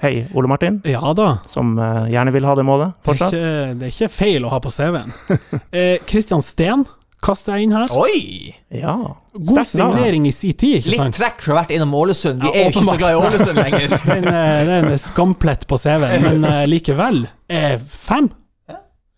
Hei, 0.00 0.26
Ole 0.34 0.48
Martin, 0.48 0.80
ja 0.88 1.12
da. 1.12 1.38
som 1.46 1.74
uh, 1.78 2.06
gjerne 2.08 2.32
vil 2.32 2.46
ha 2.48 2.54
det 2.56 2.64
målet 2.64 2.94
Det 3.04 3.12
er, 3.12 3.18
ikke, 3.26 3.50
det 3.76 3.84
er 3.88 3.92
ikke 3.92 4.08
feil 4.14 4.46
å 4.48 4.52
ha 4.52 4.60
på 4.64 4.72
CV-en. 4.72 5.12
Eh, 5.76 5.98
Christian 6.08 6.40
Steen 6.42 6.86
kaster 7.20 7.58
jeg 7.58 7.68
inn 7.68 7.74
her. 7.76 7.90
Oi! 7.92 8.54
Ja. 8.72 8.94
God 9.36 9.68
signering 9.68 10.24
i 10.26 10.32
sin 10.32 10.56
tid, 10.56 10.80
ikke 10.80 10.94
Litt 10.94 11.18
trekk 11.18 11.44
fra 11.44 11.52
å 11.52 11.56
ha 11.58 11.60
vært 11.62 11.74
innom 11.76 11.92
Ålesund. 12.00 12.40
Vi 12.40 12.48
Ja, 12.48 12.54
er 12.56 12.70
jo 12.70 12.72
ikke 12.72 12.86
så 12.88 12.96
glad 13.02 13.12
i 13.12 13.20
Ålesund 13.20 13.60
lenger. 13.60 13.96
Eh, 14.10 14.60
det 14.66 14.74
er 14.78 14.88
en 14.88 14.98
skamplett 15.00 15.66
på 15.68 15.78
CV-en, 15.80 16.24
men 16.24 16.48
uh, 16.48 16.62
likevel. 16.70 17.22
Eh, 17.52 17.76
fem? 17.84 18.30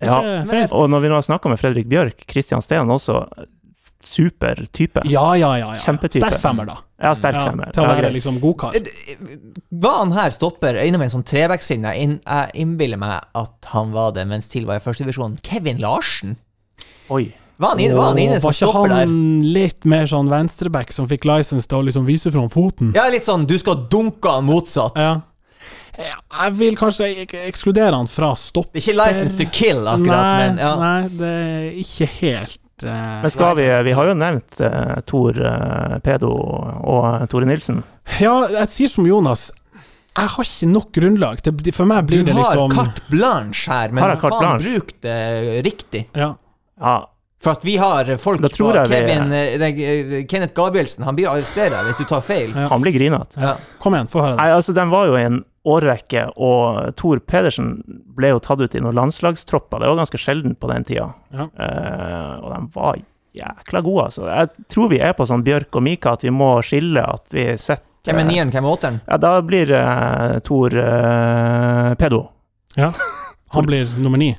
ja. 0.02 0.18
Og 0.74 0.88
når 0.90 1.04
vi 1.04 1.10
nå 1.12 1.18
har 1.20 1.26
snakka 1.26 1.52
med 1.52 1.60
Fredrik 1.62 1.86
Bjørk, 1.90 2.24
Kristian 2.26 2.62
Steen 2.64 2.90
også, 2.90 3.22
super 4.06 4.64
type. 4.72 5.02
Ja, 5.08 5.36
ja, 5.36 5.50
ja. 5.58 5.74
ja. 5.74 5.80
Kjempetype. 5.82 6.26
Sterk 6.26 6.40
femmer, 6.42 6.68
da. 6.68 6.78
Ja, 7.02 7.14
sterk 7.18 7.36
Ja, 7.38 7.44
femmer. 7.50 7.72
til 7.74 7.84
å 7.84 7.90
være 7.90 8.10
liksom 8.14 8.40
godkar. 8.42 8.76
Var 9.82 9.98
han 9.98 10.14
her 10.16 10.32
stopper 10.34 10.78
innom 10.84 11.02
en 11.04 11.12
sånn 11.12 11.26
trevekslinje? 11.26 11.94
Jeg 11.98 12.18
innbiller 12.62 13.00
meg 13.00 13.20
at 13.38 13.70
han 13.74 13.92
var 13.94 14.14
det 14.16 14.26
mens 14.30 14.50
TIL 14.52 14.66
var 14.68 14.80
i 14.80 14.84
førstedivisjon. 14.84 15.38
Kevin 15.46 15.82
Larsen? 15.82 16.36
Oi. 17.10 17.32
Var 17.62 17.74
han 17.74 17.80
inne, 17.80 17.94
var 17.94 18.08
han 18.10 18.18
inne 18.18 18.38
som 18.40 18.48
var 18.48 18.56
ikke 18.56 18.70
stopper 18.70 18.88
der? 18.90 19.02
han 19.04 19.42
litt 19.54 19.84
mer 19.86 20.08
sånn 20.10 20.30
venstreback 20.30 20.94
som 20.94 21.06
fikk 21.10 21.28
license 21.28 21.68
til 21.70 21.78
å 21.78 21.84
liksom 21.86 22.08
vise 22.08 22.32
fram 22.34 22.48
foten? 22.50 22.94
Ja, 22.96 23.04
litt 23.12 23.28
sånn 23.28 23.44
du 23.46 23.54
skal 23.60 23.84
dunke 23.92 24.32
han 24.38 24.48
motsatt. 24.48 24.98
Ja. 24.98 25.20
Jeg 25.92 26.54
vil 26.56 26.76
kanskje 26.80 27.10
ekskludere 27.44 27.92
han 27.94 28.08
fra 28.08 28.32
stopp. 28.40 28.72
Ikke 28.80 28.94
license 28.96 29.36
to 29.36 29.44
kill, 29.52 29.84
akkurat, 29.84 30.24
nei, 30.24 30.38
men 30.40 30.60
ja. 30.62 30.72
nei, 30.80 31.00
det 31.20 31.32
er 31.36 31.66
ikke 31.84 32.08
helt 32.16 32.61
eh, 32.84 33.16
Men 33.22 33.32
skal 33.32 33.56
vi 33.58 33.66
Vi 33.86 33.94
har 33.96 34.10
jo 34.10 34.14
nevnt 34.18 34.60
uh, 34.60 35.00
Tor 35.08 35.38
uh, 35.38 35.98
Pedo 36.04 36.30
og 36.32 37.26
Tore 37.32 37.48
Nilsen. 37.48 37.82
Ja, 38.20 38.34
jeg 38.50 38.70
sier 38.74 38.92
som 38.92 39.06
Jonas. 39.06 39.50
Jeg 40.12 40.28
har 40.34 40.44
ikke 40.44 40.68
nok 40.68 40.90
grunnlag. 40.92 41.40
Det, 41.44 41.72
for 41.74 41.88
meg 41.88 42.04
blir 42.08 42.22
Du 42.22 42.30
det 42.30 42.36
har 42.36 42.52
liksom 42.58 42.74
carte 42.76 43.06
blanche 43.08 43.72
her, 43.72 43.94
men 43.94 44.04
Har 44.04 44.16
faen, 44.20 44.60
bruk 44.60 44.94
det 45.04 45.18
riktig. 45.64 46.06
ja. 46.12 46.34
Ja, 46.82 47.11
For 47.42 47.56
at 47.56 47.64
vi 47.66 47.76
har 47.80 48.06
folk 48.22 48.40
på 48.40 48.74
jeg 48.74 48.86
vi- 48.86 48.94
Kevin, 48.94 49.32
eh, 49.32 49.56
nei, 49.58 50.24
Kenneth 50.30 50.54
Gabrielsen, 50.54 51.04
han 51.04 51.16
blir 51.16 51.26
arrestert 51.26 51.74
hvis 51.88 51.98
du 51.98 52.04
tar 52.04 52.20
feil. 52.22 52.52
Ja. 52.54 52.68
han 52.68 52.82
blir 52.82 52.94
grinete. 52.94 53.40
Ja. 53.40 53.56
Kom 53.82 53.94
igjen, 53.94 54.06
få 54.08 54.22
høre 54.22 54.36
det. 54.36 54.44
Nei, 54.44 54.50
altså, 54.54 54.74
den 54.74 54.90
var 54.90 55.06
jo 55.06 55.16
en 55.18 55.44
årrekke, 55.66 56.24
og 56.36 56.94
Thor 56.98 57.18
Pedersen 57.18 57.82
ble 58.16 58.32
jo 58.32 58.38
tatt 58.42 58.60
ut 58.60 58.74
i 58.74 58.80
noen 58.82 58.94
landslagstropper. 58.98 59.82
Det 59.82 59.90
var 59.90 59.98
ganske 60.00 60.18
sjeldent 60.18 60.58
på 60.62 60.70
den 60.70 60.84
tida. 60.84 61.12
Ja. 61.32 61.46
Uh, 61.58 62.42
og 62.42 62.48
de 62.54 62.60
var 62.74 62.98
jækla 63.38 63.82
gode, 63.82 64.04
altså. 64.10 64.26
Jeg 64.28 64.68
tror 64.68 64.90
vi 64.90 65.00
er 65.00 65.14
på 65.18 65.26
sånn 65.26 65.44
Bjørk 65.46 65.78
og 65.78 65.82
Mika, 65.86 66.12
at 66.18 66.22
vi 66.26 66.30
må 66.34 66.56
skille 66.66 67.02
at 67.02 67.26
vi 67.34 67.46
setter 67.56 67.88
Hvem 68.02 68.18
er 68.18 68.26
nieren, 68.26 68.50
hvem 68.50 68.64
er 68.66 68.72
åtteren? 68.74 69.00
Ja, 69.06 69.16
da 69.22 69.36
blir 69.46 69.70
uh, 69.70 70.38
Thor 70.42 70.74
uh, 70.74 71.94
Pedo. 71.94 72.24
Ja. 72.74 72.90
Han 73.54 73.68
blir 73.68 73.86
nummer 74.02 74.18
ni. 74.18 74.32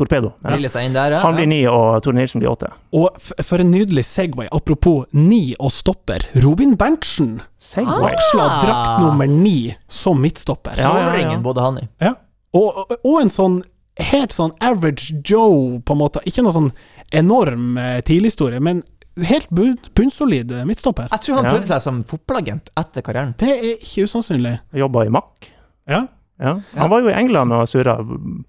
Torpedo. 0.00 0.32
Ja. 0.42 0.56
Der, 0.56 1.14
ja. 1.14 1.22
Han 1.22 1.36
blir 1.36 1.48
ni, 1.50 1.60
og 1.68 2.00
Tore 2.04 2.16
Nilsen 2.16 2.42
blir 2.42 2.50
åtte. 2.52 2.70
Og 2.96 3.10
f 3.20 3.30
for 3.46 3.62
en 3.62 3.70
nydelig 3.72 4.06
Segway. 4.08 4.48
Apropos 4.54 5.04
ni 5.16 5.54
og 5.58 5.72
stopper. 5.74 6.24
Robin 6.44 6.76
Berntsen 6.80 7.36
Segway. 7.60 8.08
veksla 8.08 8.46
drakt 8.64 9.02
nummer 9.04 9.28
ni 9.30 9.74
som 9.86 10.20
midtstopper. 10.22 10.78
Ja, 10.80 10.88
ja, 10.88 10.88
ja. 10.88 11.10
Trollringen 11.10 11.44
bodde 11.44 11.66
han 11.66 11.82
i. 11.82 11.88
Ja. 12.00 12.14
Og, 12.56 12.80
og, 12.82 12.96
og 13.04 13.20
en 13.20 13.30
sånn 13.30 13.60
helt 14.00 14.32
sånn 14.32 14.54
average 14.64 15.20
Joe, 15.26 15.80
på 15.84 15.94
en 15.96 16.00
måte. 16.00 16.22
Ikke 16.28 16.44
noe 16.46 16.54
sånn 16.56 16.70
enorm 17.16 17.76
eh, 17.80 17.98
TIL-historie, 18.06 18.60
men 18.62 18.82
helt 19.28 19.50
bunnsolid 19.50 20.52
eh, 20.54 20.64
midtstopper. 20.68 21.10
Jeg 21.12 21.26
tror 21.26 21.40
han 21.40 21.50
prøvde 21.50 21.68
seg 21.68 21.84
som 21.84 22.00
fotballagent 22.08 22.72
etter 22.80 23.04
karrieren. 23.04 23.34
Det 23.40 23.50
er 23.56 23.68
ikke 23.76 24.06
usannsynlig. 24.08 24.56
Jobba 24.80 25.04
i 25.06 25.12
Mack. 25.12 25.50
Ja. 25.90 26.06
Ja. 26.40 26.54
Han 26.76 26.90
var 26.90 27.02
jo 27.04 27.10
i 27.10 27.12
England 27.12 27.52
og 27.52 27.66
surra 27.68 27.98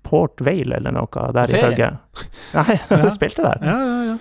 Port 0.08 0.40
Vale 0.42 0.78
eller 0.78 0.94
noe 0.96 1.26
der 1.36 1.52
i 1.52 1.60
ferie? 1.60 1.90
Nei, 2.56 2.78
han 3.04 3.12
spilte 3.12 3.44
der. 3.44 3.66
Ja, 3.68 3.76
ja, 3.84 4.00
ja. 4.12 4.18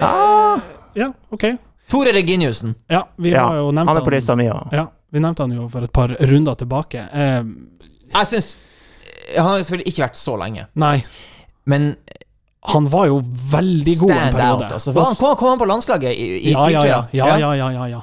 Ja, 0.00 0.60
Ja, 0.94 1.08
ok. 1.34 1.44
Tore 1.90 2.12
Reginiussen. 2.14 2.74
Ja, 2.90 3.02
vi 3.18 3.32
ja. 3.34 3.42
har 3.48 3.56
jo 3.60 3.70
nevnt 3.74 3.90
Han 3.90 3.98
er 3.98 4.06
på 4.06 4.12
lista 4.14 4.36
mi 4.38 4.46
òg. 4.50 4.70
Ja, 4.74 4.84
vi 5.10 5.20
nevnte 5.22 5.42
han 5.42 5.52
jo 5.56 5.66
for 5.70 5.82
et 5.86 5.92
par 5.94 6.14
runder 6.30 6.54
tilbake. 6.58 7.02
Eh, 7.12 7.42
Jeg 8.14 8.26
syns 8.30 8.52
Han 9.36 9.46
har 9.48 9.58
selvfølgelig 9.62 9.90
ikke 9.92 10.04
vært 10.06 10.18
så 10.18 10.36
lenge, 10.38 10.64
nei, 10.74 10.96
men 11.70 11.92
han 12.70 12.86
var 12.92 13.06
jo 13.08 13.20
veldig 13.24 13.94
god 14.00 14.10
en 14.10 14.16
stand 14.18 14.36
periode. 14.36 14.64
out. 14.64 14.72
Altså. 14.76 14.92
Han, 14.96 15.14
kom, 15.16 15.36
kom 15.40 15.48
han 15.54 15.60
på 15.62 15.68
landslaget 15.70 16.10
i, 16.12 16.26
i 16.50 16.52
ja, 16.52 16.64
ja, 16.68 16.82
ja, 16.84 16.98
ja, 17.12 17.28
ja, 17.40 17.52
ja, 17.56 17.68
ja, 17.72 17.86
ja. 17.94 18.00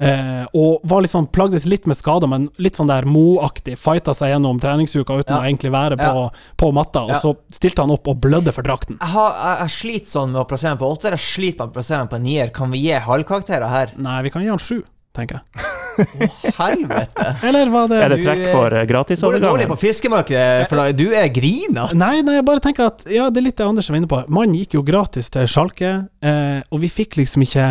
Eh, 0.00 0.44
og 0.54 0.80
var 0.86 1.02
litt 1.02 1.10
sånn, 1.10 1.26
plagdes 1.34 1.64
litt 1.66 1.86
med 1.90 1.96
skader, 1.98 2.28
men 2.30 2.48
litt 2.62 2.76
sånn 2.78 2.86
der 2.86 3.02
Mo-aktig. 3.10 3.74
Fighta 3.82 4.14
seg 4.14 4.30
gjennom 4.30 4.60
treningsuka 4.62 5.16
uten 5.24 5.34
Ja. 5.34 5.40
å 5.40 5.46
egentlig 5.48 5.72
være 5.74 5.96
på, 5.98 6.12
Ja. 6.14 6.28
på 6.56 6.72
matta, 6.72 7.02
og 7.02 7.10
Ja. 7.10 7.18
så 7.18 7.36
stilte 7.50 7.82
han 7.82 7.90
opp 7.90 8.06
og 8.06 8.20
blødde 8.20 8.52
for 8.54 8.62
drakten. 8.62 8.96
Jeg, 9.00 9.08
har, 9.08 9.32
jeg, 9.32 9.58
jeg 9.64 9.70
sliter 9.74 10.06
sånn 10.12 10.30
med 10.32 10.40
å 10.42 10.46
plassere 10.48 10.68
han 10.68 10.78
på 10.78 10.92
åtter, 10.96 11.10
jeg 11.10 11.18
sliter 11.18 11.66
med 11.66 11.70
å 11.70 11.74
plassere 11.74 11.98
han 11.98 12.08
på 12.08 12.20
nier. 12.22 12.52
Kan 12.54 12.70
vi 12.70 12.78
gi 12.86 12.92
halvkarakterer 13.00 13.68
her? 13.68 13.90
Nei, 13.98 14.22
vi 14.22 14.30
kan 14.30 14.42
gi 14.42 14.48
han 14.48 14.58
sju, 14.62 14.84
tenker 15.12 15.40
jeg. 15.40 15.64
Å, 15.98 16.54
Helvete! 16.60 17.24
Eller 17.48 17.68
var 17.74 17.88
det 17.90 17.96
Er 18.04 18.08
det 18.14 18.20
trekk 18.22 18.38
eh, 18.46 18.52
for 18.54 18.70
gratisovergang? 18.70 19.32
Går 19.34 19.40
det 19.40 19.48
dårlig 19.48 19.66
på 19.72 19.78
fiskemarkedet, 19.82 20.68
for 20.70 20.76
da 20.78 20.92
du 20.94 21.08
er 21.12 21.26
grinete? 21.34 21.96
Nei, 21.98 22.20
nei, 22.22 22.36
jeg 22.38 22.44
bare 22.46 22.62
tenker 22.62 22.86
at 22.86 23.02
Ja, 23.10 23.26
det 23.28 23.42
er 23.42 23.46
litt 23.48 23.56
det 23.58 23.66
Anders 23.66 23.90
er 23.90 23.98
inne 23.98 24.06
på. 24.06 24.22
Mannen 24.30 24.54
gikk 24.54 24.74
jo 24.78 24.84
gratis 24.86 25.28
til 25.34 25.48
Sjalke, 25.50 26.08
eh, 26.22 26.62
og 26.70 26.78
vi 26.84 26.86
fikk 26.88 27.18
liksom 27.18 27.42
ikke 27.42 27.66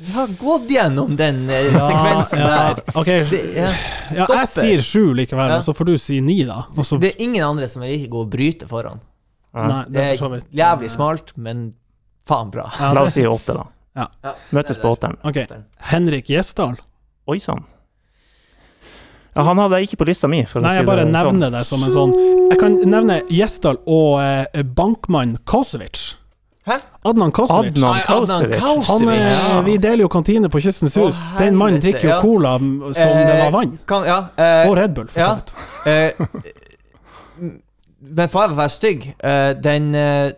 Vi 0.00 0.12
har 0.14 0.28
gått 0.38 0.68
gjennom 0.70 1.16
den 1.18 1.40
eh, 1.50 1.64
sekvensen 1.74 2.38
ja, 2.38 2.48
der. 2.48 2.82
Ok, 2.94 3.06
Det, 3.06 3.40
ja. 3.56 3.68
ja, 3.70 4.24
Stopper. 4.24 4.34
jeg 4.38 4.48
sier 4.52 4.82
sju 4.86 5.14
likevel, 5.18 5.50
Ja. 5.50 5.56
og 5.58 5.64
så 5.66 5.74
får 5.74 5.84
du 5.90 5.96
si 5.98 6.20
ni, 6.22 6.36
da. 6.46 6.60
Og 6.76 6.84
så, 6.86 6.98
Det 7.02 7.14
er 7.16 7.22
ingen 7.24 7.42
andre 7.44 7.66
som 7.68 7.82
er 7.82 7.90
like 7.96 8.10
gode 8.12 8.28
å 8.28 8.30
bryte 8.36 8.68
foran. 8.70 9.00
nei, 9.54 9.84
Det 9.88 9.92
det 9.94 10.02
er 10.04 10.12
er 10.12 10.16
for 10.16 10.28
så 10.28 10.30
vidt 10.36 10.52
jævlig 10.54 10.90
smalt, 10.94 11.32
men 11.36 11.64
faen 12.28 12.50
bra. 12.54 12.68
Ja, 12.78 12.92
La 12.94 13.02
oss 13.08 13.14
si 13.18 13.24
åtte, 13.26 13.54
da. 13.58 13.66
Ja. 13.98 14.06
Møtes 14.54 14.78
på 14.78 14.92
åtteren. 14.94 15.16
Ok, 15.26 15.40
Henrik 15.90 16.28
Gjesdal. 16.30 16.76
Oi 17.26 17.38
sann. 17.42 17.64
Ja, 19.34 19.42
han 19.46 19.58
hadde 19.58 19.78
jeg 19.78 19.88
ikke 19.88 20.00
på 20.04 20.06
lista 20.08 20.28
mi, 20.30 20.44
for 20.46 20.60
Nei, 20.62 20.70
å 20.70 20.72
si 20.72 20.78
jeg 20.82 20.86
bare 20.86 21.04
det 21.04 21.12
sånn. 21.12 21.38
nevner 21.38 21.50
det 21.54 21.64
som 21.66 21.82
en 21.86 21.92
sånn 21.94 22.12
Jeg 22.50 22.58
kan 22.58 22.78
nevne 22.90 23.18
Gjesdal 23.30 23.76
og 23.86 24.20
eh, 24.22 24.62
bankmann 24.62 25.36
Kosovic. 25.44 26.14
Hæ? 26.68 26.76
Adnan 27.08 27.30
Kausevic. 27.32 27.72
Adnan 27.78 28.02
Kausevic. 28.06 28.60
Han, 28.88 29.08
er, 29.08 29.28
Ja. 29.30 29.60
Vi 29.64 29.76
deler 29.80 30.02
jo 30.04 30.08
kantine 30.12 30.50
på 30.52 30.60
Kystens 30.60 30.96
Å, 31.00 31.06
Hus. 31.08 31.20
Den 31.38 31.56
mannen 31.56 31.80
drikker 31.80 32.04
jo 32.04 32.10
ja. 32.14 32.20
cola 32.20 32.56
som 32.58 32.68
som 32.92 33.14
det 33.24 33.34
Eh, 33.34 33.44
var 33.44 33.50
vann. 33.54 33.78
Kan, 33.88 34.04
ja, 34.08 34.18
eh, 34.36 34.68
Og 34.68 34.76
Red 34.76 34.94
Bull, 34.94 35.08
for 35.08 35.20
så 35.20 35.34
vidt. 35.34 35.54
eh, 35.86 36.10
men 38.00 38.28
for 38.30 38.48
å 38.48 38.54
være 38.58 38.70
stygg, 38.72 39.08
eh, 39.24 39.52
den 39.62 39.94
eh, 39.94 40.30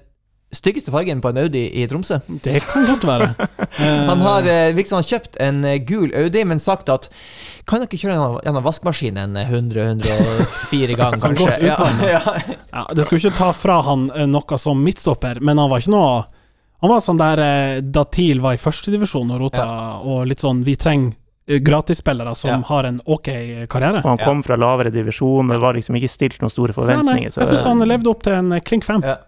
styggeste 0.52 0.90
fargen 0.90 1.20
på 1.22 1.30
en 1.30 1.38
Audi 1.44 1.62
i 1.78 1.84
Tromsø. 1.86 2.18
Det 2.42 2.60
kan 2.66 2.86
godt 2.88 3.04
være. 3.06 3.28
Eh, 3.78 4.00
Han 4.10 4.20
har 4.26 4.48
liksom 4.74 4.98
han 4.98 5.06
kjøpt 5.06 5.36
en 5.40 5.60
eh, 5.64 5.78
gul 5.86 6.10
Audi, 6.18 6.42
men 6.44 6.58
sagt 6.58 6.88
at 6.90 7.06
kan 7.70 7.84
dere 7.84 7.94
kjøre 8.00 8.16
gjennom- 8.16 8.40
gjennom 8.42 8.64
vaskemaskinen 8.66 9.36
100-104 9.46 10.96
ganger, 10.98 11.20
Sånn 11.22 11.36
kanskje? 11.38 11.70
godt. 11.70 12.02
Ja, 12.02 12.10
ja. 12.16 12.56
ja, 12.72 12.84
det 12.96 13.06
skulle 13.06 13.22
ikke 13.22 13.36
ta 13.38 13.52
fra 13.54 13.80
han 13.86 14.08
eh, 14.14 14.26
noe 14.30 14.58
som 14.58 14.82
midtstopper, 14.84 15.40
men 15.44 15.58
han 15.62 15.70
var 15.70 15.82
ikke 15.84 15.94
noe 15.94 16.12
Han 16.80 16.88
var 16.94 17.02
sånn 17.04 17.18
der 17.20 17.40
eh, 17.44 17.80
da 17.84 18.06
TIL 18.08 18.40
var 18.40 18.54
i 18.56 18.60
førstedivisjon 18.60 19.30
og 19.34 19.42
rota, 19.42 19.66
og 20.00 20.22
litt 20.30 20.40
sånn 20.40 20.62
Vi 20.64 20.74
trenger 20.80 21.12
eh, 21.46 21.60
gratisspillere 21.60 22.34
som 22.34 22.50
Ja. 22.56 22.60
har 22.72 22.88
en 22.88 22.98
ok 23.04 23.28
karriere. 23.70 24.00
Og 24.02 24.08
han 24.14 24.22
kom 24.24 24.42
fra 24.46 24.56
lavere 24.56 24.90
divisjon, 24.94 25.48
det 25.52 25.58
var 25.60 25.76
liksom 25.76 25.94
ikke 26.00 26.08
stilt 26.10 26.40
noen 26.42 26.50
store 26.52 26.72
Nei, 26.72 26.80
nei, 26.80 26.96
forventninger. 26.96 27.36
jeg 27.36 27.50
syns 27.52 27.66
han 27.68 27.84
levde 27.86 28.08
opp 28.10 28.22
til 28.26 28.32
en 28.38 28.52
eh, 28.56 28.60
klink 28.64 28.84
fem. 28.88 29.04
Ja. 29.04 29.18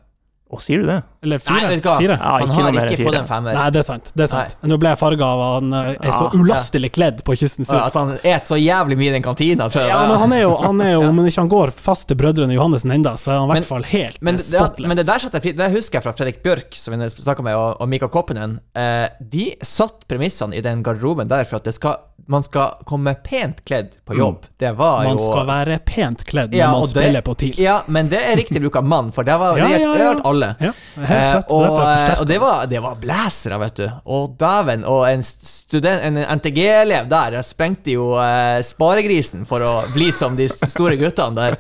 Å, 0.53 0.59
sier 0.61 0.83
du 0.83 0.87
det? 0.87 0.99
Eller 1.25 1.39
Nei, 1.41 1.45
fire. 1.47 1.69
vet 1.71 1.83
du 1.83 1.87
hva? 1.89 1.95
fire. 2.03 2.17
Ja, 2.21 2.33
Han 2.33 2.43
ikke 2.43 2.63
har 2.77 2.89
ikke 2.93 3.05
fått 3.07 3.15
en 3.23 3.29
femmer. 3.31 3.55
Nei, 3.57 3.71
det 3.73 3.79
er 3.81 3.87
sant. 3.87 4.11
det 4.15 4.25
er 4.27 4.31
sant 4.33 4.57
Nå 4.69 4.77
ble 4.83 4.91
jeg 4.93 4.99
farga 5.01 5.25
av 5.33 5.41
han 5.55 5.73
eh, 5.79 5.91
er 5.95 6.13
så 6.13 6.27
Ja. 6.29 6.41
ulastelig 6.43 6.91
kledd 6.93 7.23
på 7.25 7.37
Kystens 7.41 7.71
Ja, 7.73 7.79
Hus. 7.79 7.87
At 7.87 7.95
han 7.97 8.13
et 8.23 8.45
så 8.51 8.59
jævlig 8.61 8.99
mye 9.01 9.09
i 9.09 9.15
den 9.17 9.23
kantina, 9.25 9.69
tror 9.73 9.83
jeg. 9.87 9.89
Ja, 9.95 10.03
men 10.11 10.19
han 10.21 10.33
er 10.37 10.43
jo, 10.43 10.53
han 10.61 10.81
er 10.85 10.93
jo 10.93 11.01
Ja. 11.07 11.09
Om 11.09 11.23
ikke 11.25 11.41
han 11.41 11.49
går 11.49 11.71
fast 11.73 12.09
til 12.09 12.17
Brødrene 12.21 12.53
Johannessen 12.59 12.93
enda, 12.93 13.15
så 13.17 13.33
er 13.33 13.39
han 13.41 13.49
i 13.49 13.53
hvert 13.57 13.71
fall 13.71 13.83
helt 13.95 14.21
Men 14.21 14.35
eh, 14.37 14.45
spotless. 14.45 14.89
men 14.93 14.97
det 15.01 15.07
der 15.09 15.19
setter 15.25 15.41
jeg 15.49 15.57
Det 15.57 15.71
husker 15.73 15.99
jeg 15.99 16.05
fra 16.05 16.13
Fredrik 16.21 16.43
Bjørk, 16.45 16.75
som 16.77 16.95
vi 17.01 17.09
snakka 17.09 17.43
med, 17.49 17.57
og, 17.57 17.81
og 17.81 17.89
Mikael 17.89 18.11
Koppenen. 18.13 18.59
Eh, 18.77 19.09
de 19.21 19.55
satt 19.65 20.05
premissene 20.09 20.53
i 20.55 20.61
den 20.61 20.83
garderoben 20.85 21.29
der 21.33 21.45
for 21.49 21.57
at 21.63 21.65
det 21.65 21.75
skal, 21.79 21.97
man 22.29 22.45
skal 22.45 22.77
komme 22.87 23.15
pent 23.25 23.65
kledd 23.65 23.97
på 24.07 24.15
jobb. 24.21 24.45
Det 24.61 24.75
var 24.79 25.05
jo 25.07 25.15
man 25.15 25.19
skal 25.25 25.47
være 25.49 25.79
pent 25.87 26.23
kledd 26.29 26.53
når 26.53 26.59
Ja, 26.61 26.71
man 26.77 26.87
spiller 26.87 27.19
det- 27.21 27.25
på 27.25 27.35
TIL. 27.41 27.57
Ja, 27.59 27.81
men 27.89 28.09
det 28.13 28.21
er 28.21 28.37
riktig 28.37 28.61
bruk 28.63 28.77
av 28.77 28.85
mann, 28.85 29.11
for 29.13 29.25
det 29.25 29.39
var 29.41 29.57
Ja, 29.59 29.67
det 29.67 29.81
ja, 29.81 29.89
ja. 29.89 29.99
gjaldt 30.05 30.27
alle. 30.43 30.49
Ja, 30.69 30.73
helt 31.09 31.49
Eh, 31.53 31.55
og, 31.55 31.79
eh, 31.81 32.21
og 32.21 32.27
det 32.29 32.39
var, 32.43 32.67
det 32.71 32.81
var 32.85 32.97
blæsere, 33.01 33.59
vet 33.63 33.77
du. 33.81 33.87
Og 34.13 34.35
dæven, 34.41 34.85
og 34.89 35.07
en 35.09 35.23
student, 35.23 36.03
en 36.09 36.19
NTG-elev 36.39 37.09
der 37.11 37.39
jeg 37.39 37.49
sprengte 37.49 37.95
jo 37.95 38.11
eh, 38.21 38.59
sparegrisen 38.67 39.47
for 39.49 39.63
å 39.65 39.73
bli 39.95 40.11
som 40.13 40.37
de 40.39 40.49
store 40.51 40.99
guttene 41.01 41.39
der. 41.39 41.59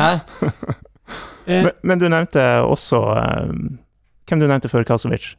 Hæ? 0.00 0.10
Eh, 1.46 1.62
Men, 1.66 1.72
men 1.82 1.98
du 1.98 2.04
nevnte 2.08 2.42
også 2.62 2.98
eh, 3.18 3.48
Hvem 4.30 4.42
du 4.42 4.46
nevnte 4.46 4.68
før 4.70 4.84
Kasovic? 4.86 5.32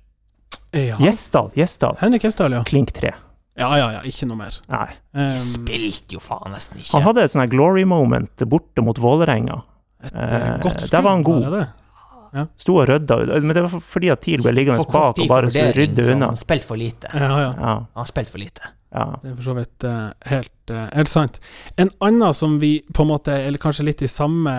ja. 0.73 0.97
Gjesdal. 0.99 1.51
Gjesdal. 1.55 1.95
Henrik 2.01 2.23
Gjesdal, 2.25 2.51
ja. 2.57 2.63
Klink 2.67 2.91
3. 2.97 3.11
Ja, 3.55 3.67
ja, 3.77 3.87
ja, 3.93 3.99
ikke 4.09 4.25
noe 4.25 4.39
mer. 4.39 4.55
Nei. 4.73 4.87
Um, 5.13 5.35
spilte 5.39 6.15
jo 6.17 6.21
faen 6.23 6.49
nesten 6.55 6.79
ikke. 6.81 6.95
Han 6.95 7.03
hadde 7.05 7.23
et 7.27 7.31
sånn 7.33 7.43
her 7.43 7.51
glory 7.51 7.83
moment 7.85 8.41
borte 8.49 8.81
mot 8.81 8.97
Vålerenga. 8.97 9.59
et, 10.03 10.11
eh, 10.17 10.47
godt 10.65 10.87
der 10.91 11.01
var 11.05 11.11
han 11.13 11.23
god. 11.23 11.43
var 11.45 11.53
det 11.59 11.67
det? 12.33 12.45
Sto 12.63 12.75
og 12.81 12.87
rydda. 12.89 13.17
Men 13.41 13.53
det 13.55 13.63
var 13.65 13.73
fordi 13.83 14.09
at 14.13 14.21
TIL 14.25 14.41
ble 14.45 14.53
liggende 14.55 14.85
bak 14.89 15.19
og 15.19 15.27
bare 15.29 15.51
skulle 15.53 15.73
rydde 15.77 16.05
unna. 16.15 16.31
Han 16.33 16.39
spilte 16.41 16.67
for 16.69 16.79
lite. 16.81 17.11
Ja, 17.13 17.29
ja. 17.41 17.51
Ja, 17.53 17.75
Han 17.93 18.01
har 18.03 18.09
spilt 18.09 18.29
for 18.33 18.41
lite. 18.41 18.71
ja. 18.93 19.05
Det 19.21 19.31
er 19.31 19.35
for 19.37 19.47
så 19.49 19.55
vidt 19.57 19.87
uh, 19.89 20.11
helt, 20.31 20.53
uh, 20.71 20.83
helt 20.93 21.09
sant. 21.11 21.39
En 21.77 21.89
annen 21.99 22.33
som 22.37 22.59
vi 22.61 22.75
på 22.93 23.05
en 23.05 23.11
måte, 23.13 23.33
eller 23.47 23.61
kanskje 23.61 23.85
litt 23.87 24.01
i 24.05 24.09
samme 24.11 24.53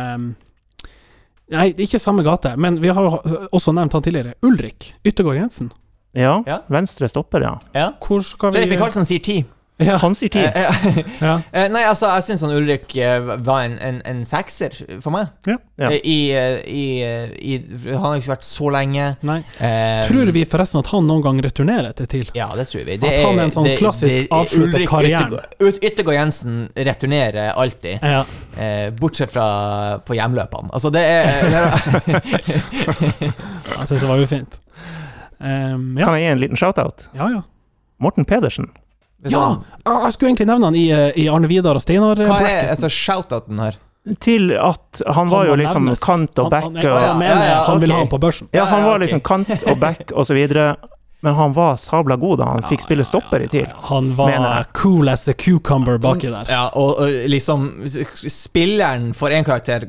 Nei, 1.55 1.67
ikke 1.77 1.99
samme 2.01 2.23
gate, 2.25 2.55
men 2.57 2.79
vi 2.81 2.89
har 2.89 3.05
jo 3.05 3.19
også 3.53 3.75
nevnt 3.77 3.93
han 3.93 4.03
tidligere. 4.03 4.33
Ulrik 4.49 4.95
Yttergård 5.05 5.37
Jensen. 5.37 5.69
ja. 6.17 6.39
Ja. 6.47 6.63
Venstre 6.73 7.09
stopper, 7.09 7.45
ja. 7.45 7.59
Ja. 7.77 7.91
Hvor 8.01 8.23
skal 8.25 8.55
vi 8.55 8.63
Fredrik 8.63 8.79
Michaelsen 8.79 9.05
sier 9.09 9.21
ti. 9.21 9.37
Ja, 9.83 9.97
Han 9.99 10.15
sier 10.15 10.31
ti. 10.31 10.39
Eh, 10.39 10.55
eh, 10.55 10.99
ja. 11.27 11.33
eh, 11.51 11.65
nei, 11.75 11.81
altså, 11.91 12.07
jeg 12.15 12.23
syns 12.29 12.45
Ulrik 12.47 12.93
var 13.43 13.65
en, 13.67 13.73
en, 13.83 13.97
en 14.07 14.21
sekser 14.25 14.71
for 15.03 15.11
meg. 15.11 15.33
Ja. 15.51 15.57
Ja. 15.83 15.89
I, 15.91 16.15
i, 16.71 16.85
i, 17.03 17.57
han 17.89 17.99
har 18.05 18.13
jo 18.15 18.21
ikke 18.23 18.33
vært 18.37 18.47
så 18.47 18.69
lenge. 18.71 19.09
Nei. 19.27 19.41
Eh, 19.59 20.05
Tror 20.07 20.31
vi 20.37 20.45
forresten 20.47 20.79
at 20.79 20.93
han 20.93 21.09
noen 21.11 21.25
gang 21.27 21.41
returnerer 21.43 21.91
til 21.99 22.07
TIL? 22.13 22.31
Ja, 22.39 22.47
det 22.55 22.69
tror 22.71 22.87
vi. 22.87 22.95
At 23.01 23.19
han 23.25 23.41
er 23.43 23.49
en 23.49 23.55
sånn 23.57 23.67
klassisk 23.81 24.31
avslutter 24.39 24.87
karrieren. 24.93 25.35
Yttergård- 25.35 25.67
Ut- 25.67 25.83
Yttergård 25.91 26.19
Jensen 26.21 26.61
returnerer 26.79 27.51
alltid, 27.59 27.99
Ja. 28.07 28.23
eh, 28.57 28.93
bortsett 28.95 29.35
fra 29.35 29.49
på 30.07 30.15
hjemløpene. 30.15 30.71
Altså, 30.71 30.95
det 30.95 31.03
er, 31.03 31.51
er 31.51 32.15
Jeg 33.75 33.89
syns 33.91 34.01
det 34.07 34.09
var 34.13 34.23
ufint. 34.23 34.61
Um, 35.43 35.99
ja. 35.99 36.07
Kan 36.07 36.15
jeg 36.15 36.23
gi 36.25 36.31
en 36.31 36.41
liten 36.47 36.57
shout-out? 36.63 37.09
ja, 37.19 37.27
ja. 37.35 37.43
Morten 38.03 38.25
Pedersen. 38.27 38.71
Ja! 39.33 39.57
Jeg 39.87 40.13
skulle 40.13 40.31
egentlig 40.33 40.47
nevne 40.51 40.65
han 40.71 40.75
i, 40.77 40.89
eh, 40.93 41.11
i 41.17 41.29
Arne 41.33 41.49
Vidar 41.49 41.75
og 41.79 41.83
Steinar. 41.83 42.21
eh, 42.21 42.27
Hva 42.29 42.41
er 42.49 42.71
altså, 42.75 42.91
shout-outen 42.93 43.59
her? 43.61 43.77
Til 44.21 44.51
at 44.53 45.01
han 45.17 45.31
var 45.33 45.47
Han 45.47 45.49
jo 45.49 45.55
liksom 45.63 45.85
nevnes. 45.89 46.01
kant 46.05 46.39
og 46.39 46.51
back 46.53 46.65
han, 46.67 46.75
han, 46.77 46.85
jeg, 46.85 47.17
mener 47.17 47.41
Ja, 47.41 47.53
ja, 47.55 47.63
han 47.65 47.81
ville 47.81 47.95
ha 47.95 48.01
han 48.05 48.09
på 48.13 48.19
børsen. 48.21 48.49
Ja, 48.53 48.65
han 48.69 48.81
Ja, 48.83 48.85
ja, 48.85 48.91
var 48.91 48.99
liksom 49.01 49.21
kant 49.25 49.63
og 49.71 49.79
back 49.81 50.13
og 50.13 50.27
så 50.27 50.35
videre. 50.37 50.77
Men 51.25 51.35
han 51.39 51.55
var 51.57 51.77
sabla 51.81 52.17
god 52.21 52.39
da 52.39 52.45
han 52.45 52.63
fikk 52.69 52.83
spille 52.85 53.05
stopper 53.09 53.41
i 53.41 53.49
TIL. 53.49 53.71
Han 53.89 54.11
var 54.15 54.67
cool 54.77 55.09
as 55.09 55.27
a 55.29 55.33
cucumber 55.33 55.97
baki 55.97 56.29
der. 56.29 56.45
Ja, 56.53 56.67
og, 56.77 56.99
og 57.01 57.09
liksom 57.33 57.71
Spilleren 58.29 59.15
for 59.17 59.31
én 59.33 59.45
karakter. 59.45 59.89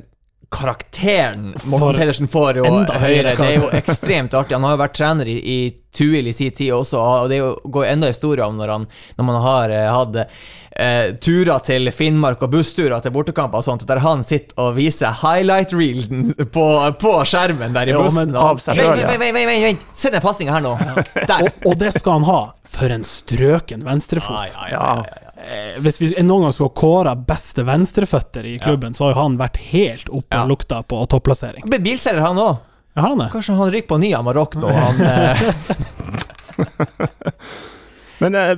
Karakteren 0.51 1.53
Morten 1.65 1.79
For 1.79 1.93
Pedersen 1.97 2.27
får 2.27 2.59
jo 2.59 2.65
enda 2.69 2.99
høyere. 3.01 3.33
Det 3.37 3.47
er 3.47 3.55
jo 3.57 3.71
ekstremt 3.75 4.35
artig. 4.37 4.55
Han 4.57 4.67
har 4.67 4.75
jo 4.75 4.81
vært 4.83 4.97
trener 4.99 5.31
i, 5.31 5.37
i 5.39 5.57
Tuil 5.95 6.27
i 6.27 6.33
sin 6.35 6.51
tid 6.51 6.73
også, 6.75 6.99
og 6.99 7.31
det 7.31 7.37
er 7.39 7.43
jo, 7.45 7.55
går 7.71 7.85
jo 7.85 7.95
enda 7.95 8.11
historier 8.11 8.45
om 8.45 8.59
når, 8.59 8.73
han, 8.73 8.87
når 9.17 9.27
man 9.29 9.41
har 9.45 9.73
eh, 9.73 9.87
hatt 9.95 10.17
eh, 10.19 11.13
turer 11.23 11.63
til 11.65 11.91
Finnmark 11.95 12.43
og 12.43 12.51
bussturer 12.51 12.99
til 13.03 13.13
bortekamper 13.15 13.61
og 13.61 13.67
sånt, 13.67 13.85
der 13.87 14.03
han 14.03 14.23
sitter 14.27 14.59
og 14.59 14.75
viser 14.77 15.15
highlight-reelen 15.23 16.33
på, 16.51 16.65
på 17.01 17.13
skjermen 17.31 17.75
der 17.75 17.91
i 17.91 17.95
Jo, 17.95 18.03
bussen. 18.03 18.35
Vent, 18.35 18.65
selv, 18.65 18.83
ja. 18.83 19.07
vent, 19.07 19.23
vent, 19.23 19.37
vent, 19.39 19.51
vent, 19.53 19.67
vent. 19.69 19.85
Se 19.95 20.11
den 20.13 20.23
pasninga 20.25 20.57
her 20.57 20.65
nå. 20.65 20.75
Der. 21.31 21.47
Og, 21.47 21.69
og 21.71 21.77
det 21.79 21.93
skal 21.95 22.19
han 22.19 22.27
ha, 22.27 22.39
for 22.75 22.91
en 22.91 23.07
strøken 23.07 23.85
venstrefot. 23.87 24.59
Ja. 24.71 24.89
Eh, 25.07 25.24
Hvis 25.83 25.99
vi 26.01 26.07
noen 26.23 26.47
gang 26.47 26.53
skulle 26.55 26.73
kåre 26.73 27.11
beste 27.27 27.65
venstreføtter 27.67 28.47
i 28.49 28.55
klubben, 28.59 28.95
så 28.97 29.05
har 29.05 29.11
jo 29.13 29.19
han 29.19 29.35
vært 29.37 29.59
helt 29.69 30.09
oppe 30.09 30.39
og 30.41 30.49
lukta 30.49 30.79
på 30.87 31.01
topplassering. 31.11 31.61
Han 31.67 31.73
ble 31.73 31.83
bilselger, 31.85 32.23
han 32.25 32.39
òg. 32.41 32.63
Ja, 32.95 33.01
han 33.01 33.19
det? 33.19 33.29
Kanskje 33.33 33.53
han 33.53 33.71
ryker 33.71 33.87
på 33.87 33.97
ny 33.97 34.13
Amarok 34.15 34.55
nå. 34.55 34.69
Han, 34.71 35.01
eh, 35.01 35.41
Men 38.23 38.35
eh, 38.35 38.57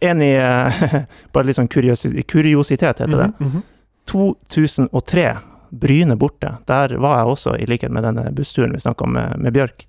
en 0.00 0.22
i 0.22 0.32
eh, 0.34 0.94
Bare 1.32 1.46
litt 1.46 1.58
sånn 1.58 1.68
kuriositet, 1.68 2.26
kuriositet, 2.30 3.02
heter 3.04 3.16
det. 3.16 3.30
Mm 3.38 3.50
-hmm. 3.50 3.62
2003, 4.10 5.36
Bryne 5.70 6.16
borte. 6.16 6.56
Der 6.66 6.96
var 6.96 7.18
jeg 7.18 7.26
også, 7.26 7.56
i 7.56 7.66
likhet 7.66 7.92
med 7.92 8.02
denne 8.02 8.30
bussturen 8.32 8.72
vi 8.72 8.80
snakka 8.80 9.04
om 9.04 9.12
med, 9.12 9.38
med 9.38 9.52
Bjørk. 9.52 9.86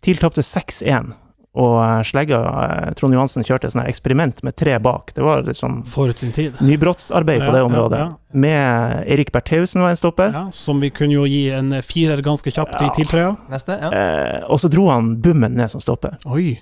TIL 0.00 0.16
tapte 0.16 0.40
6-1, 0.40 1.12
og 1.56 1.76
eh, 1.82 2.02
Slegga 2.04 2.38
eh, 2.62 2.90
Trond 2.98 3.16
Johansen 3.16 3.44
kjørte 3.46 3.70
et 3.70 3.76
eksperiment 3.88 4.42
med 4.44 4.56
tre 4.60 4.76
bak. 4.82 5.14
Det 5.16 5.24
var 5.24 5.42
liksom 5.48 5.78
Forut 5.88 6.18
sin 6.20 6.32
tid. 6.36 6.58
nybrottsarbeid 6.60 7.40
på 7.46 7.52
det 7.56 7.62
området. 7.66 7.98
ja. 8.04 8.12
Med 8.36 9.04
Erik 9.08 9.32
Bertheussen 9.32 9.80
var 9.80 9.94
en 9.94 9.96
stopper. 9.96 10.32
Ja, 10.34 10.44
som 10.52 10.80
vi 10.80 10.90
kunne 10.92 11.16
jo 11.16 11.24
gi 11.24 11.46
en 11.56 11.72
firer 11.82 12.20
ganske 12.22 12.50
kjapt 12.52 12.76
i 12.80 12.84
Ja. 12.84 12.92
TIL-trøya. 12.98 13.36
neste. 13.48 13.78
Ja. 13.80 13.90
Eh, 13.92 14.42
og 14.50 14.60
så 14.60 14.68
dro 14.68 14.90
han 14.90 15.14
Bummen 15.22 15.54
ned 15.56 15.70
som 15.72 15.80
stopper. 15.80 16.18
Oi. 16.26 16.58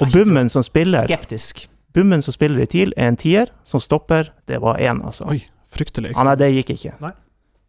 Og 0.00 0.08
Bummen 0.14 0.48
som 0.48 0.62
spiller 0.62 1.02
Skeptisk. 1.04 1.66
Bummen 1.92 2.22
som 2.22 2.32
spiller 2.32 2.62
i 2.62 2.66
TIL, 2.70 2.92
er 2.96 3.08
en 3.10 3.16
tier. 3.16 3.48
Som 3.64 3.80
stopper, 3.82 4.30
det 4.46 4.60
var 4.62 4.78
én, 4.78 5.02
altså. 5.04 5.26
Oi, 5.28 5.40
fryktelig. 5.74 6.14
Han 6.16 6.26
nei, 6.30 6.36
det 6.38 6.52
gikk 6.54 6.70
ikke. 6.76 6.92
Nei. 7.02 7.10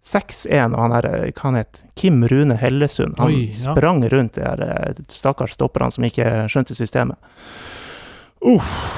6-1, 0.06 0.74
og 0.74 0.80
han 0.82 0.96
er, 0.98 1.06
eh, 1.12 1.32
hva 1.32 1.44
han 1.50 1.60
het 1.62 1.84
Kim 1.96 2.24
Rune 2.28 2.56
Hellesund. 2.58 3.20
Han 3.20 3.28
Oi, 3.28 3.50
ja. 3.52 3.74
sprang 3.74 4.02
rundt 4.10 4.34
de 4.40 4.42
her 4.48 4.64
eh, 4.66 4.94
stakkars 5.14 5.54
stopperne 5.58 5.92
som 5.94 6.04
ikke 6.08 6.48
skjønte 6.50 6.74
systemet. 6.78 7.18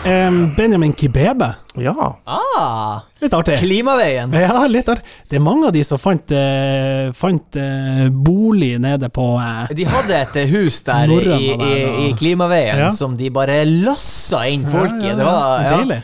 Em, 0.06 0.54
Benjamin 0.56 0.94
Kibebe. 0.94 1.50
Ja. 1.76 2.16
Ah, 2.26 3.02
Litt 3.20 3.34
artig. 3.34 3.58
Klimaveien. 3.60 4.32
Ja, 4.40 4.62
litt 4.72 4.88
artig. 4.88 5.04
Det 5.28 5.36
er 5.36 5.44
mange 5.44 5.68
av 5.68 5.74
de 5.76 5.82
som 5.84 6.00
fant, 6.00 6.32
eh, 6.32 7.10
fant 7.12 7.58
eh, 7.60 8.08
bolig 8.10 8.78
nede 8.80 9.10
på 9.12 9.26
eh, 9.44 9.74
De 9.76 9.84
hadde 9.90 10.16
et 10.16 10.40
eh, 10.40 10.48
hus 10.54 10.80
der 10.88 11.12
i, 11.12 11.20
der 11.28 11.44
i, 11.68 12.08
i 12.08 12.14
Klimaveien 12.20 12.86
Ja. 12.86 12.90
som 12.96 13.18
de 13.20 13.28
bare 13.36 13.66
lassa 13.68 14.46
inn 14.48 14.64
folk 14.64 14.96
i. 15.04 15.10
ja, 15.12 15.12
ja, 15.12 15.20
Det 15.20 15.28
var 15.28 15.64
ja. 15.68 15.76
Deilig. 15.78 16.00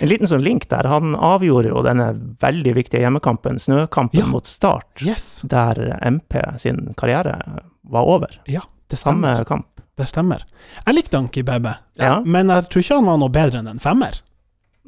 En 0.00 0.08
liten 0.08 0.26
sånn 0.26 0.42
link 0.42 0.68
der. 0.68 0.86
Han 0.90 1.14
avgjorde 1.14 1.68
jo 1.70 1.82
denne 1.82 2.08
veldig 2.42 2.74
viktige 2.74 3.00
hjemmekampen, 3.04 3.58
snøkampen 3.62 4.20
Ja. 4.20 4.26
mot 4.26 4.46
Start, 4.46 5.02
Yes. 5.02 5.42
der 5.46 5.98
MP 6.02 6.40
sin 6.58 6.94
karriere 6.96 7.38
var 7.84 8.02
over. 8.02 8.28
Ja, 8.46 8.60
det 8.88 8.98
Samme 8.98 9.36
stemmer. 9.36 9.44
kamp. 9.44 9.66
Det 9.96 10.06
stemmer. 10.08 10.42
Jeg 10.86 10.94
likte 10.96 11.18
Anki 11.18 11.42
Bebe, 11.44 11.76
Ja. 11.96 12.20
men 12.24 12.48
jeg 12.48 12.64
tror 12.68 12.82
ikke 12.82 12.96
han 12.96 13.06
var 13.06 13.18
noe 13.18 13.28
bedre 13.28 13.58
enn 13.60 13.68
en 13.68 13.78
femmer. 13.78 14.20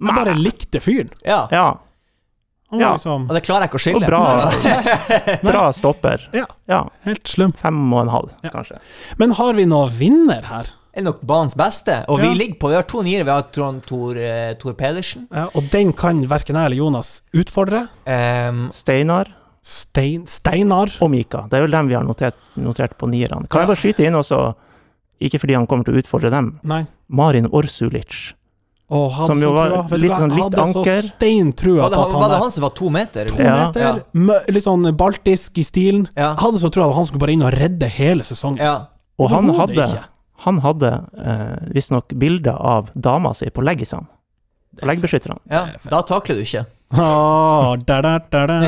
Jeg 0.00 0.14
bare 0.14 0.34
likte 0.34 0.80
fyren. 0.80 1.10
ja. 1.24 1.46
Ja. 1.52 1.78
Han 2.70 2.80
var 2.80 2.86
Ja. 2.88 2.92
liksom 2.96 3.30
Og 3.30 3.34
det 3.34 3.44
klarer 3.44 3.60
jeg 3.60 3.70
ikke 3.70 3.78
å 3.78 3.94
Og 3.96 4.02
skille. 4.02 4.06
bra, 4.08 5.40
bra 5.52 5.70
stopper. 5.72 6.28
Ja. 6.34 6.46
ja. 6.68 6.88
helt 7.04 7.22
slum. 7.28 7.52
Fem 7.52 7.92
og 7.92 8.00
en 8.02 8.08
halv, 8.08 8.30
Ja. 8.42 8.50
kanskje. 8.50 8.78
Men 9.18 9.30
har 9.30 9.54
vi 9.54 9.64
noe 9.66 9.88
vinner 9.88 10.42
her? 10.42 10.66
Er 10.96 11.02
nok 11.06 11.20
banens 11.22 11.54
beste. 11.54 12.04
Og 12.08 12.18
Ja. 12.20 12.28
vi 12.30 12.34
ligger 12.38 12.58
på 12.58 12.68
Vi 12.68 12.74
har 12.74 12.82
to 12.82 13.02
niere. 13.02 13.24
Vi 13.24 13.30
har 13.30 13.42
Trond 13.52 13.82
Tor, 13.86 14.16
eh, 14.16 14.54
Tor 14.54 14.72
Pedersen. 14.74 15.26
Ja, 15.32 15.48
og 15.54 15.70
den 15.70 15.92
kan 15.92 16.22
verken 16.26 16.54
jeg 16.56 16.64
eller 16.64 16.76
Jonas 16.76 17.22
utfordre. 17.34 17.88
Um, 18.06 18.70
Steinar. 18.72 19.26
Stein, 19.62 20.26
Steinar. 20.26 20.88
og 21.02 21.10
Mika. 21.10 21.48
Det 21.50 21.54
er 21.58 21.62
vel 21.66 21.70
dem 21.72 21.88
vi 21.88 21.94
har 21.94 22.04
notert, 22.04 22.34
notert 22.56 22.96
på 22.96 23.08
nierne. 23.10 23.48
Kan 23.48 23.60
jeg 23.62 23.66
bare 23.68 23.76
skyte 23.76 24.04
inn 24.06 24.14
også, 24.14 24.54
ikke 25.20 25.40
fordi 25.40 25.54
han 25.54 25.66
kommer 25.66 25.84
til 25.84 25.94
å 25.94 25.98
utfordre 26.02 26.30
dem, 26.30 26.60
Nei. 26.62 26.86
Marin 27.10 27.46
Orsulic. 27.50 28.32
Og 28.88 29.10
han 29.10 29.26
Som 29.26 29.40
jo 29.42 29.52
var 29.52 29.68
trua, 29.88 29.98
litt 29.98 30.12
sånn 30.12 30.30
litt 30.30 30.44
hadde 30.44 30.62
anker. 30.62 31.02
så 31.02 31.08
stein 31.08 31.52
trua 31.52 31.82
Var 31.82 31.90
det, 31.90 31.98
han, 31.98 32.12
var 32.12 32.28
det 32.28 32.38
han 32.38 32.52
som 32.52 32.62
var 32.62 32.70
to 32.70 32.88
meter? 32.88 33.24
To? 33.26 33.42
Ja. 33.42 33.56
meter, 33.72 34.04
mø- 34.14 34.44
litt 34.48 34.62
sånn 34.62 34.96
baltisk 34.96 35.58
i 35.58 35.64
stilen. 35.64 36.08
Ja. 36.16 36.36
Hadde 36.36 36.60
så 36.62 36.70
trua 36.70 36.88
at 36.90 36.94
han 36.94 37.04
skulle 37.06 37.18
bare 37.18 37.32
inn 37.32 37.42
og 37.42 37.52
redde 37.52 37.88
hele 37.90 38.22
sesongen. 38.22 38.58
Ja. 38.62 38.86
Og 39.18 39.28
han 39.30 39.48
hadde, 39.48 39.74
ikke. 39.74 40.04
Han 40.44 40.60
hadde 40.64 40.92
eh, 41.16 41.56
visstnok 41.74 42.12
bilder 42.12 42.56
av 42.56 42.90
dama 42.94 43.32
si 43.34 43.48
på 43.50 43.64
leggisene. 43.64 44.06
På 44.80 44.88
leggbeskytterne. 44.90 45.38
ja. 45.48 45.66
Da 45.88 46.02
takler 46.04 46.36
du 46.36 46.42
ikke. 46.44 46.66
Åh, 46.94 47.76
da, 47.86 48.02
da, 48.02 48.20
da, 48.30 48.46
da. 48.46 48.60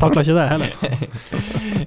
Takla 0.00 0.22
ikke 0.24 0.34
det 0.34 0.46
heller. 0.50 0.72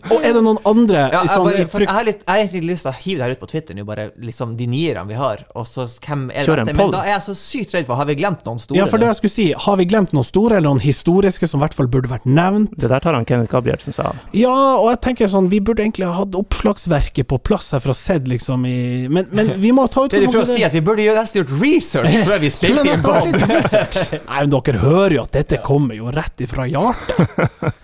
Og 0.10 0.24
er 0.24 0.32
det 0.34 0.42
noen 0.46 0.60
andre 0.70 1.02
Ja, 1.12 1.20
jeg, 1.26 1.32
sånn, 1.34 1.46
bare, 1.50 1.60
i 1.60 1.66
for, 1.68 1.84
jeg, 1.84 1.90
frykt 1.90 1.92
har 1.92 2.06
litt, 2.08 2.22
jeg 2.24 2.32
har 2.32 2.40
egentlig 2.46 2.70
lyst 2.70 2.86
til 2.86 2.92
å 2.92 2.94
hive 2.96 3.20
det 3.20 3.26
her 3.26 3.34
ut 3.36 3.42
på 3.42 3.50
Twitter 3.52 3.76
nå, 3.76 3.84
bare 3.88 4.06
liksom 4.24 4.54
de 4.60 4.68
nierne 4.72 5.04
vi 5.10 5.18
har, 5.20 5.44
og 5.60 5.68
så 5.68 5.84
hvem 5.90 6.30
er 6.32 6.48
det 6.48 6.56
beste. 6.62 6.76
Men 6.80 6.94
da 6.94 7.02
er 7.04 7.12
jeg 7.12 7.26
så 7.28 7.36
sykt 7.38 7.76
redd 7.76 7.88
for 7.90 8.00
Har 8.00 8.08
vi 8.08 8.16
glemt 8.22 8.46
noen 8.48 8.62
store? 8.64 8.80
Ja, 8.80 8.88
for 8.90 9.02
det 9.02 9.10
jeg 9.10 9.20
skulle 9.20 9.36
si, 9.36 9.48
har 9.66 9.80
vi 9.82 9.88
glemt 9.90 10.16
noen 10.16 10.28
store 10.28 10.58
eller 10.60 10.70
noen 10.70 10.84
historiske 10.84 11.50
som 11.52 11.60
i 11.60 11.66
hvert 11.66 11.76
fall 11.76 11.92
burde 11.92 12.12
vært 12.12 12.28
nevnt? 12.30 12.72
Det 12.80 12.92
der 12.94 13.04
tar 13.04 13.18
han 13.18 13.28
Kenneth 13.28 13.52
Gabrielsen 13.52 13.96
sa. 13.96 14.14
Ja, 14.38 14.56
og 14.80 14.88
jeg 14.94 15.02
tenker 15.10 15.30
sånn, 15.32 15.52
vi 15.52 15.60
burde 15.60 15.84
egentlig 15.84 16.08
ha 16.08 16.16
hatt 16.22 16.40
oppslagsverket 16.40 17.28
på 17.30 17.42
plass 17.50 17.74
her 17.76 17.84
for 17.84 17.92
å 17.92 17.98
sett 17.98 18.32
liksom 18.32 18.64
i 18.70 18.80
Men, 19.12 19.28
men 19.36 19.54
vi 19.66 19.74
må 19.76 19.90
ta 19.92 20.08
Det 20.08 20.24
du 20.24 20.30
prøver 20.32 20.48
å 20.48 20.50
si, 20.54 20.64
at 20.64 20.76
vi 20.78 20.84
burde 20.86 21.06
nesten 21.20 21.44
gjort 21.44 21.54
research 21.60 22.24
før 22.24 22.40
vi 22.46 22.54
spilte 22.56 22.86
inn. 22.88 24.24
Nei, 24.30 24.40
men 24.40 24.56
dere 24.56 24.84
hører 24.86 25.20
jo 25.20 25.26
at 25.28 25.36
dette 25.36 25.49
kommer 25.58 25.96
jo 25.96 26.12
rett 26.12 26.40
ifra 26.46 26.68
hjertet. 26.70 27.74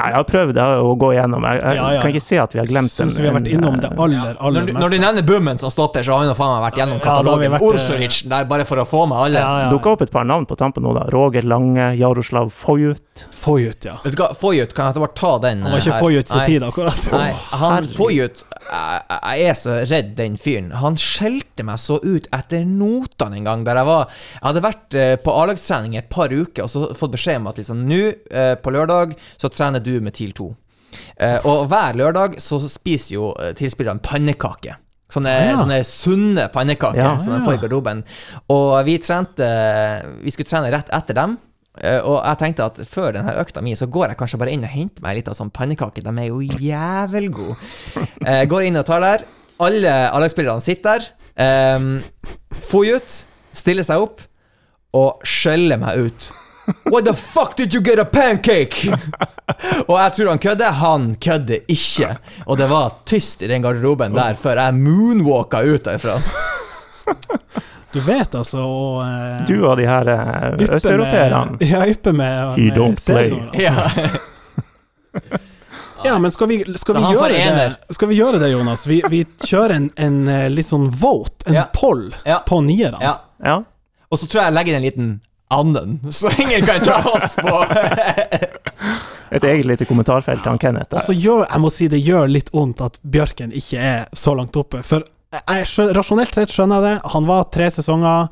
Nei, 0.00 0.06
jeg 0.06 0.14
har 0.14 0.24
prøvd 0.24 0.56
eh, 0.62 0.80
å 0.86 0.92
gå 0.96 1.08
igjennom. 1.12 1.42
Jeg, 1.44 1.58
jeg 1.64 1.76
Ja, 1.76 1.86
ja, 1.96 2.00
kan 2.00 2.12
ikke 2.14 2.22
se 2.22 2.36
at 2.38 2.52
vi 2.54 2.60
har 2.60 2.68
glemt 2.70 2.92
den. 2.96 3.10
Vi 3.10 3.26
har 3.26 3.34
vært 3.34 3.48
innom 3.50 3.74
det 3.82 3.88
eh, 3.90 3.98
aller, 4.04 4.36
aller 4.38 4.60
Når 4.62 4.68
du, 4.68 4.72
meste. 4.72 4.80
når 4.84 4.90
du 4.94 4.98
nevner 5.02 5.22
Bummen 5.26 5.58
som 5.58 5.72
stopper, 5.74 6.04
så 6.06 6.14
har 6.14 6.22
vi 6.22 6.28
nå 6.30 6.36
faen 6.38 6.52
meg 6.54 6.62
vært 6.68 6.78
gjennom 6.78 7.00
Ja, 7.00 7.02
katalogen. 7.08 7.50
vært, 7.56 7.60
eh, 7.60 7.74
Orsoricen 7.74 8.30
der, 8.30 8.44
bare 8.52 8.64
for 8.68 8.80
å 8.80 8.86
få 8.88 9.02
med 9.10 9.18
alle. 9.18 9.42
Ja, 9.42 9.50
ja. 9.64 9.72
Dukka 9.74 9.90
opp 9.96 10.04
et 10.06 10.12
par 10.14 10.24
navn 10.30 10.46
på 10.46 10.56
tampen 10.56 10.86
nå, 10.86 10.94
da. 10.94 11.08
Roger 11.12 11.42
Lange, 11.42 11.90
Jaroslav 11.98 12.52
Foyut. 12.54 13.26
Foyut, 13.34 13.84
ja. 13.90 13.96
Vet 14.04 14.14
du 14.14 14.22
hva, 14.22 14.30
Foyut, 14.38 14.72
kan 14.78 14.92
jeg 14.94 15.02
bare 15.02 15.16
ta 15.18 15.34
den? 15.42 15.66
Han 15.66 15.74
var 15.74 15.82
ikke 15.82 15.98
Foyut 16.06 16.30
få 16.30 16.38
sin 16.38 16.46
tid, 16.54 16.62
akkurat. 16.70 17.02
Nei, 17.12 17.32
han. 17.60 17.90
Foyut 17.98 18.46
jeg, 18.60 19.02
jeg 19.40 19.46
er 19.50 19.56
så 19.58 19.76
redd 19.90 20.10
den 20.18 20.36
fyren. 20.40 20.70
Han 20.82 20.96
skjelte 21.00 21.64
meg 21.66 21.78
så 21.82 21.96
ut 22.02 22.26
etter 22.36 22.66
notene 22.68 23.38
en 23.40 23.48
gang 23.48 23.64
der 23.66 23.80
jeg 23.80 23.88
var 23.88 24.04
Jeg 24.10 24.42
hadde 24.44 24.62
vært 24.66 24.94
eh, 25.00 25.14
på 25.24 25.34
A-lagstrening 25.42 25.94
i 25.96 26.00
et 26.02 26.10
par 26.12 26.28
uker 26.34 26.66
og 26.66 26.70
så 26.72 26.84
fått 26.98 27.14
beskjed 27.16 27.40
om 27.40 27.48
at 27.50 27.58
liksom 27.62 27.86
nå, 27.88 28.00
eh, 28.30 28.54
på 28.60 28.74
lørdag, 28.74 29.16
så 29.40 29.50
trener 29.52 29.80
du 29.82 29.96
med 30.04 30.14
TIL 30.18 30.32
2. 30.36 30.48
Eh, 31.22 31.38
og 31.46 31.68
hver 31.70 31.98
lørdag 31.98 32.38
så 32.42 32.58
spiser 32.66 33.14
jo 33.16 33.32
tilspillerne 33.58 34.02
pannekaker. 34.02 34.78
Sånne, 35.10 35.30
Ah, 35.34 35.46
ja. 35.48 35.54
sånne 35.58 35.80
sunne 35.86 36.44
pannekaker 36.54 37.00
Ja, 37.02 37.12
som 37.18 37.32
de 37.34 37.40
får 37.42 37.56
i 37.56 37.62
garderoben. 37.64 38.04
Og 38.54 38.76
vi 38.86 38.98
trente 39.02 39.48
Vi 40.22 40.30
skulle 40.30 40.46
trene 40.46 40.70
rett 40.70 40.92
etter 40.94 41.16
dem. 41.18 41.38
Eh, 41.82 41.98
Og 42.04 42.18
jeg 42.24 42.38
tenkte 42.42 42.66
at 42.68 42.80
før 42.88 43.12
denne 43.16 43.34
økta 43.40 43.62
mi, 43.64 43.72
så 43.78 43.86
går 43.90 44.10
jeg 44.12 44.18
kanskje 44.20 44.38
bare 44.42 44.52
inn 44.54 44.64
og 44.66 44.72
henter 44.72 45.02
meg 45.04 45.16
litt 45.20 45.28
av 45.32 45.36
sånn 45.38 45.52
pannekake. 45.54 46.02
De 46.04 46.12
er 46.12 46.28
jo 46.28 46.40
jævelgode. 46.40 47.56
Jeg 48.26 48.50
går 48.52 48.66
inn 48.68 48.76
og 48.80 48.86
tar 48.88 49.00
der. 49.04 49.24
Alle 49.60 49.94
A-lagsspillerne 50.12 50.64
sitter 50.64 51.00
der. 51.00 51.08
Um, 51.76 51.98
Foyut 52.56 53.22
stiller 53.56 53.84
seg 53.84 54.00
opp 54.04 54.22
og 54.96 55.24
skjeller 55.26 55.80
meg 55.80 56.06
ut. 56.08 56.30
What 56.86 57.04
the 57.08 57.14
fuck 57.16 57.56
did 57.58 57.74
you 57.74 57.80
get 57.82 57.98
a 57.98 58.04
pancake? 58.06 58.86
og 59.88 59.96
jeg 59.96 60.12
tror 60.16 60.28
han 60.30 60.38
kødder. 60.42 60.76
Han 60.80 61.08
kødder 61.20 61.64
ikke. 61.68 62.12
Og 62.46 62.58
det 62.60 62.68
var 62.70 62.92
tyst 63.08 63.42
i 63.42 63.48
den 63.50 63.64
garderoben 63.64 64.14
der 64.14 64.38
før 64.38 64.60
jeg 64.62 64.78
moonwalka 64.78 65.64
ut 65.66 65.88
derfra. 65.88 66.18
Du 67.92 67.98
vet 68.06 68.34
altså 68.38 68.62
å 68.62 68.82
eh, 69.02 69.40
Du 69.48 69.56
og 69.66 69.76
de 69.80 69.86
her 69.90 70.06
eh, 70.12 70.66
østeuropeerne. 70.76 71.58
Ja, 71.72 71.84
yppe 71.90 72.12
med, 72.14 72.52
He 72.58 72.68
med 72.70 72.76
don't 72.78 73.00
play. 73.06 73.30
da. 73.30 73.50
Ja. 73.58 74.10
Ja, 76.04 76.18
men 76.18 76.30
skal 76.32 76.48
vi, 76.48 76.64
skal 76.78 76.94
vi, 76.96 77.00
han 77.02 77.14
får 77.14 77.28
gjøre, 77.28 77.40
ener. 77.52 77.72
det, 77.88 77.94
skal 77.94 78.08
vi 78.08 78.14
gjøre 78.16 78.38
det, 78.40 78.48
Jonas? 78.54 78.86
Vi, 78.88 79.02
vi 79.12 79.18
kjører 79.44 79.74
en, 79.76 79.88
en 80.00 80.14
eh, 80.32 80.46
litt 80.48 80.70
sånn 80.70 80.86
vote, 80.96 81.44
en 81.50 81.58
Ja. 81.58 81.64
poll, 81.76 82.06
Ja. 82.24 82.38
på 82.48 82.62
nierne. 82.64 82.96
ja. 83.04 83.18
Ja. 83.44 83.58
Og 84.10 84.18
så 84.18 84.26
tror 84.26 84.40
jeg 84.40 84.48
jeg 84.50 84.54
legger 84.56 84.72
inn 84.72 84.78
en 84.80 84.86
liten 84.86 85.10
anden, 85.54 85.92
så 86.10 86.30
ingen 86.40 86.64
kan 86.66 86.80
ta 86.82 86.96
oss 87.10 87.34
på. 87.36 87.52
Et 89.36 89.44
eget 89.44 89.68
lite 89.68 89.84
kommentarfelt 89.86 90.40
til 90.42 90.50
han 90.50 90.58
Kenneth. 90.58 90.96
Og 90.96 91.04
så 91.06 91.14
gjør, 91.14 91.44
jeg 91.50 91.60
må 91.62 91.70
si 91.70 91.86
det 91.92 92.00
gjør 92.02 92.26
litt 92.32 92.48
vondt 92.54 92.80
at 92.82 92.96
Bjørken 93.04 93.52
ikke 93.54 93.78
er 93.92 94.08
så 94.16 94.32
langt 94.34 94.56
oppe. 94.58 94.80
For 94.86 95.04
jeg, 95.32 95.66
skjø- 95.70 95.92
rasjonelt 95.96 96.34
sett 96.34 96.48
skjønner 96.50 96.80
jeg 96.82 96.86
det. 97.00 97.10
Han 97.12 97.26
var 97.28 97.44
tre 97.54 97.68
sesonger, 97.70 98.28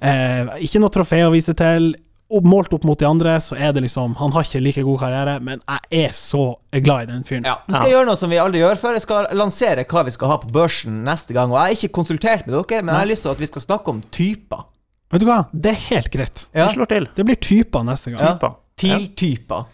eh, 0.00 0.46
ikke 0.64 0.80
noe 0.80 0.90
trofé 0.94 1.22
å 1.26 1.32
vise 1.34 1.54
til. 1.58 1.94
Og 2.30 2.44
målt 2.44 2.74
opp 2.76 2.82
mot 2.84 2.98
de 3.00 3.06
andre, 3.08 3.38
så 3.40 3.56
er 3.56 3.72
det 3.72 3.80
liksom 3.86 4.14
Han 4.18 4.32
har 4.32 4.42
ikke 4.44 4.60
like 4.60 4.82
god 4.84 4.98
karriere, 5.00 5.38
men 5.40 5.62
jeg 5.64 6.04
er 6.04 6.10
så 6.12 6.42
glad 6.72 7.06
i 7.08 7.12
den 7.12 7.22
fyren. 7.24 7.46
Ja, 7.48 7.54
Nå 7.66 7.74
skal 7.78 7.86
jeg 7.88 7.94
gjøre 7.96 8.06
noe 8.10 8.18
som 8.20 8.28
vi 8.28 8.36
aldri 8.36 8.60
gjør 8.60 8.76
før. 8.76 8.92
Jeg 8.98 9.02
skal 9.06 9.28
lansere 9.32 9.84
hva 9.88 10.02
vi 10.04 10.10
skal 10.12 10.28
ha 10.28 10.36
på 10.42 10.50
børsen 10.52 10.98
neste 11.06 11.32
gang. 11.32 11.48
Og 11.50 11.56
jeg 11.56 11.62
har 11.64 11.76
ikke 11.88 11.94
konsultert 11.96 12.44
med 12.46 12.52
dere, 12.58 12.82
men 12.82 12.92
jeg 12.92 13.00
har 13.00 13.06
lyst 13.08 13.22
til 13.24 13.30
at 13.32 13.38
vi 13.40 13.46
skal 13.48 13.62
snakke 13.64 13.88
om 13.88 14.02
typer. 14.12 14.66
Vet 15.10 15.20
du 15.24 15.26
hva? 15.26 15.38
Det 15.56 15.70
er 15.72 15.80
helt 15.88 16.10
greit. 16.12 16.46
Vi 16.52 16.60
Ja. 16.60 16.68
slår 16.68 16.88
til. 16.88 17.08
Det 17.16 17.24
blir 17.24 17.36
typer 17.40 17.82
neste 17.88 18.12
gang. 18.14 18.38
Ja. 18.42 18.52
TIL-typer. 18.76 19.64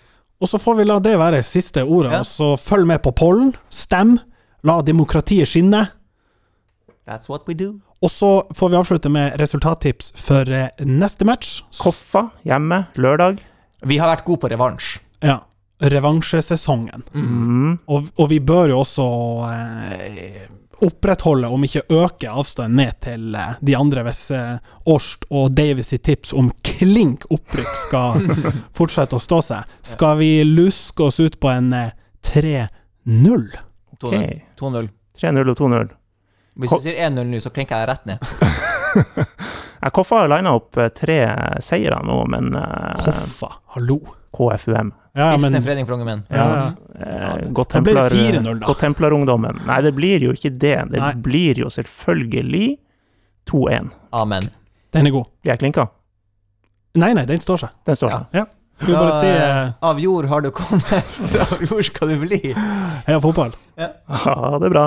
Og 0.40 0.48
så 0.48 0.58
får 0.62 0.76
vi 0.78 0.84
la 0.84 1.00
det 1.00 1.18
være 1.18 1.42
siste 1.42 1.82
ordet, 1.82 2.12
Ja. 2.12 2.18
og 2.20 2.24
så 2.26 2.54
følg 2.56 2.86
med 2.86 3.02
på 3.02 3.12
pollen. 3.12 3.52
Stem. 3.68 4.20
La 4.62 4.80
demokratiet 4.80 5.48
skinne. 5.48 5.88
That's 7.04 7.28
what 7.28 7.48
we 7.48 7.54
do. 7.54 7.80
Og 8.04 8.10
så 8.10 8.30
får 8.54 8.68
vi 8.68 8.76
avslutte 8.76 9.10
med 9.12 9.36
resultattips 9.40 10.12
for 10.16 10.48
eh, 10.50 10.68
neste 10.84 11.24
match. 11.28 11.58
Koffa 11.80 12.28
hjemme 12.48 12.84
lørdag. 12.96 13.42
Vi 13.84 13.98
har 14.00 14.08
vært 14.12 14.24
gode 14.24 14.44
på 14.44 14.52
revansj. 14.52 14.98
Ja. 15.24 15.42
Revansjesesongen. 15.84 17.04
Mm. 17.12 17.78
Og, 17.90 18.08
og 18.16 18.28
vi 18.30 18.40
bør 18.40 18.72
jo 18.72 18.82
også 18.84 19.06
eh, 19.50 20.44
opprettholde, 20.84 21.48
om 21.48 21.64
ikke 21.64 21.84
øke, 21.92 22.30
avstanden 22.30 22.78
ned 22.80 23.00
til 23.04 23.34
eh, 23.38 23.58
de 23.60 23.76
andre 23.76 24.04
hvis 24.06 24.22
eh, 24.34 24.56
Årst 24.90 25.26
og 25.30 25.52
Davies 25.56 25.92
sitt 25.92 26.04
tips 26.08 26.32
om 26.36 26.50
klink 26.64 27.26
opprykk 27.32 27.74
skal 27.84 28.24
fortsette 28.78 29.18
å 29.18 29.22
stå 29.22 29.40
seg. 29.44 29.76
Skal 29.84 30.18
vi 30.20 30.30
luske 30.48 31.08
oss 31.08 31.20
ut 31.20 31.36
på 31.40 31.52
en 31.52 31.72
eh, 31.76 31.92
3-0? 32.24 33.46
2-0. 34.00 34.40
2-0. 34.60 34.90
3-0 35.20 35.52
og 35.52 35.60
2-0. 35.60 35.92
Hvis 36.56 36.70
du 36.70 36.78
sier 36.84 36.98
1-0 37.08 37.24
nå, 37.26 37.40
så 37.42 37.50
klinker 37.50 37.80
jeg 37.82 37.88
rett 37.90 38.04
ned. 38.06 38.18
Ja, 39.84 39.90
Koffa 39.92 40.20
har 40.22 40.28
lina 40.30 40.52
opp 40.56 40.76
eh, 40.80 40.88
tre 40.94 41.16
seire 41.64 41.98
nå, 42.06 42.20
men 42.30 42.54
eh, 42.56 42.92
Koffa, 43.02 43.50
hallo. 43.74 43.98
KFUM. 44.34 44.92
Ja, 45.14 45.28
ja, 45.32 45.38
men 45.38 45.54
Forening 45.62 45.86
for 45.86 45.94
unge 45.94 46.06
menn. 46.08 46.22
ja, 46.30 46.44
ja. 46.54 46.62
Eh, 47.06 47.44
Godt 47.54 47.74
Da 47.76 47.82
ble 47.86 47.92
det 47.94 48.16
4-0 48.16 48.48
da. 48.62 48.66
Godt 48.66 48.80
templarungdommen. 48.82 49.60
Nei, 49.68 49.76
det 49.86 49.92
blir 49.94 50.24
jo 50.26 50.32
ikke 50.34 50.50
det. 50.50 50.72
Det 50.90 50.98
Nei. 51.02 51.12
blir 51.22 51.60
jo 51.62 51.68
selvfølgelig 51.70 52.78
2-1. 53.50 53.92
Amen. 54.18 54.48
Den 54.94 55.06
er 55.10 55.14
god. 55.14 55.28
Blir 55.42 55.52
jeg 55.54 55.62
klinka? 55.62 55.84
Nei, 56.98 57.12
nei, 57.18 57.24
den 57.30 57.42
står 57.42 57.62
seg. 57.66 57.76
Den 57.86 57.98
står 57.98 58.10
Ja. 58.14 58.18
der. 58.32 58.40
Ja. 58.40 58.46
Skal 58.74 58.88
vi 58.90 58.94
bare 58.98 59.20
si 59.20 59.28
eh, 59.30 59.68
Av 59.86 60.00
jord 60.02 60.26
har 60.26 60.40
du 60.42 60.48
kommet, 60.50 61.14
av 61.46 61.62
jord 61.62 61.84
skal 61.86 62.10
du 62.10 62.16
bli. 62.24 62.40
heia 63.06 63.20
fotball? 63.22 63.52
Ha 64.24 64.58
det 64.62 64.70
bra. 64.74 64.86